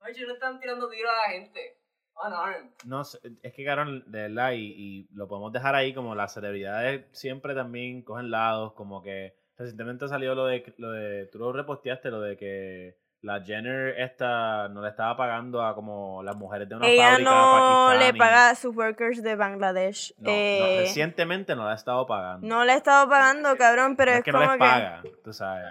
ay, 0.00 0.14
yo, 0.14 0.26
no 0.26 0.34
están 0.34 0.58
tirando 0.60 0.88
tiros 0.88 1.10
a 1.12 1.26
la 1.28 1.32
gente. 1.34 1.80
Unarmed. 2.24 2.70
No 2.84 3.04
sé, 3.04 3.18
es 3.42 3.52
que 3.52 3.64
cabrón, 3.64 4.02
de 4.10 4.22
verdad, 4.22 4.52
y, 4.52 4.72
y 4.76 5.08
lo 5.14 5.28
podemos 5.28 5.52
dejar 5.52 5.76
ahí 5.76 5.94
como 5.94 6.16
las 6.16 6.34
celebridades 6.34 7.06
siempre 7.16 7.54
también 7.54 8.02
cogen 8.02 8.30
lados, 8.30 8.72
como 8.72 9.02
que 9.02 9.36
recientemente 9.56 10.08
salió 10.08 10.34
lo 10.34 10.46
de, 10.46 10.74
lo 10.78 10.90
de, 10.90 11.26
tú 11.26 11.38
lo 11.38 11.52
reposteaste, 11.52 12.10
lo 12.10 12.20
de 12.20 12.36
que 12.36 12.98
la 13.22 13.40
Jenner 13.42 13.98
esta 14.00 14.68
no 14.68 14.80
le 14.80 14.90
estaba 14.90 15.16
pagando 15.16 15.62
a 15.62 15.74
como 15.74 16.22
las 16.22 16.36
mujeres 16.36 16.68
de 16.68 16.76
una 16.76 16.86
Ella 16.86 17.10
fábrica 17.10 17.30
no 17.30 17.94
le 17.94 18.14
paga 18.14 18.50
a 18.50 18.54
sus 18.54 18.76
workers 18.76 19.22
de 19.22 19.34
Bangladesh. 19.34 20.14
No, 20.18 20.30
no, 20.30 20.36
Eh, 20.36 20.76
recientemente 20.82 21.56
no 21.56 21.64
la 21.64 21.72
ha 21.72 21.74
estado 21.74 22.06
pagando. 22.06 22.46
no 22.46 22.64
le 22.64 22.74
he 22.74 22.76
estado 22.76 23.08
pagando, 23.08 23.56
cabrón, 23.56 23.96
pero 23.96 24.12
No 24.12 24.14
es, 24.14 24.18
es 24.20 24.24
que 24.24 24.32
no 24.32 24.38
como 24.38 24.50
les 24.52 24.58
que... 24.58 24.58
paga, 24.66 25.02
tú 25.24 25.32
sabes. 25.32 25.64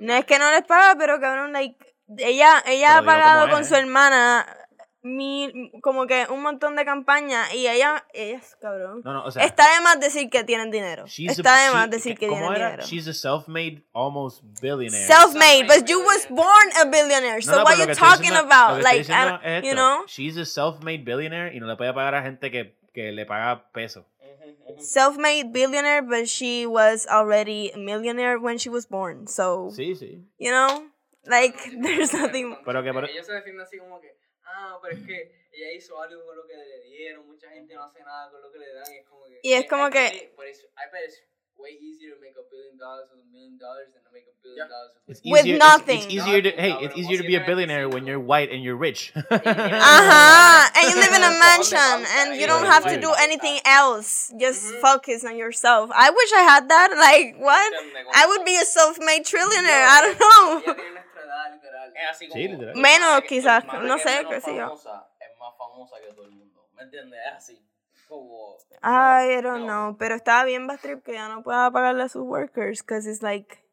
No 0.00 0.12
es 0.14 0.24
que 0.24 0.38
no 0.38 0.50
les 0.50 0.62
paga, 0.62 0.94
pero 0.98 1.20
cabrón, 1.20 1.52
like, 1.52 1.94
ella, 2.18 2.62
ella 2.66 2.88
Pero 2.98 3.00
ha 3.00 3.02
pagado 3.14 3.50
con 3.50 3.62
es, 3.62 3.68
su 3.68 3.74
¿eh? 3.74 3.78
hermana 3.80 4.46
mil, 5.04 5.70
como 5.82 6.06
que 6.06 6.26
un 6.30 6.42
montón 6.42 6.74
de 6.76 6.84
campañas 6.84 7.52
y 7.54 7.68
ella, 7.68 8.04
ella 8.14 8.38
es 8.38 8.56
cabrón. 8.56 9.02
No, 9.04 9.12
no, 9.12 9.24
o 9.24 9.30
sea, 9.30 9.44
Está 9.44 9.72
de 9.74 9.80
más 9.82 10.00
decir 10.00 10.30
que 10.30 10.42
tienen 10.44 10.70
dinero. 10.70 11.04
Está 11.04 11.56
de 11.60 11.66
she- 11.68 11.72
más 11.72 11.90
decir 11.90 12.18
que 12.18 12.26
¿cómo 12.26 12.40
tienen 12.40 12.56
era? 12.56 12.70
dinero. 12.70 12.86
She's 12.88 13.06
a 13.06 13.12
self-made 13.14 13.82
almost 13.92 14.42
billionaire. 14.60 15.06
Self-made, 15.06 15.66
but 15.68 15.86
you 15.88 16.00
was 16.00 16.26
born 16.30 16.68
a 16.80 16.86
billionaire. 16.86 17.36
No, 17.36 17.42
So 17.42 17.50
no, 17.58 17.64
what 17.64 17.74
pero 17.76 17.86
lo 17.86 17.92
you 17.92 17.98
talking 17.98 18.30
diciendo- 18.32 18.50
about? 18.50 18.82
Like, 18.82 19.00
es 19.44 19.64
you 19.64 19.74
know, 19.74 20.04
She's 20.06 20.36
a 20.38 20.44
self-made 20.46 21.04
billionaire 21.04 21.54
y 21.54 21.60
no 21.60 21.66
le 21.66 21.76
puede 21.76 21.92
pagar 21.92 22.14
a 22.14 22.22
gente 22.22 22.50
que, 22.50 22.74
que 22.94 23.12
le 23.12 23.26
paga 23.26 23.64
peso. 23.72 24.06
self-made 24.78 25.52
billionaire, 25.52 26.02
but 26.02 26.26
she 26.26 26.66
was 26.66 27.06
already 27.06 27.70
a 27.74 27.78
millionaire 27.78 28.38
when 28.38 28.58
she 28.58 28.68
was 28.70 28.86
born. 28.88 29.26
So, 29.28 29.68
Sí, 29.70 29.94
sí. 29.94 30.24
you 30.38 30.50
know, 30.50 30.86
like, 31.26 31.54
there's 31.82 32.12
nothing. 32.12 32.56
Pero 32.64 32.82
que 32.82 32.92
por- 32.92 33.04
Ella 33.04 33.22
se 33.22 33.32
defiende 33.32 33.62
así 33.62 33.78
como 33.78 34.00
que, 34.00 34.13
ah, 34.54 34.78
pero 34.82 34.94
es 34.96 35.02
que 35.06 35.18
ella 35.52 35.72
hizo 35.72 36.00
algo 36.00 36.24
con 36.24 36.36
lo 36.36 36.46
que 36.46 36.56
le 36.56 36.80
dieron, 36.88 37.26
mucha 37.26 37.50
gente 37.50 37.74
no 37.74 37.84
hace 37.84 38.00
nada 38.02 38.30
con 38.30 38.40
lo 38.42 38.50
que 38.52 38.58
le 38.58 38.72
dan, 38.74 38.92
y 38.92 38.98
es 38.98 39.06
como 39.08 39.24
que... 39.26 39.40
Y 39.42 39.52
es 39.52 39.66
como 39.68 39.86
I 39.88 39.90
que- 39.90 39.98
bet- 40.10 40.34
Por 40.36 40.46
eso, 40.46 40.66
I 40.78 40.90
bet 40.92 41.02
it's 41.08 41.20
way 41.56 41.78
easier 41.80 42.10
to 42.14 42.20
make 42.20 42.34
a 42.36 42.42
billion 42.50 42.76
dollars 42.76 43.06
with 43.14 43.22
a 43.22 43.30
million 43.30 43.56
dollars 43.56 43.86
than 43.94 44.02
to 44.02 44.10
make 44.12 44.26
a 44.26 44.34
billion 44.42 44.58
Yeah. 44.58 44.68
dollars 44.68 44.92
It's 45.06 45.20
With 45.24 45.46
easier, 45.46 45.58
nothing. 45.58 45.98
It's, 45.98 46.06
it's 46.06 46.14
easier 46.14 46.42
to, 46.42 46.50
hey, 46.50 46.72
it's 46.82 46.96
easier 46.98 47.18
to 47.18 47.22
be 47.26 47.36
a 47.36 47.40
posiblemente 47.40 47.46
billionaire 47.46 47.88
when 47.88 48.06
you're 48.06 48.18
white 48.18 48.50
and 48.50 48.62
you're 48.64 48.74
rich. 48.76 49.12
Uh-huh. 49.30 50.70
And 50.76 50.82
you 50.90 50.96
live 51.00 51.14
in 51.14 51.22
a 51.22 51.34
mansion 51.38 51.78
and 52.18 52.34
you 52.40 52.46
don't 52.46 52.66
have 52.66 52.84
to 52.90 53.00
do 53.00 53.12
anything 53.20 53.60
else. 53.64 54.32
Just 54.38 54.64
Mhm. 54.74 54.80
focus 54.80 55.24
on 55.24 55.36
yourself. 55.36 55.90
I 55.94 56.10
wish 56.10 56.30
I 56.32 56.42
had 56.42 56.68
that. 56.68 56.90
Like, 57.06 57.36
what? 57.38 57.70
I 58.14 58.26
would 58.26 58.44
be 58.44 58.56
a 58.56 58.64
self-made 58.64 59.24
trillionaire. 59.24 59.86
I 59.86 59.98
don't 60.02 60.18
know. 60.66 60.74
Literal. 61.52 61.92
Es 61.96 62.10
así 62.10 62.28
como. 62.28 62.40
Sí, 62.40 62.48
literal. 62.48 62.76
Menos, 62.76 63.20
que- 63.22 63.26
quizás, 63.28 63.64
no 63.64 63.98
sé, 63.98 64.24
qué 64.28 64.40
sé 64.40 64.54
yo. 64.56 64.62
famosa, 64.68 65.08
Es 65.20 65.38
más 65.38 65.56
famosa 65.56 65.96
que 66.00 66.12
todo 66.14 66.24
el 66.26 66.32
mundo. 66.32 66.68
¿Me 66.74 66.82
entiendes? 66.82 67.20
Es 67.26 67.32
así. 67.36 67.68
Como. 68.08 68.56
I 68.82 69.40
don't 69.42 69.60
no. 69.60 69.86
know. 69.88 69.96
Pero 69.98 70.14
estaba 70.14 70.44
bien 70.44 70.66
bad 70.66 70.78
trip 70.80 71.02
que 71.04 71.12
ya 71.14 71.28
no 71.28 71.42
pueda 71.42 71.70
pagarle 71.70 72.02
a 72.04 72.08
sus 72.08 72.22
workers. 72.22 72.82
Because 72.82 73.08
it's 73.08 73.22
like, 73.22 73.63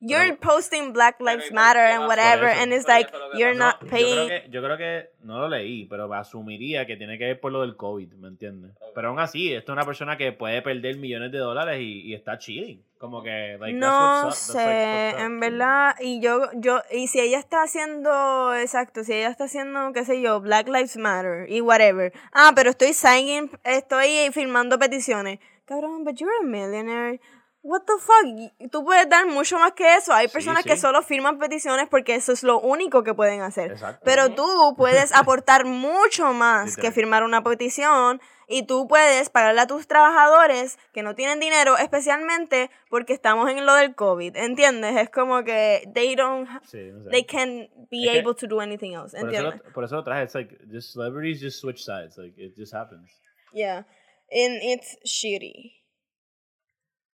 you're 0.00 0.36
Pero- 0.36 0.40
posting 0.40 0.92
Black 0.92 1.20
Lives 1.20 1.50
Matter 1.52 1.80
and 1.80 2.06
whatever. 2.06 2.48
eso, 2.48 2.60
And 2.62 2.72
it's 2.72 2.86
like, 2.86 3.10
you're 3.34 3.54
pasó. 3.54 3.58
not 3.58 3.80
yo, 3.82 3.88
creo 3.88 3.90
paying. 3.90 4.28
que, 4.28 4.50
yo 4.50 4.62
creo 4.62 4.76
que 4.76 5.10
no 5.24 5.38
lo 5.40 5.48
leí, 5.48 5.86
pero 5.86 6.12
asumiría 6.14 6.86
que 6.86 6.96
tiene 6.96 7.18
que 7.18 7.24
ver 7.24 7.40
por 7.40 7.52
lo 7.52 7.62
del 7.62 7.76
COVID, 7.76 8.12
¿me 8.14 8.28
entiendes? 8.28 8.72
Ok. 8.80 8.92
Pero 8.94 9.08
aún 9.08 9.18
así, 9.20 9.52
esto 9.52 9.72
es 9.72 9.74
una 9.76 9.84
persona 9.84 10.16
que 10.16 10.32
puede 10.32 10.62
perder 10.62 10.96
millones 10.96 11.32
de 11.32 11.38
dólares 11.38 11.80
y, 11.80 12.00
y 12.02 12.14
está 12.14 12.38
chilling. 12.38 12.82
Como 12.98 13.22
que, 13.22 13.56
like, 13.60 13.78
that's 13.78 13.80
No 13.80 14.22
that's, 14.24 14.54
like, 14.54 14.68
sé, 14.70 15.14
up. 15.14 15.20
en 15.26 15.40
verdad, 15.40 15.94
y 16.00 16.20
yo, 16.20 16.48
yo, 16.54 16.80
y 16.90 17.06
si 17.06 17.20
ella 17.20 17.38
está 17.38 17.62
haciendo, 17.62 18.54
exacto, 18.56 19.04
si 19.04 19.12
ella 19.12 19.28
está 19.30 19.44
haciendo, 19.44 19.92
qué 19.92 20.04
sé 20.04 20.20
yo, 20.20 20.40
Black 20.40 20.66
Lives 20.68 20.96
Matter 20.96 21.46
y 21.48 21.60
whatever. 21.60 22.12
Ah, 22.32 22.50
pero 22.56 22.70
estoy 22.70 22.92
signing, 22.94 23.50
estoy 23.62 24.30
firmando 24.32 24.78
peticiones. 24.80 25.38
Cabrón, 25.64 26.02
but 26.02 26.16
you're 26.16 26.32
a 26.40 26.44
millionaire. 26.44 27.20
What 27.68 27.82
the 27.82 27.92
fuck? 28.00 28.70
Tú 28.70 28.82
puedes 28.84 29.08
dar 29.10 29.26
mucho 29.26 29.58
más 29.58 29.72
que 29.72 29.94
eso. 29.96 30.12
Hay 30.14 30.28
Sí, 30.28 30.32
personas 30.32 30.64
que 30.64 30.76
sí. 30.76 30.80
solo 30.80 31.02
firman 31.02 31.38
peticiones 31.38 31.86
porque 31.88 32.14
eso 32.14 32.32
es 32.32 32.42
lo 32.42 32.58
único 32.60 33.04
que 33.04 33.12
pueden 33.12 33.42
hacer. 33.42 33.72
Exacto. 33.72 34.00
Pero 34.04 34.30
tú 34.34 34.74
puedes 34.76 35.12
aportar 35.14 35.66
mucho 35.66 36.32
más 36.32 36.76
que 36.76 36.90
firmar 36.92 37.24
una 37.24 37.42
petición 37.44 38.20
y 38.46 38.62
tú 38.62 38.88
puedes 38.88 39.28
pagarle 39.28 39.60
a 39.60 39.66
tus 39.66 39.86
trabajadores 39.86 40.78
que 40.94 41.02
no 41.02 41.14
tienen 41.14 41.40
dinero, 41.40 41.76
especialmente 41.76 42.70
porque 42.88 43.12
estamos 43.12 43.50
en 43.50 43.66
lo 43.66 43.74
del 43.74 43.94
COVID, 43.94 44.34
¿entiendes? 44.36 44.96
Es 44.96 45.10
como 45.10 45.44
que 45.44 45.82
they 45.92 46.14
don't, 46.16 46.48
Sí, 46.64 46.78
no 46.90 47.04
sé. 47.04 47.10
they 47.10 47.24
can 47.24 47.68
be 47.90 48.04
Es 48.04 48.10
que- 48.12 48.18
able 48.20 48.34
to 48.34 48.46
do 48.46 48.60
anything 48.60 48.92
else, 48.94 49.10
por, 49.10 49.18
eso 49.18 49.26
¿entiendes? 49.26 49.62
lo, 49.66 49.72
por 49.74 49.84
eso 49.84 49.96
lo 49.96 50.04
traje. 50.04 50.22
It's 50.24 50.34
like, 50.34 50.56
just 50.72 50.94
celebrities 50.94 51.42
just 51.42 51.60
switch 51.60 51.84
sides. 51.84 52.16
Like, 52.16 52.34
it 52.42 52.54
just 52.56 52.72
happens. 52.72 53.10
Yeah, 53.52 53.84
and 54.30 54.62
it's 54.62 54.96
shitty. 55.04 55.77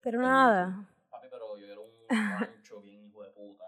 Pero 0.02 0.20
nada. 0.20 0.88
Papi, 1.10 1.26
pero 1.30 1.56
yo 1.58 1.66
era 1.66 1.80
un 1.80 2.38
rancho 2.38 2.80
bien 2.82 3.04
hijo 3.06 3.22
de 3.22 3.30
puta 3.30 3.64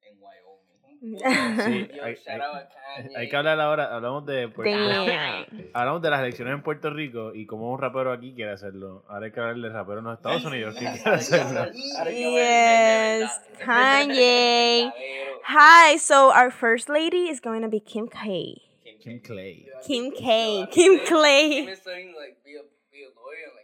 en 0.00 0.16
Wyoming. 0.20 1.18
Sí, 1.60 1.88
Yo, 1.96 2.04
hay, 2.04 3.28
que 3.28 3.36
hablar 3.36 3.60
ahora. 3.60 3.94
Hablamos 3.94 4.24
de, 4.24 4.48
Puerto- 4.48 4.70
Damn. 4.72 5.46
hablamos 5.74 6.00
de 6.00 6.10
las 6.10 6.20
elecciones 6.20 6.54
en 6.54 6.62
Puerto 6.62 6.88
Rico 6.90 7.34
y 7.34 7.44
cómo 7.46 7.70
un 7.72 7.78
rapero 7.80 8.12
aquí 8.12 8.34
quiere 8.34 8.52
hacerlo. 8.52 9.04
Ahora 9.08 9.26
hay 9.26 9.32
que 9.32 9.40
hablar 9.40 9.56
del 9.56 9.72
rapero 9.72 9.98
en 9.98 10.04
los 10.06 10.16
Estados 10.16 10.44
Unidos 10.46 10.74
que 10.74 10.80
quiere 10.86 11.10
hacerlo. 11.10 11.66
Yes, 12.08 13.30
Kanye. 13.62 14.90
Hi, 15.46 15.98
so 15.98 16.30
our 16.32 16.50
first 16.50 16.88
lady 16.88 17.28
is 17.28 17.40
going 17.40 17.60
to 17.60 17.68
be 17.68 17.80
Kim 17.80 18.08
K. 18.08 18.62
Kim 19.02 19.20
Clay. 19.20 19.68
Kim 19.86 20.10
K. 20.12 20.66
Kim 20.72 20.98
Clay. 21.06 21.50
Kim 21.60 21.68
is 21.68 21.80
starting 21.80 22.12
to 22.14 22.18
like 22.18 22.42
be 22.42 22.54
a 22.56 22.62
be 22.90 23.04
a 23.04 23.12
lawyer 23.12 23.52
like 23.52 23.63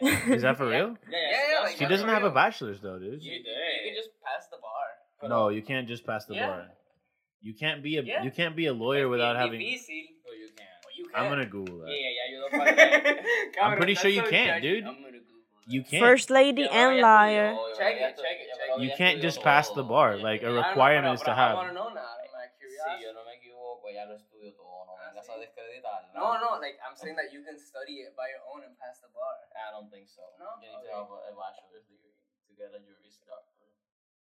Is 0.00 0.42
that 0.42 0.56
for 0.56 0.66
real? 0.68 0.96
Yeah, 1.10 1.18
Yeah, 1.18 1.18
yeah, 1.58 1.62
like, 1.62 1.76
She 1.76 1.86
doesn't 1.86 2.08
have 2.08 2.24
a 2.24 2.30
bachelor's 2.30 2.80
though, 2.80 2.98
dude. 2.98 3.22
You 3.22 3.32
You, 3.32 3.42
did. 3.42 3.46
you 3.46 3.92
can 3.92 3.94
just 3.96 4.10
pass 4.22 4.48
the 4.50 4.56
bar. 4.60 5.28
No, 5.28 5.48
you 5.48 5.62
can't 5.62 5.86
just 5.88 6.04
pass 6.06 6.24
the 6.26 6.34
Yeah. 6.34 6.46
bar. 6.48 6.66
You 7.40 7.54
can't 7.54 7.82
be 7.82 7.98
a 7.98 8.02
Yeah. 8.02 8.22
you 8.24 8.30
can't 8.30 8.56
be 8.56 8.66
a 8.66 8.72
lawyer 8.72 9.08
without 9.08 9.36
having. 9.36 9.60
Difícil. 9.60 10.02
Oh, 10.26 10.32
you 10.32 10.48
can. 10.56 10.66
You 10.96 11.04
I'm 11.14 11.22
can. 11.24 11.30
gonna 11.32 11.46
Google 11.46 11.78
that. 11.80 11.88
Yeah, 11.90 12.08
yeah, 12.18 12.26
you 12.32 12.36
don't 12.40 12.52
fucking. 12.58 13.60
I'm 13.62 13.76
pretty 13.76 13.94
sure 13.94 14.10
you 14.10 14.22
can't, 14.22 14.62
dude. 14.62 14.84
I'm 14.84 14.94
gonna 14.94 15.18
Google 15.18 15.20
that. 15.66 15.72
You 15.74 15.82
can't. 15.84 16.02
First 16.02 16.30
lady 16.30 16.68
and 16.68 17.00
liar. 17.00 17.54
Check 17.76 17.96
it, 17.96 18.00
check 18.16 18.36
it, 18.42 18.48
check 18.58 18.78
it. 18.78 18.82
You 18.82 18.90
can't 18.96 19.20
just 19.22 19.42
pass 19.42 19.70
the 19.70 19.82
bar. 19.84 20.16
Like 20.18 20.42
a 20.42 20.52
requirement 20.52 21.14
is 21.14 21.22
to 21.22 21.30
I 21.32 21.34
have. 21.36 21.56
want 21.56 21.68
to 21.68 21.74
know 21.74 21.88
now. 21.88 22.02
My 22.34 22.44
Si 22.50 22.58
curiosity. 22.58 23.04
yo 23.04 23.12
no 23.14 23.24
me 23.24 23.32
equivoco, 23.38 23.86
ya 23.94 24.04
lo 24.08 24.14
estudio 24.16 24.52
todo. 24.56 24.84
No 24.86 24.94
vengas 25.00 25.28
a 25.28 25.38
descreditarlo. 25.40 26.03
No, 26.14 26.38
no, 26.38 26.62
like 26.62 26.78
I'm 26.80 26.94
saying 26.94 27.18
that 27.18 27.34
you 27.34 27.42
can 27.42 27.58
study 27.58 28.06
it 28.06 28.14
by 28.14 28.30
your 28.30 28.40
own 28.46 28.62
and 28.62 28.72
pass 28.78 29.02
the 29.02 29.10
bar. 29.10 29.34
I 29.58 29.74
don't 29.74 29.90
think 29.90 30.06
so. 30.08 30.22
No? 30.38 30.46
You 30.62 30.70
need 30.70 30.78
Okay. 30.78 30.94
to 30.94 31.02
have 31.02 31.10
a, 31.10 31.18
a 31.28 31.32
bachelor's 31.34 31.84
degree 31.90 32.14
to 32.46 32.52
get 32.54 32.70
a 32.70 32.78
juris 32.78 33.18
doctor. 33.26 33.66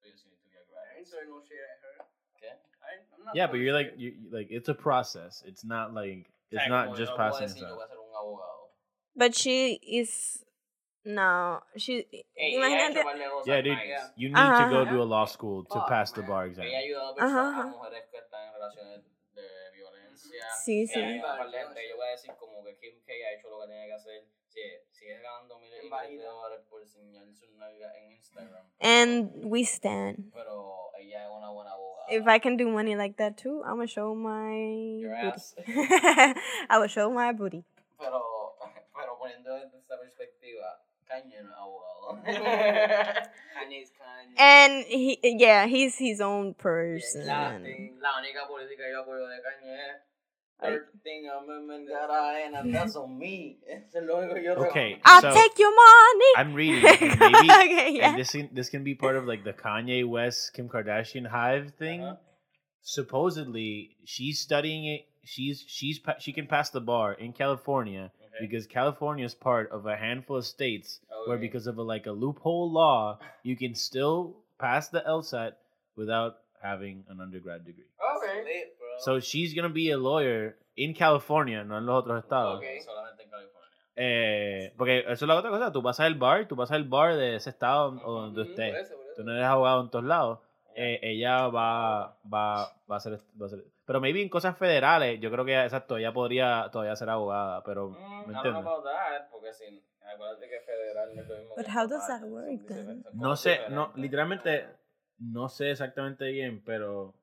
You 0.05 0.13
just 0.13 0.29
need 0.29 0.37
to 0.37 0.45
be 0.45 0.53
a 0.53 0.61
I 0.61 0.69
graduate. 0.69 0.97
ain't 1.01 1.07
throwing 1.09 1.29
no 1.33 1.41
shit 1.41 1.57
at 1.59 1.79
her. 1.81 1.95
Okay? 2.37 2.53
I, 2.85 2.89
I'm 3.17 3.25
not 3.25 3.33
Yeah, 3.33 3.49
but 3.49 3.57
you're 3.57 3.73
like 3.73 3.97
you 3.97 4.13
you- 4.21 4.29
like 4.29 4.47
it's 4.53 4.69
a 4.69 4.77
process. 4.77 5.41
It's 5.49 5.65
not 5.65 5.93
like 5.97 6.29
it's 6.53 6.61
O 6.61 6.69
not 6.69 6.93
just 6.95 7.09
yo 7.11 7.17
no 7.17 7.17
puedo 7.17 7.17
passing 7.17 7.49
decir, 7.49 7.65
Yo 7.65 7.73
stuff. 7.73 7.83
a 7.83 7.87
ser 7.89 7.97
un 7.97 8.13
abogado. 8.13 8.69
But 9.17 9.31
she 9.35 9.81
is 9.81 10.45
no. 11.05 11.59
She 11.75 12.05
Ey, 12.37 12.55
ella 12.55 12.69
ha 12.69 12.69
imagínate. 12.69 13.01
hecho 13.01 13.03
par 13.03 13.17
de 13.17 13.25
cosas 13.33 13.47
Yeah, 13.49 13.61
dude. 13.65 13.73
nice. 13.73 13.87
Yeah. 13.89 14.07
You 14.15 14.29
need 14.29 14.53
to 14.61 14.65
go 14.69 14.85
to 14.85 15.01
a 15.01 15.07
law 15.09 15.25
school 15.25 15.63
to 15.65 15.79
Fuck, 15.81 15.87
pass 15.89 16.11
the 16.13 16.21
bar 16.21 16.45
exam. 16.45 16.65
Ella 16.69 17.13
Sí, 20.63 20.87
sí. 20.87 20.99
Eh, 20.99 21.19
a 21.21 21.37
par 21.37 21.51
de 21.51 21.57
gente, 21.57 21.89
yo 21.89 21.95
voy 21.95 22.07
a 22.07 22.11
decir 22.11 22.31
como 22.39 22.63
que 22.63 22.77
Kim 22.77 22.99
K 23.05 23.13
ha 23.13 23.33
hecho 23.33 23.49
lo 23.49 23.61
que 23.61 23.67
tenía 23.67 23.85
que 23.85 23.93
hacer. 23.93 24.23
Si, 24.47 24.59
sigue 24.91 25.19
ganando 25.21 25.59
miles 25.59 25.83
y 25.83 25.89
miles 25.89 26.19
de 26.19 26.25
dólares 26.25 26.65
por 26.69 26.85
señalar 26.87 27.33
sus 27.33 27.51
nalgas 27.53 27.95
en 27.95 28.11
Instagram. 28.13 28.65
And 28.81 29.31
we 29.45 29.61
stand. 29.63 30.31
Pero 30.33 30.91
ella 30.97 31.25
es 31.25 31.29
una 31.31 31.49
buena 31.51 31.71
abogada. 31.71 32.11
If 32.11 32.27
I 32.27 32.39
can 32.39 32.57
do 32.57 32.67
money 32.67 32.95
like 32.95 33.15
that 33.17 33.37
too, 33.37 33.61
I'm 33.63 33.75
gonna 33.75 33.87
show 33.87 34.15
my 34.15 34.99
Your 34.99 35.15
booty. 35.15 35.27
ass. 35.35 35.55
I 36.69 36.79
will 36.79 36.87
show 36.87 37.11
my 37.11 37.31
booty. 37.31 37.63
Pero, 37.99 38.55
pero 38.95 39.17
poniendo 39.19 39.53
desde 39.53 39.77
esta 39.77 39.97
perspectiva, 39.99 40.81
Kanye 41.07 41.43
no 41.43 41.51
es 41.51 41.57
abogado. 41.57 42.23
Kanye's 43.53 43.91
Kanye. 43.91 44.35
And 44.37 44.85
he, 44.87 45.19
yeah, 45.21 45.67
he's 45.67 45.95
his 45.97 46.19
own 46.21 46.55
person. 46.55 47.27
La, 47.27 47.51
la 47.51 48.17
única 48.19 48.47
política 48.47 48.83
que 48.83 48.91
yo 48.91 49.01
apoyo 49.03 49.27
de 49.27 49.41
Kanye 49.41 49.75
es 49.75 50.01
Ay. 50.61 50.77
13 51.03 51.29
Amendment 51.43 51.87
that 51.89 52.09
I 52.09 52.41
ain't, 52.41 52.55
and 52.55 52.73
that's 52.75 52.95
on 52.95 53.17
me. 53.17 53.57
Eso 53.67 53.99
es 53.99 54.03
lo 54.05 54.15
único 54.17 54.33
que 54.35 54.43
yo 54.43 54.53
Okay, 54.55 54.99
I'll 55.05 55.21
so 55.21 55.33
take 55.33 55.57
your 55.57 55.73
money. 55.73 56.31
I'm 56.35 56.53
reading. 56.53 56.85
and 57.01 57.19
maybe 57.19 57.49
okay, 57.49 57.91
yeah. 57.93 58.09
and 58.09 58.19
this 58.19 58.31
can, 58.31 58.49
this 58.51 58.69
can 58.69 58.83
be 58.83 58.93
part 58.95 59.15
of 59.15 59.25
like 59.25 59.43
the 59.45 59.53
Kanye 59.53 60.05
West 60.07 60.53
Kim 60.53 60.67
Kardashian 60.67 61.27
hive 61.27 61.73
thing. 61.79 62.03
Uh-huh. 62.03 62.15
Supposedly, 62.81 63.95
she's 64.05 64.39
studying 64.39 64.85
it. 64.85 65.01
She's 65.23 65.63
she's 65.67 65.99
she 66.19 66.33
can 66.33 66.47
pass 66.47 66.69
the 66.71 66.81
bar 66.81 67.13
in 67.13 67.33
California 67.33 68.11
Okay. 68.39 68.47
because 68.47 68.65
California 68.67 69.25
is 69.25 69.33
part 69.35 69.69
of 69.71 69.85
a 69.85 69.95
handful 69.95 70.37
of 70.37 70.45
states 70.45 70.99
where 71.27 71.37
because 71.37 71.67
of 71.67 71.77
a 71.77 71.83
like 71.83 72.05
a 72.05 72.11
loophole 72.11 72.71
law, 72.71 73.19
you 73.43 73.55
can 73.55 73.75
still 73.75 74.37
pass 74.59 74.89
the 74.89 75.01
LSAT 75.01 75.53
without 75.95 76.37
having 76.61 77.03
an 77.09 77.19
undergrad 77.21 77.65
degree. 77.65 77.85
Okay. 78.17 78.63
So 78.99 79.19
she's 79.19 79.53
gonna 79.55 79.69
be 79.73 79.91
a 79.91 79.97
lawyer 79.97 80.57
in 80.75 80.93
California, 80.93 81.63
no 81.63 81.77
en 81.77 81.85
los 81.85 81.95
otros 81.99 82.23
estados. 82.23 82.59
Ok. 82.59 82.65
Solamente 82.85 83.23
en 83.23 83.29
California. 83.29 83.69
Eh, 83.95 84.73
porque 84.77 84.99
eso 84.99 85.11
es 85.13 85.21
la 85.23 85.35
otra 85.35 85.49
cosa, 85.49 85.71
tú 85.71 85.81
pasas 85.83 86.07
el 86.07 86.15
bar, 86.15 86.47
tú 86.47 86.55
pasas 86.55 86.77
el 86.77 86.83
bar 86.85 87.15
de 87.15 87.35
ese 87.35 87.49
estado 87.49 87.99
o 88.03 88.21
donde 88.21 88.41
Ujú, 88.41 88.49
estés. 88.49 88.71
por 88.71 88.79
eso, 88.79 88.95
por 88.95 89.05
eso. 89.07 89.15
Tú 89.15 89.23
no 89.23 89.33
eres 89.33 89.45
abogado 89.45 89.81
en 89.81 89.89
todos 89.89 90.05
lados. 90.05 90.39
eh, 90.75 90.99
ella 91.01 91.47
va, 91.47 92.15
va, 92.31 92.71
va, 92.89 92.95
a 92.95 92.99
ser, 93.01 93.19
va 93.41 93.47
a 93.47 93.49
ser- 93.49 93.65
Pero 93.85 93.99
maybe 93.99 94.21
en 94.21 94.29
cosas 94.29 94.57
federales, 94.57 95.19
yo 95.19 95.29
creo 95.31 95.43
que 95.43 95.61
exacto, 95.61 95.97
ella 95.97 96.13
podría 96.13 96.69
todavía 96.71 96.95
ser 96.95 97.09
abogada, 97.09 97.61
pero 97.65 97.89
Mm, 97.89 98.27
¿me 98.27 98.33
entiendes? 98.35 98.63
about 98.65 98.83
that, 98.85 99.29
porque 99.31 99.53
si, 99.53 99.65
acuérdate 100.13 100.47
que 100.47 100.59
federal 100.61 101.13
no 101.15 101.21
es 101.21 101.27
lo 101.27 101.35
mismo 101.37 101.55
But 101.55 101.65
que 101.65 101.71
how 101.71 101.87
does 101.87 102.07
that 102.07 102.23
work, 102.23 102.71
No 103.11 103.35
sé, 103.35 103.59
no, 103.69 103.91
literalmente 103.95 104.67
no 105.17 105.49
sé 105.49 105.71
exactamente 105.71 106.31
bien, 106.31 106.61
pero 106.63 107.13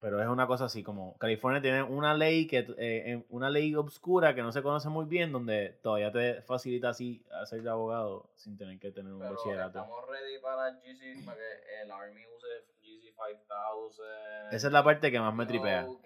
pero 0.00 0.20
es 0.22 0.28
una 0.28 0.46
cosa 0.46 0.66
así 0.66 0.82
como 0.82 1.16
California 1.18 1.60
tiene 1.62 1.82
una 1.82 2.14
ley 2.14 2.46
que 2.46 2.66
eh, 2.78 3.24
una 3.28 3.50
ley 3.50 3.74
obscura 3.74 4.34
que 4.34 4.42
no 4.42 4.52
se 4.52 4.62
conoce 4.62 4.88
muy 4.88 5.06
bien 5.06 5.32
donde 5.32 5.78
todavía 5.82 6.12
te 6.12 6.42
facilita 6.42 6.90
así 6.90 7.24
ser 7.46 7.66
abogado 7.68 8.30
sin 8.36 8.56
tener 8.56 8.78
que 8.78 8.90
tener 8.92 9.12
un 9.12 9.20
Pero 9.20 9.32
bachillerato. 9.34 9.78
estamos 9.80 10.08
ready 10.08 10.38
para 10.40 10.72
GC, 10.74 11.24
para 11.24 11.36
que 11.38 11.82
el 11.82 11.90
Army 11.90 12.20
use 12.36 12.46
GC 12.80 13.14
5000. 13.14 14.06
Esa 14.52 14.66
es 14.68 14.72
la 14.72 14.84
parte 14.84 15.10
que 15.10 15.18
más 15.18 15.34
me 15.34 15.46
tripea. 15.46 15.82
No. 15.82 15.98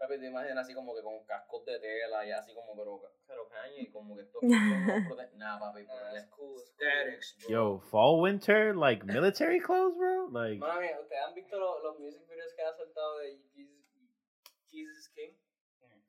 Papi, 0.00 0.16
te 0.18 0.26
imaginas 0.32 0.64
así 0.64 0.72
como 0.72 0.94
que 0.96 1.02
con 1.02 1.22
cascos 1.26 1.62
de 1.66 1.78
tela 1.78 2.24
y 2.24 2.32
así 2.32 2.54
como, 2.54 2.74
pero, 2.74 3.02
pero 3.26 3.46
caña 3.50 3.76
y 3.76 3.90
como 3.92 4.16
que 4.16 4.22
esto. 4.22 4.38
Nah, 5.36 5.58
papi, 5.60 5.84
pero 5.84 6.00
Nah, 6.12 6.26
cool, 6.30 6.56
aesthetics, 6.56 7.36
bro. 7.38 7.48
Yo, 7.50 7.80
fall 7.90 8.20
winter 8.20 8.74
like 8.74 9.04
military 9.04 9.60
clothes, 9.60 9.96
bro? 9.98 10.28
Like 10.32 10.56
mía, 10.58 10.96
¿ustedes 11.00 11.20
han 11.22 11.34
visto 11.34 11.58
lo- 11.58 11.82
los 11.82 11.98
music 12.00 12.26
videos 12.28 12.52
que 12.54 12.62
ha 12.62 12.72
soltado 12.72 13.18
de 13.18 13.36
Jesus, 13.52 13.84
Jesus 14.72 15.08
King? 15.14 15.36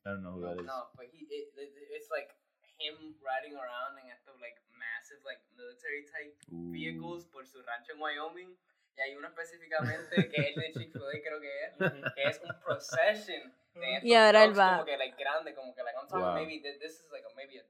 I 0.05 0.09
don't 0.15 0.23
know 0.23 0.39
who 0.39 0.41
that 0.47 0.55
is. 0.59 0.65
No, 0.65 0.87
but 0.95 1.07
he, 1.11 1.27
it, 1.29 1.51
it, 1.57 1.71
it's 1.91 2.09
like 2.09 2.31
him 2.79 3.15
riding 3.21 3.55
around 3.59 3.99
en 3.99 4.07
estos 4.09 4.39
like 4.39 4.55
massive 4.71 5.19
like 5.25 5.39
military 5.55 6.05
type 6.07 6.33
Ooh. 6.51 6.71
vehicles 6.71 7.25
por 7.27 7.45
su 7.45 7.61
rancho 7.63 7.91
en 7.93 7.99
Wyoming. 7.99 8.55
Y 8.95 9.01
hay 9.01 9.15
uno 9.15 9.27
específicamente 9.27 10.29
que 10.29 10.49
es 10.49 10.55
de 10.55 10.71
Chick-fil-A, 10.79 11.21
creo 11.23 11.39
que 11.39 11.65
es, 11.65 11.75
que 12.15 12.23
es 12.27 12.41
un 12.41 12.55
procession 12.63 13.53
de 13.79 13.93
estos 13.95 14.03
Y 14.09 14.13
ahora 14.15 14.43
él 14.43 14.53
trucks 14.53 14.59
va- 14.59 14.71
como 14.77 14.85
que 14.85 14.97
like 14.97 15.15
grande, 15.17 15.53
como 15.55 15.73
que 15.75 15.83
like 15.83 15.97
I'm 15.97 16.07
talking 16.07 16.25
Wow. 16.25 16.35
maybe 16.35 16.59
th- 16.61 16.79
this 16.79 16.91
is 16.99 17.07
like 17.11 17.23
a, 17.25 17.33
maybe 17.35 17.57
a 17.59 17.63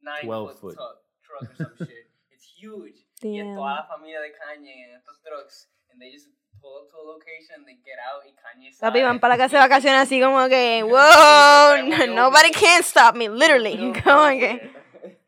nine 0.00 0.22
12 0.24 0.52
foot, 0.52 0.60
foot. 0.60 0.74
truck, 0.76 1.02
truck 1.22 1.42
or 1.50 1.56
some 1.56 1.76
shit. 1.88 2.06
It's 2.30 2.46
huge. 2.60 3.06
Y 3.22 3.40
es 3.40 3.46
toda 3.54 3.74
la 3.76 3.84
familia 3.86 4.20
de 4.20 4.32
Kanye 4.32 4.84
en 4.84 4.94
estos 4.96 5.20
trucks. 5.22 5.68
And 5.90 6.00
they 6.00 6.12
just 6.12 6.28
pull 6.60 6.82
up 6.82 6.90
to 6.90 6.96
a 6.98 7.02
location, 7.04 7.64
they 7.64 7.76
get 7.84 7.98
out 7.98 8.22
y 8.24 8.32
Kanye 8.34 8.70
Papi, 8.78 8.98
sale. 8.98 9.04
van 9.04 9.20
para 9.20 9.34
la 9.34 9.38
casa 9.38 9.56
de 9.56 9.62
vacaciones 9.68 10.00
así 10.02 10.20
como 10.20 10.48
que, 10.48 10.82
wow, 10.82 12.14
nobody 12.14 12.50
can 12.50 12.82
stop 12.82 13.14
me, 13.16 13.28
literally. 13.28 13.76
Como 14.04 14.28
que, 14.38 14.70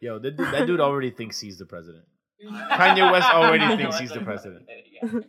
Yo, 0.00 0.18
that 0.20 0.36
dude, 0.36 0.50
that 0.52 0.66
dude 0.66 0.80
already 0.80 1.10
thinks 1.10 1.40
he's 1.40 1.58
the 1.58 1.64
president. 1.66 2.04
Kanye 2.40 3.10
West 3.10 3.28
already 3.34 3.76
thinks 3.76 3.98
he's 4.00 4.12
the 4.12 4.20
president. 4.20 4.68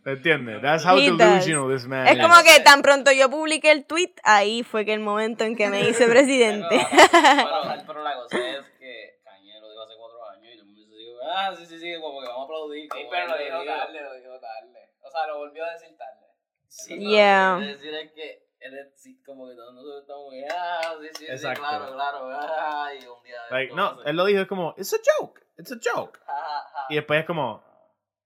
¿Entiendes? 0.05 0.61
That's 0.61 0.83
how 0.85 0.97
He 0.97 1.09
does. 1.09 1.17
delusional 1.17 1.67
this 1.69 1.85
man 1.85 2.07
es 2.07 2.15
is. 2.17 2.21
como 2.21 2.35
que 2.43 2.59
tan 2.63 2.81
pronto 2.81 3.11
yo 3.11 3.29
publiqué 3.29 3.71
el 3.71 3.85
tweet, 3.85 4.13
ahí 4.23 4.63
fue 4.63 4.85
que 4.85 4.93
el 4.93 4.99
momento 4.99 5.43
en 5.43 5.55
que 5.55 5.69
me 5.69 5.87
hice 5.89 6.07
presidente. 6.09 6.67
pero, 6.69 7.83
pero 7.87 8.03
la 8.03 8.15
cosa 8.15 8.37
es 8.37 8.65
que 8.79 9.19
Kanye 9.23 9.59
lo 9.59 9.69
dijo 9.69 9.83
hace 9.83 9.93
cuatro 9.97 10.19
años 10.29 10.53
y 10.53 10.57
todo 10.57 10.65
el 10.65 10.75
mundo 10.75 10.95
dijo, 10.97 11.17
ah, 11.35 11.55
sí, 11.57 11.65
sí, 11.65 11.79
sí, 11.79 11.93
como 12.01 12.19
que 12.21 12.27
vamos 12.27 12.41
a 12.41 12.45
aplaudir. 12.45 12.89
Sí, 12.91 12.99
pero 13.11 13.27
lo 13.27 13.37
dijo 13.37 13.63
tarde, 13.65 14.01
lo 14.01 14.13
dijo 14.15 14.39
tarde. 14.39 14.89
O 15.01 15.09
sea, 15.11 15.27
lo 15.27 15.37
volvió 15.39 15.65
a 15.65 15.71
decir 15.73 15.97
tarde. 15.97 16.25
Sí, 16.67 16.97
Yeah. 16.99 17.57
no, 17.59 17.61
es 17.65 17.79
decir, 17.79 17.93
es 17.93 18.11
que 18.13 18.48
él 18.61 18.73
es 18.77 19.01
sí, 19.01 19.21
como 19.25 19.47
que 19.47 19.55
todos 19.55 19.73
nosotros 19.73 20.01
estamos, 20.01 20.33
ah, 20.51 20.95
sí, 21.01 21.07
sí, 21.13 21.25
sí, 21.25 21.31
Exacto. 21.31 21.61
claro, 21.61 21.93
claro, 21.93 22.29
ah, 22.31 22.89
y 22.93 23.05
un 23.05 23.23
día. 23.23 23.35
de 23.49 23.55
Like, 23.55 23.73
no, 23.75 23.85
hace, 23.91 24.09
él 24.09 24.15
lo 24.17 24.25
dijo, 24.25 24.41
es 24.41 24.47
como, 24.47 24.73
it's 24.77 24.93
a 24.93 24.97
joke, 25.19 25.41
it's 25.57 25.71
a 25.71 25.77
joke. 25.81 26.19
Ja, 26.25 26.33
ja. 26.33 26.85
Y 26.89 26.95
después 26.95 27.19
es 27.21 27.25
como, 27.25 27.63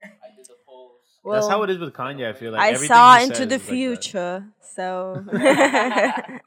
I 0.01 0.35
did 0.35 0.45
the 0.45 0.53
pose. 0.65 1.03
that's 1.31 1.47
how 1.47 1.59
Well, 1.59 1.69
it 1.69 1.75
is 1.75 1.79
with 1.79 1.93
Kanye, 1.93 2.29
I 2.29 2.33
feel 2.33 2.51
like. 2.51 2.61
I 2.63 2.69
everything 2.73 2.87
saw 2.87 3.17
into 3.21 3.45
the 3.45 3.55
is 3.55 3.61
like 3.69 3.77
future, 3.77 4.43
so. 4.59 5.23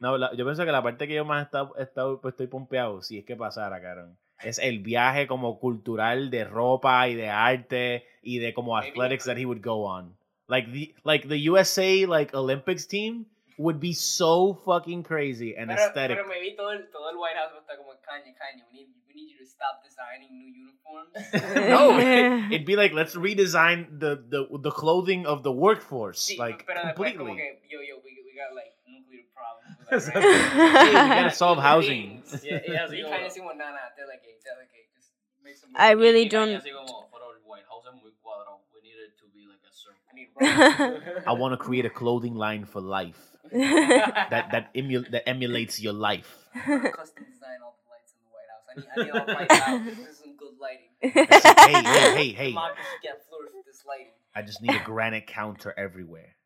No, 0.00 0.16
la- 0.16 0.32
yo 0.34 0.44
pienso 0.46 0.64
que 0.64 0.72
la 0.72 0.82
parte 0.82 1.06
que 1.06 1.14
yo 1.14 1.24
más 1.26 1.42
he 1.42 1.44
estado, 1.44 1.74
he 1.76 1.82
estado- 1.82 2.20
pues, 2.22 2.32
estoy 2.32 2.46
pompeado, 2.46 3.02
si 3.02 3.18
es 3.18 3.24
que 3.26 3.36
pasara, 3.36 3.82
Karen, 3.82 4.16
es 4.42 4.58
el 4.58 4.78
viaje 4.78 5.26
como 5.26 5.58
cultural 5.58 6.30
de 6.30 6.44
ropa 6.44 7.06
y 7.08 7.14
de 7.14 7.28
arte 7.28 8.06
y 8.22 8.38
de 8.38 8.54
como 8.54 8.78
athletics 8.78 9.24
that 9.24 9.36
he 9.36 9.44
would 9.44 9.60
go 9.62 9.84
on. 9.84 10.16
Like 10.50 10.72
the 10.72 10.92
like 11.04 11.28
the 11.28 11.38
USA 11.50 12.06
like 12.06 12.34
Olympics 12.34 12.84
team 12.86 13.26
would 13.56 13.78
be 13.78 13.92
so 13.92 14.54
fucking 14.66 15.02
crazy 15.04 15.54
and 15.56 15.68
Pero, 15.70 15.78
aesthetic. 15.80 16.16
pero 16.16 16.26
me 16.28 16.40
vi 16.40 16.56
todo 16.56 16.70
el, 16.72 16.88
todo 16.90 17.10
el 17.10 17.16
White 17.16 17.36
House 17.36 17.52
está 17.60 17.76
como 17.76 17.92
Kanye, 18.02 18.34
Kanye, 18.34 18.64
we 18.72 18.78
need, 18.80 18.88
we 19.06 19.14
need 19.14 19.28
you 19.30 19.38
to 19.38 19.46
stop 19.46 19.84
designing 19.84 20.32
new 20.32 20.48
uniforms. 20.48 21.12
no, 21.70 21.98
it'd 22.50 22.64
be 22.66 22.74
like 22.76 22.92
let's 22.92 23.14
redesign 23.14 23.86
the 24.00 24.16
the 24.28 24.48
the 24.58 24.70
clothing 24.72 25.26
of 25.26 25.42
the 25.44 25.52
workforce 25.52 26.18
Sí, 26.32 26.38
like 26.38 26.64
pero 26.66 26.80
después 26.82 27.14
como 27.16 27.30
completely. 27.36 27.60
que, 27.62 27.68
yo, 27.70 27.78
yo, 27.84 27.96
we, 28.02 28.10
we 28.24 28.32
got 28.34 28.50
like 28.56 28.72
nuclear 28.88 29.22
problems. 29.36 29.76
with 29.78 30.08
Exacto. 30.08 30.24
our 30.24 30.90
Yeah, 30.90 31.04
we 31.04 31.14
gotta 31.22 31.30
solve 31.36 31.58
housing. 31.60 32.22
Y, 32.42 32.48
y 32.48 32.76
así 32.80 32.96
Y 32.98 33.02
como, 33.04 33.12
Kanye 33.14 33.24
decimos, 33.28 33.54
nah, 33.56 33.70
nah, 33.70 33.92
delegate, 33.94 34.40
delegate, 34.42 34.88
just 34.96 35.12
make 35.44 35.56
some 35.56 35.70
I 35.76 35.92
really 35.92 36.26
don't. 36.26 36.56
así 36.56 36.72
como, 36.72 37.10
pero 37.12 37.30
el 37.36 37.42
White 37.44 37.66
House 37.68 37.84
es 37.86 37.94
muy 38.00 38.12
cuadrado, 38.22 38.64
we 38.72 38.80
need 38.80 38.96
it 38.96 39.18
to 39.20 39.26
be 39.28 39.44
like 39.46 39.60
a 39.68 39.72
circle. 39.72 40.00
I 40.40 40.88
need. 40.88 41.22
I 41.26 41.32
want 41.32 41.52
to 41.52 41.56
create 41.56 41.84
a 41.86 41.90
clothing 41.90 42.34
line 42.34 42.64
for 42.64 42.80
life 42.80 43.18
that 43.50 44.48
that 44.52 44.70
emu- 44.76 45.08
that 45.10 45.28
emulates 45.28 45.80
your 45.80 45.92
life. 45.92 46.28
custom 46.54 47.24
design 47.30 47.58
all 47.64 47.76
the 47.78 47.86
lights 47.90 48.12
in 48.14 48.20
the 48.24 48.30
White 48.34 48.50
House. 48.50 48.66
I 48.68 48.74
need, 48.76 48.88
I 48.90 49.04
need 49.04 49.10
all 49.12 49.26
the 49.26 49.32
lights 49.32 49.60
out. 49.60 49.80
This 49.86 49.98
is 50.08 50.18
some 50.18 50.36
good 50.36 50.56
lighting. 50.60 50.90
hey, 51.00 51.82
hey, 51.82 52.14
hey, 52.14 52.30
hey! 52.32 52.50
Democracy 52.50 52.96
can't 53.02 53.20
flourish 53.28 53.52
with 53.54 53.66
this 53.66 53.82
lighting. 53.86 54.14
I 54.34 54.42
just 54.42 54.62
need 54.62 54.74
a 54.74 54.84
granite 54.84 55.26
counter 55.26 55.74
everywhere. 55.76 56.36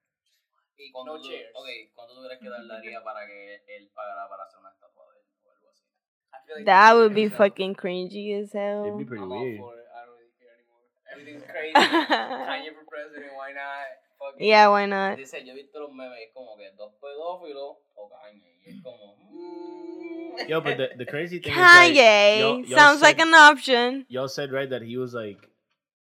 Y 0.78 0.90
cuando 0.92 1.14
No 1.16 1.22
tú, 1.22 1.28
chairs. 1.28 1.48
ok, 1.54 1.68
¿cuánto 1.94 2.14
tuvieras 2.14 2.38
que 2.40 2.48
dar 2.50 2.60
daría 2.66 3.02
para 3.04 3.26
que 3.26 3.54
él 3.76 3.88
pagara 3.94 4.28
para 4.28 4.42
hacer 4.44 4.58
una 4.60 4.70
estatua 4.70 5.04
de 5.12 5.20
él 5.20 5.26
o 5.46 5.50
algo 5.52 5.68
así? 5.70 5.84
I 6.32 6.38
feel 6.46 6.56
like 6.56 6.66
That 6.66 6.94
would 6.96 7.14
be 7.14 7.28
fucking 7.28 7.74
cringy 7.74 8.34
as 8.34 8.52
hell. 8.52 8.84
It'd 8.84 8.98
be 8.98 9.04
pretty 9.04 9.22
I'm 9.22 9.32
all 9.32 9.40
weird. 9.40 9.60
for 9.60 9.72
it. 9.78 9.86
I 9.94 10.04
don't 10.04 10.16
really 10.18 10.34
care 10.36 10.50
anymore. 10.56 10.82
Everything's 11.14 11.44
crazy. 11.46 11.72
Kanye 11.74 12.74
for 12.74 12.84
president, 12.90 13.32
why 13.36 13.52
not? 13.52 13.86
Fuck. 14.18 14.34
Yeah, 14.40 14.68
why 14.68 14.86
not? 14.86 15.16
Dice, 15.16 15.34
yo 15.44 15.54
he 15.54 15.62
visto 15.62 15.78
los 15.80 15.92
memes, 15.94 16.30
como 16.34 16.56
que 16.56 16.70
dos 16.76 16.92
pedófilos 17.00 17.76
o 17.94 18.10
Kanye, 18.10 18.58
y 18.66 18.70
es 18.70 18.82
como... 18.82 19.16
mm. 19.32 20.48
Yo, 20.48 20.60
but 20.60 20.76
the, 20.76 20.88
the 20.98 21.06
crazy 21.06 21.38
thing 21.38 21.52
is 21.52 21.56
like, 21.58 21.94
Kanye 21.94 22.38
yo- 22.40 22.58
yo 22.66 22.76
sounds 22.76 23.00
like 23.02 23.20
an 23.20 23.32
option. 23.34 24.04
y'all 24.08 24.28
said 24.28 24.50
right 24.50 24.68
that 24.70 24.82
he 24.82 24.96
was 24.96 25.14
like 25.14 25.38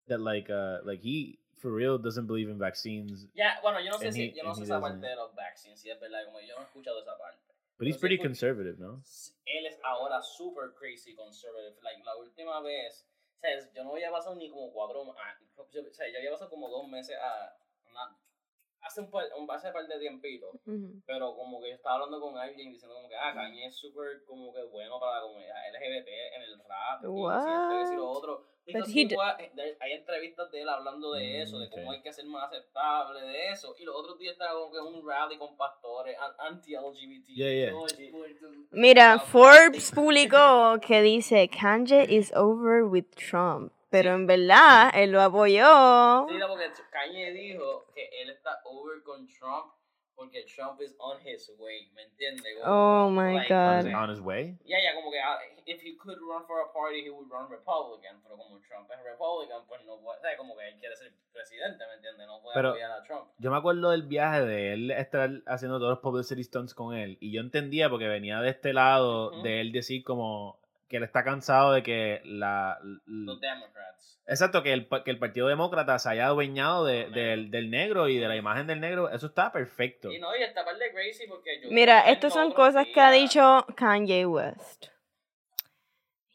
that 0.08 0.20
like 0.20 0.50
uh 0.50 0.78
like 0.84 1.00
he 1.00 1.38
for 1.56 1.72
real 1.72 1.96
doesn't 1.98 2.26
believe 2.26 2.48
in 2.48 2.58
vaccines, 2.58 3.26
Yeah, 3.34 3.54
bueno, 3.62 3.78
yo 3.80 3.90
no 3.90 3.98
sé 3.98 4.06
And 4.06 4.14
si, 4.14 4.32
yo 4.36 4.44
no 4.44 4.54
sé 4.54 4.62
esa 4.64 4.80
parte 4.80 5.00
de 5.06 5.16
los 5.16 5.34
vaccines, 5.34 5.80
si 5.80 5.90
es 5.90 5.98
verdad, 5.98 6.24
como 6.26 6.40
yo 6.40 6.54
no 6.56 6.62
he 6.62 6.64
escuchado 6.66 7.00
esa 7.00 7.16
parte. 7.18 7.40
but 7.78 7.86
he's 7.86 7.96
pretty 7.96 8.18
conservative, 8.18 8.78
no? 8.78 9.00
Él 9.46 9.66
es 9.66 9.78
ahora 9.82 10.20
super 10.22 10.72
crazy 10.78 11.14
conservative. 11.14 11.74
Like, 11.82 12.02
la 12.04 12.14
última 12.16 12.60
vez, 12.60 13.06
o 13.17 13.17
sea, 13.40 13.72
yo 13.72 13.84
no 13.84 13.92
había 13.92 14.10
pasado 14.10 14.34
ni 14.34 14.48
como 14.48 14.70
cuatro, 14.72 15.14
ah, 15.16 15.38
o 15.56 15.64
sea, 15.92 16.08
yo 16.08 16.18
había 16.18 16.30
pasado 16.30 16.50
como 16.50 16.68
dos 16.68 16.86
meses 16.88 17.16
a, 17.20 17.56
una- 17.90 18.16
hace 18.88 19.00
un 19.02 19.10
par, 19.10 19.24
un, 19.38 19.48
hace 19.50 19.70
par 19.70 19.86
de 19.86 19.98
tiempito, 19.98 20.50
Mhm. 20.64 21.02
pero 21.06 21.34
como 21.36 21.60
que 21.60 21.68
yo 21.70 21.74
estaba 21.76 21.96
hablando 21.96 22.20
con 22.20 22.36
alguien 22.36 22.72
diciendo 22.72 22.94
como 22.96 23.08
que, 23.08 23.16
ah, 23.16 23.32
Kanye 23.34 23.66
es 23.66 23.76
súper 23.76 24.24
como 24.24 24.52
que 24.52 24.62
bueno 24.64 24.98
para 24.98 25.16
la 25.16 25.22
comunidad 25.22 25.54
LGBT 25.72 26.08
en 26.36 26.42
el 26.42 26.58
rap, 26.68 27.04
y 27.92 27.96
lo 27.96 28.10
otro. 28.10 28.44
D- 28.68 29.16
wa- 29.16 29.36
eh, 29.40 29.76
hay 29.80 29.92
entrevistas 29.92 30.50
de 30.50 30.60
él 30.60 30.68
hablando 30.68 31.12
de 31.12 31.40
eso, 31.40 31.58
de 31.58 31.68
Mm, 31.68 31.70
cómo 31.70 31.88
ok. 31.88 31.94
hay 31.94 32.02
que 32.02 32.12
ser 32.12 32.26
más 32.26 32.44
aceptable 32.52 33.22
de 33.22 33.50
eso, 33.50 33.74
y 33.78 33.84
los 33.84 33.96
otros 33.96 34.18
días 34.18 34.32
estaba 34.34 34.52
como 34.60 34.70
que 34.70 34.78
un 34.78 35.08
rally 35.08 35.38
con 35.38 35.56
pastores 35.56 36.14
an- 36.18 36.34
anti-LGBT. 36.38 37.28
Yeah, 37.34 37.70
yeah. 37.70 37.72
Mira, 38.72 39.14
Ah, 39.14 39.18
Forbes 39.18 39.90
publicó 39.90 40.78
que 40.86 41.00
dice 41.00 41.48
Kanye 41.48 42.04
is 42.10 42.30
over 42.34 42.84
with 42.84 43.06
Trump, 43.16 43.72
pero 43.90 44.14
en 44.14 44.26
verdad 44.26 44.90
él 44.94 45.10
lo 45.12 45.20
apoyó. 45.22 46.26
Sí, 46.28 46.36
no, 46.38 46.48
porque 46.48 46.70
Kanye 46.90 47.32
dijo 47.32 47.86
que 47.94 48.08
él 48.22 48.30
está 48.30 48.60
over 48.64 49.02
con 49.02 49.26
Trump 49.26 49.72
porque 50.14 50.44
Trump 50.52 50.80
is 50.82 50.96
on 50.98 51.16
his 51.24 51.48
way, 51.60 51.92
¿me 51.94 52.02
entiendes? 52.02 52.44
Oh 52.64 53.08
my 53.08 53.34
like, 53.36 53.54
On 53.54 53.76
God. 53.78 53.86
his, 53.86 53.94
on 53.94 54.10
his 54.10 54.20
way. 54.20 54.58
Ya, 54.64 54.76
ya, 54.82 54.92
como 54.96 55.12
que 55.12 55.20
ah, 55.20 55.38
if 55.64 55.80
he 55.80 55.96
could 55.96 56.18
run 56.18 56.44
for 56.44 56.58
a 56.60 56.72
party, 56.72 57.04
he 57.06 57.08
would 57.10 57.30
run 57.30 57.48
Republican, 57.48 58.20
pero 58.24 58.36
como 58.36 58.58
Trump 58.66 58.90
es 58.90 58.98
Republican, 59.04 59.62
pues 59.68 59.84
no 59.86 59.96
puede, 60.00 60.18
¿sabes? 60.20 60.36
Como 60.36 60.56
que 60.56 60.66
él 60.70 60.74
quiere 60.80 60.96
ser 60.96 61.12
presidente, 61.32 61.84
¿me 61.86 61.94
entiendes? 61.94 62.26
No 62.26 62.42
puede 62.42 62.54
Pero- 62.56 62.70
apoyar 62.70 62.90
a 62.90 63.02
Trump. 63.04 63.28
Yo 63.38 63.50
me 63.52 63.58
acuerdo 63.58 63.90
del 63.92 64.02
viaje 64.02 64.40
de 64.44 64.72
él 64.72 64.90
estar 64.90 65.30
haciendo 65.46 65.78
todos 65.78 65.90
los 65.90 66.00
publicity 66.00 66.42
stunts 66.42 66.74
con 66.74 66.96
él. 66.96 67.16
Y 67.20 67.30
yo 67.30 67.40
entendía 67.40 67.88
porque 67.88 68.08
venía 68.08 68.40
de 68.40 68.50
este 68.50 68.72
lado 68.72 69.28
Ujú. 69.30 69.42
de 69.42 69.60
él 69.60 69.70
decir 69.70 70.02
como 70.02 70.58
que 70.88 70.96
él 70.96 71.02
está 71.04 71.22
cansado 71.24 71.72
de 71.72 71.82
que 71.82 72.20
la... 72.24 72.78
Los 73.06 73.40
Democrats. 73.40 74.20
Exacto, 74.26 74.62
que 74.62 74.72
el, 74.72 74.88
que 75.04 75.10
el 75.10 75.18
Partido 75.18 75.48
Demócrata 75.48 75.98
se 75.98 76.10
haya 76.10 76.26
adueñado 76.26 76.84
de- 76.84 77.08
del, 77.10 77.50
del 77.50 77.70
negro 77.70 78.08
y 78.08 78.18
de 78.18 78.28
la 78.28 78.36
imagen 78.36 78.66
del 78.66 78.80
negro, 78.80 79.08
eso 79.10 79.26
está 79.26 79.52
perfecto. 79.52 80.12
Y 80.12 80.18
no, 80.18 80.36
y 80.36 80.42
esta 80.42 80.64
parte 80.64 80.84
de 80.84 80.90
Gracie 80.92 81.26
porque 81.28 81.60
yo... 81.62 81.70
Mira, 81.70 82.00
estas 82.10 82.32
son 82.34 82.52
cosas 82.52 82.86
que 82.92 83.00
ha 83.00 83.10
dicho 83.10 83.66
Kanye 83.76 84.26
West. 84.26 84.88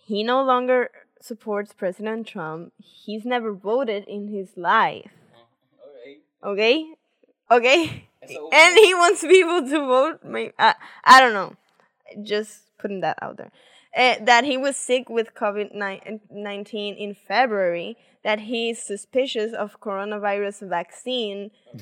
He 0.07 0.23
no 0.23 0.43
longer 0.43 0.91
supports 1.21 1.73
President 1.73 2.27
Trump. 2.27 2.73
He's 2.77 3.25
never 3.25 3.51
voted 3.51 4.05
in 4.07 4.27
his 4.27 4.57
life. 4.57 5.11
Ok. 6.41 6.51
Okay? 6.51 6.85
Okay? 7.49 8.09
And 8.51 8.77
he 8.77 8.93
wants 8.95 9.21
people 9.21 9.69
to 9.69 9.85
vote. 9.85 10.19
I, 10.57 10.75
I 11.03 11.19
don't 11.19 11.33
know. 11.33 11.55
Just 12.23 12.69
putting 12.77 13.01
that 13.01 13.17
out 13.21 13.37
there. 13.37 13.51
Eh, 13.95 14.17
that 14.25 14.43
he 14.43 14.57
was 14.57 14.75
sick 14.75 15.07
with 15.07 15.33
COVID 15.35 15.71
19 16.31 16.95
in 16.95 17.13
February. 17.13 17.95
That 18.23 18.39
he's 18.39 18.81
suspicious 18.81 19.51
of 19.53 19.79
coronavirus 19.81 20.67
vaccine. 20.69 21.51
¿Me 21.73 21.81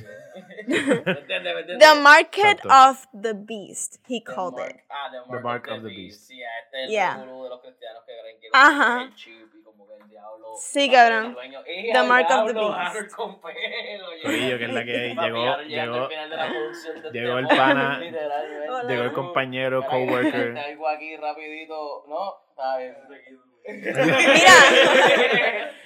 entiendes? 0.65 1.05
¿Me 1.05 1.51
entiendes? 1.61 1.79
The 1.79 2.01
market 2.01 2.57
Exacto. 2.63 2.89
of 2.89 3.07
the 3.13 3.33
beast, 3.35 3.99
he 4.07 4.19
The 4.25 4.33
called 4.33 4.55
mark- 4.57 4.71
it. 4.71 4.79
Ah, 4.89 5.09
the 5.11 5.21
mark, 5.29 5.43
mark 5.43 5.67
of, 5.67 5.77
of 5.77 5.83
the 5.83 5.89
the 5.89 5.95
beast. 5.95 6.27
beast. 6.27 6.31
Sí, 6.31 6.41
este 6.41 6.77
es 6.83 6.87
el 6.87 6.91
Yeah. 6.93 7.17
revolú 7.23 7.43
de 7.43 7.49
el 9.81 9.87
como 9.87 9.87
que 9.87 9.93
el 10.03 10.09
diablo... 10.09 10.47
Sí, 10.57 10.89
cabrón. 10.89 11.37
el. 11.41 11.63
The 11.63 11.89
¡Eh, 11.89 11.93
al 11.93 12.07
mark 12.07 12.27
of 12.29 12.47
the 12.47 12.53
beast. 12.53 12.77
Harold 12.77 13.11
con 13.11 13.41
pelo! 13.41 14.05
Corillo, 14.23 14.57
que 14.57 14.65
es 14.65 14.73
la 14.73 14.83
que 14.83 14.91
hay. 14.91 15.15
Llegó, 15.15 15.57
llegando 15.61 16.09
llegó, 16.09 16.09
este 16.09 17.11
llegó 17.11 17.37
el 17.39 17.47
pana, 17.47 17.99
llegó 18.87 19.03
el 19.03 19.11
compañero, 19.13 19.85
coworker. 19.85 20.53
Te 20.53 20.59
algo 20.59 20.87
aquí 20.87 21.17
rapidito, 21.17 22.05
¿no? 22.07 22.35
Está 22.49 22.77
bien. 22.77 22.95
Mira, 23.67 24.53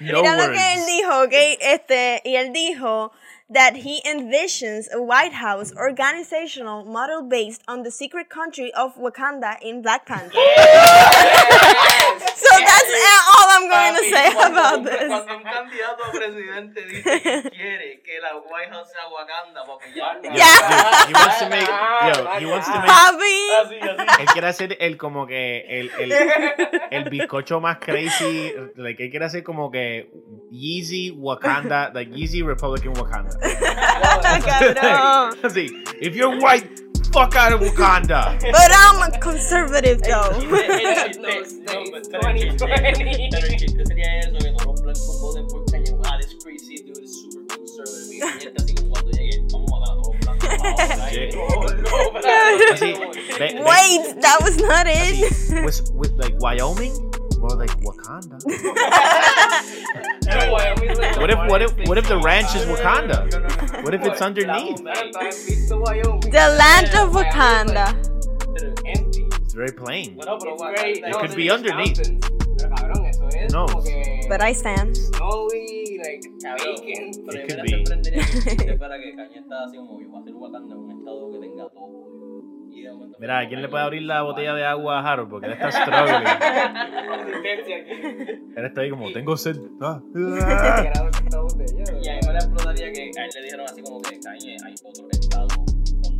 No 0.00 0.22
mira 0.22 0.46
lo 0.46 0.52
que 0.52 0.74
él 0.74 0.86
dijo, 0.86 1.22
¿ok? 1.22 1.32
Este, 1.60 2.22
y 2.24 2.36
él 2.36 2.52
dijo 2.52 3.12
that 3.48 3.76
he 3.76 4.02
envisions 4.02 4.90
a 4.92 5.00
White 5.00 5.34
House 5.34 5.72
organizational 5.76 6.84
model 6.84 7.22
based 7.22 7.62
on 7.68 7.84
the 7.84 7.90
secret 7.90 8.28
country 8.28 8.72
of 8.74 8.94
Wakanda 8.96 9.56
in 9.62 9.80
Black 9.82 10.04
Panther. 10.04 10.30
so 12.36 12.48
that's 12.58 12.90
all 13.36 13.46
I'm 13.48 13.68
going 13.70 13.94
to 14.02 14.10
say 14.10 14.32
cuando 14.32 14.58
about 14.58 14.74
un- 14.74 14.82
this. 14.84 15.06
Cuando 15.06 15.32
un 15.36 15.42
candidato 15.44 16.02
a 16.02 16.10
presidente 16.10 16.84
dice 16.86 17.20
que 17.22 17.50
quiere 17.56 18.00
que 18.02 18.20
la 18.20 18.34
White 18.36 18.70
House 18.70 18.90
sea 18.90 19.06
Wakanda, 19.14 19.64
papi, 19.64 19.94
ya. 19.94 20.18
Ya. 20.34 20.50
He 21.06 21.12
wants 21.14 21.38
to 21.38 21.48
make, 21.48 21.68
yo, 21.68 22.26
he 22.40 22.46
wants 22.46 22.66
to 22.66 22.72
make, 22.78 22.90
Papi. 22.90 23.50
Así, 23.62 23.78
así. 23.80 24.22
él 24.22 24.26
quiere 24.32 24.48
hacer 24.48 24.76
el 24.80 24.96
como 24.96 25.26
que 25.26 25.64
el, 25.68 25.90
el, 26.00 26.12
el 26.90 27.04
bizcocho 27.10 27.60
más 27.60 27.78
crazy, 27.78 28.52
like, 28.76 29.00
él 29.02 29.10
quiere 29.10 29.26
hacer 29.26 29.42
como 29.44 29.70
que 29.70 30.10
Yeezy 30.50 31.10
Wakanda, 31.12 31.90
like 31.94 32.10
Yeezy 32.12 32.42
Republican 32.42 32.94
Wakanda. 32.96 33.35
See, 35.50 35.68
if 36.00 36.14
you're 36.14 36.38
white, 36.40 36.68
fuck 37.12 37.34
out 37.36 37.52
of 37.52 37.60
Wakanda. 37.60 38.38
but 38.40 38.70
I'm 38.72 39.02
a 39.10 39.18
conservative 39.18 40.02
though. 40.02 40.32
Wait, 53.38 54.20
that 54.20 54.38
was 54.42 54.56
not 54.58 54.86
it. 54.88 55.64
Was, 55.64 55.90
with 55.92 56.12
like 56.12 56.38
Wyoming? 56.40 57.05
More 57.38 57.56
like 57.56 57.72
Wakanda. 57.82 58.38
Pero 60.24 60.52
Wyoming 60.52 60.90
es 60.90 60.98
What 61.18 61.30
if- 61.30 61.38
what 61.50 61.62
if- 61.62 61.88
what 61.88 61.98
if 61.98 62.06
the 62.08 62.18
ranch 62.18 62.54
is 62.54 62.66
No, 62.66 62.72
no, 62.74 62.76
no, 62.76 62.78
Wakanda? 62.82 63.18
no, 63.18 63.38
no, 63.38 63.48
no, 63.48 63.48
no. 63.48 63.82
What 63.84 63.94
if 63.94 64.04
it's 64.04 64.20
La 64.20 64.26
underneath? 64.26 64.80
montaña. 64.82 66.20
The 66.30 66.48
land 66.58 66.94
of 66.94 67.14
Wakanda. 67.14 67.94
Pero 68.54 68.72
empty. 68.84 69.26
It's 69.42 69.54
very 69.54 69.72
plain. 69.72 70.14
Bueno, 70.16 70.38
pero 70.38 70.52
It's 70.54 70.62
Wakanda- 70.62 70.80
great. 70.80 70.96
It 70.98 71.02
no, 71.12 71.18
could 71.18 71.30
no, 71.30 71.36
be 71.36 71.46
no, 71.46 71.54
underneath. 71.54 71.98
Pero 72.58 72.70
cabrón, 72.74 73.06
eso 73.06 73.28
es 73.28 73.52
No. 73.52 73.66
como 73.66 73.82
que 73.84 74.26
But 74.28 74.40
I 74.42 74.52
stand. 74.54 74.96
snowy, 74.96 75.98
like 76.02 76.20
Cabrón, 76.42 76.76
bacon. 76.76 77.10
pero 77.26 77.38
It 77.38 77.48
yo 77.50 77.56
could 77.56 77.64
me 77.64 77.70
be. 77.70 77.84
Mira, 83.18 83.48
¿quién 83.48 83.62
le 83.62 83.68
puede 83.68 83.84
abrir 83.84 84.02
la 84.02 84.22
botella 84.22 84.54
de 84.54 84.64
agua 84.64 84.98
a 85.00 85.12
Harold? 85.12 85.30
Porque 85.30 85.46
él 85.46 85.52
está 85.52 85.70
struggling. 85.70 86.28
Él 88.56 88.64
está 88.64 88.80
ahí 88.82 88.90
como, 88.90 89.12
tengo 89.12 89.36
sed. 89.36 89.56
Ah. 89.80 90.00
Y 90.14 90.18
a 92.08 92.14
mí 92.14 92.20
me 92.26 92.32
le 92.32 92.38
explotaría 92.38 92.92
que 92.92 93.10
a 93.18 93.24
él 93.24 93.30
le 93.34 93.42
dijeron 93.42 93.66
así 93.68 93.82
como 93.82 94.00
que 94.02 94.20
Kanye 94.20 94.56
hay 94.64 94.74
otro 94.84 95.08
estado 95.10 95.48
con 95.48 95.66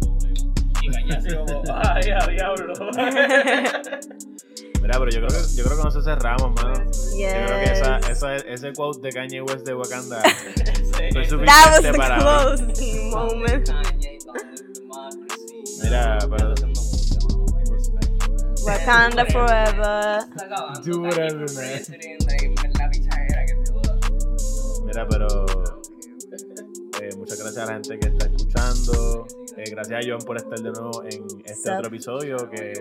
doble. 0.00 0.34
Y 0.82 0.88
Kanye 0.90 1.14
así 1.16 1.36
como, 1.36 1.62
ay, 1.74 2.10
a 2.10 2.26
diablo. 2.26 2.72
Mira, 4.82 4.98
pero 4.98 5.10
yo 5.10 5.26
creo 5.26 5.28
que, 5.28 5.56
yo 5.56 5.64
creo 5.64 5.76
que 5.76 5.82
nos 5.84 6.04
cerramos, 6.04 6.52
mano. 6.62 6.74
Yo 6.74 7.28
creo 7.28 7.64
que 7.64 7.72
esa, 7.72 7.98
Yes. 8.00 8.10
esa, 8.10 8.36
ese 8.36 8.72
quote 8.72 9.00
de 9.00 9.10
Kanye 9.12 9.42
West 9.42 9.66
de 9.66 9.74
Wakanda 9.74 10.20
fue 11.12 11.24
suficiente 11.24 11.44
That 11.46 11.72
was 11.72 11.82
the 11.82 11.92
para 11.92 12.18
closing 12.18 13.10
moment. 13.10 13.68
Respect 17.70 18.04
it. 18.04 18.10
Wakanda 18.66 19.24
forever. 19.26 20.22
Se 20.82 20.90
joda. 23.72 23.98
Mira, 24.84 25.06
pero 25.08 25.26
eh, 27.00 27.10
muchas 27.16 27.38
gracias 27.38 27.58
a 27.58 27.66
la 27.66 27.72
gente 27.74 27.98
que 27.98 28.08
está 28.08 28.26
escuchando. 28.26 29.26
Eh, 29.56 29.64
gracias 29.70 30.04
a 30.04 30.08
John 30.08 30.20
por 30.26 30.36
estar 30.36 30.58
de 30.58 30.70
nuevo 30.70 31.02
en 31.04 31.24
este 31.44 31.70
otro 31.70 31.86
episodio 31.88 32.36
que 32.50 32.72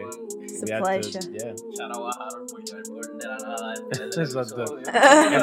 yeah. 0.65 0.79
Shout 0.79 1.91
out 1.95 2.05
a 2.05 2.11
Harold 2.19 2.51
por 2.51 2.63
llevar 2.63 2.83
por 2.83 3.17
de 3.17 3.27
la 3.27 3.37
nada 3.37 3.73
el 3.75 3.81
del 3.97 4.25
Exacto. 4.25 4.63
El 4.77 4.83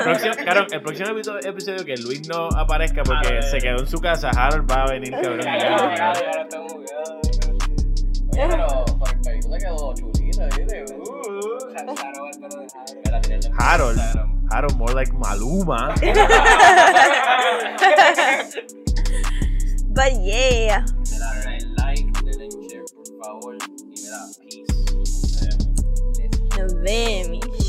próximo, 0.02 0.34
claro, 0.34 0.66
el 0.70 0.82
próximo 0.82 1.08
episodio, 1.10 1.50
episodio 1.50 1.84
que 1.84 1.96
Luis 1.96 2.28
no 2.28 2.48
aparezca 2.48 3.02
porque 3.02 3.42
se 3.42 3.58
quedó 3.58 3.78
en 3.78 3.86
su 3.86 3.98
casa, 3.98 4.30
Harold 4.30 4.70
va 4.70 4.84
a 4.84 4.90
venir, 4.90 5.12
cabrón. 5.12 5.40
Pero 8.32 8.84
por 8.98 9.08
el 9.10 9.20
pelito 9.20 9.48
le 9.48 9.58
quedó 9.58 9.94
chulita, 9.94 10.46
¿viste? 10.56 10.84
Uh, 10.98 11.02
Claro, 11.72 12.24
Álvaro 12.32 12.60
de 12.60 12.68
Jara. 12.68 12.84
Mira, 13.04 13.20
tiene 13.20 13.46
el 13.46 13.52
Harold. 13.58 13.98
Instagram. 13.98 14.48
Harold, 14.50 14.76
more 14.76 14.94
like 14.94 15.12
Maluma. 15.12 15.94
But 19.94 20.12
yeah. 20.24 20.84
Mira, 21.10 21.28
denle 21.44 21.76
like, 21.76 22.06
denle 22.24 22.48
share, 22.68 22.84
por 22.94 23.06
favor. 23.22 23.54
Y 23.56 23.84
mira, 23.90 24.20
peace. 24.40 24.72
Nos 24.94 25.40
vemos. 25.40 26.58
Nos 26.58 26.72
vemos. 26.82 27.61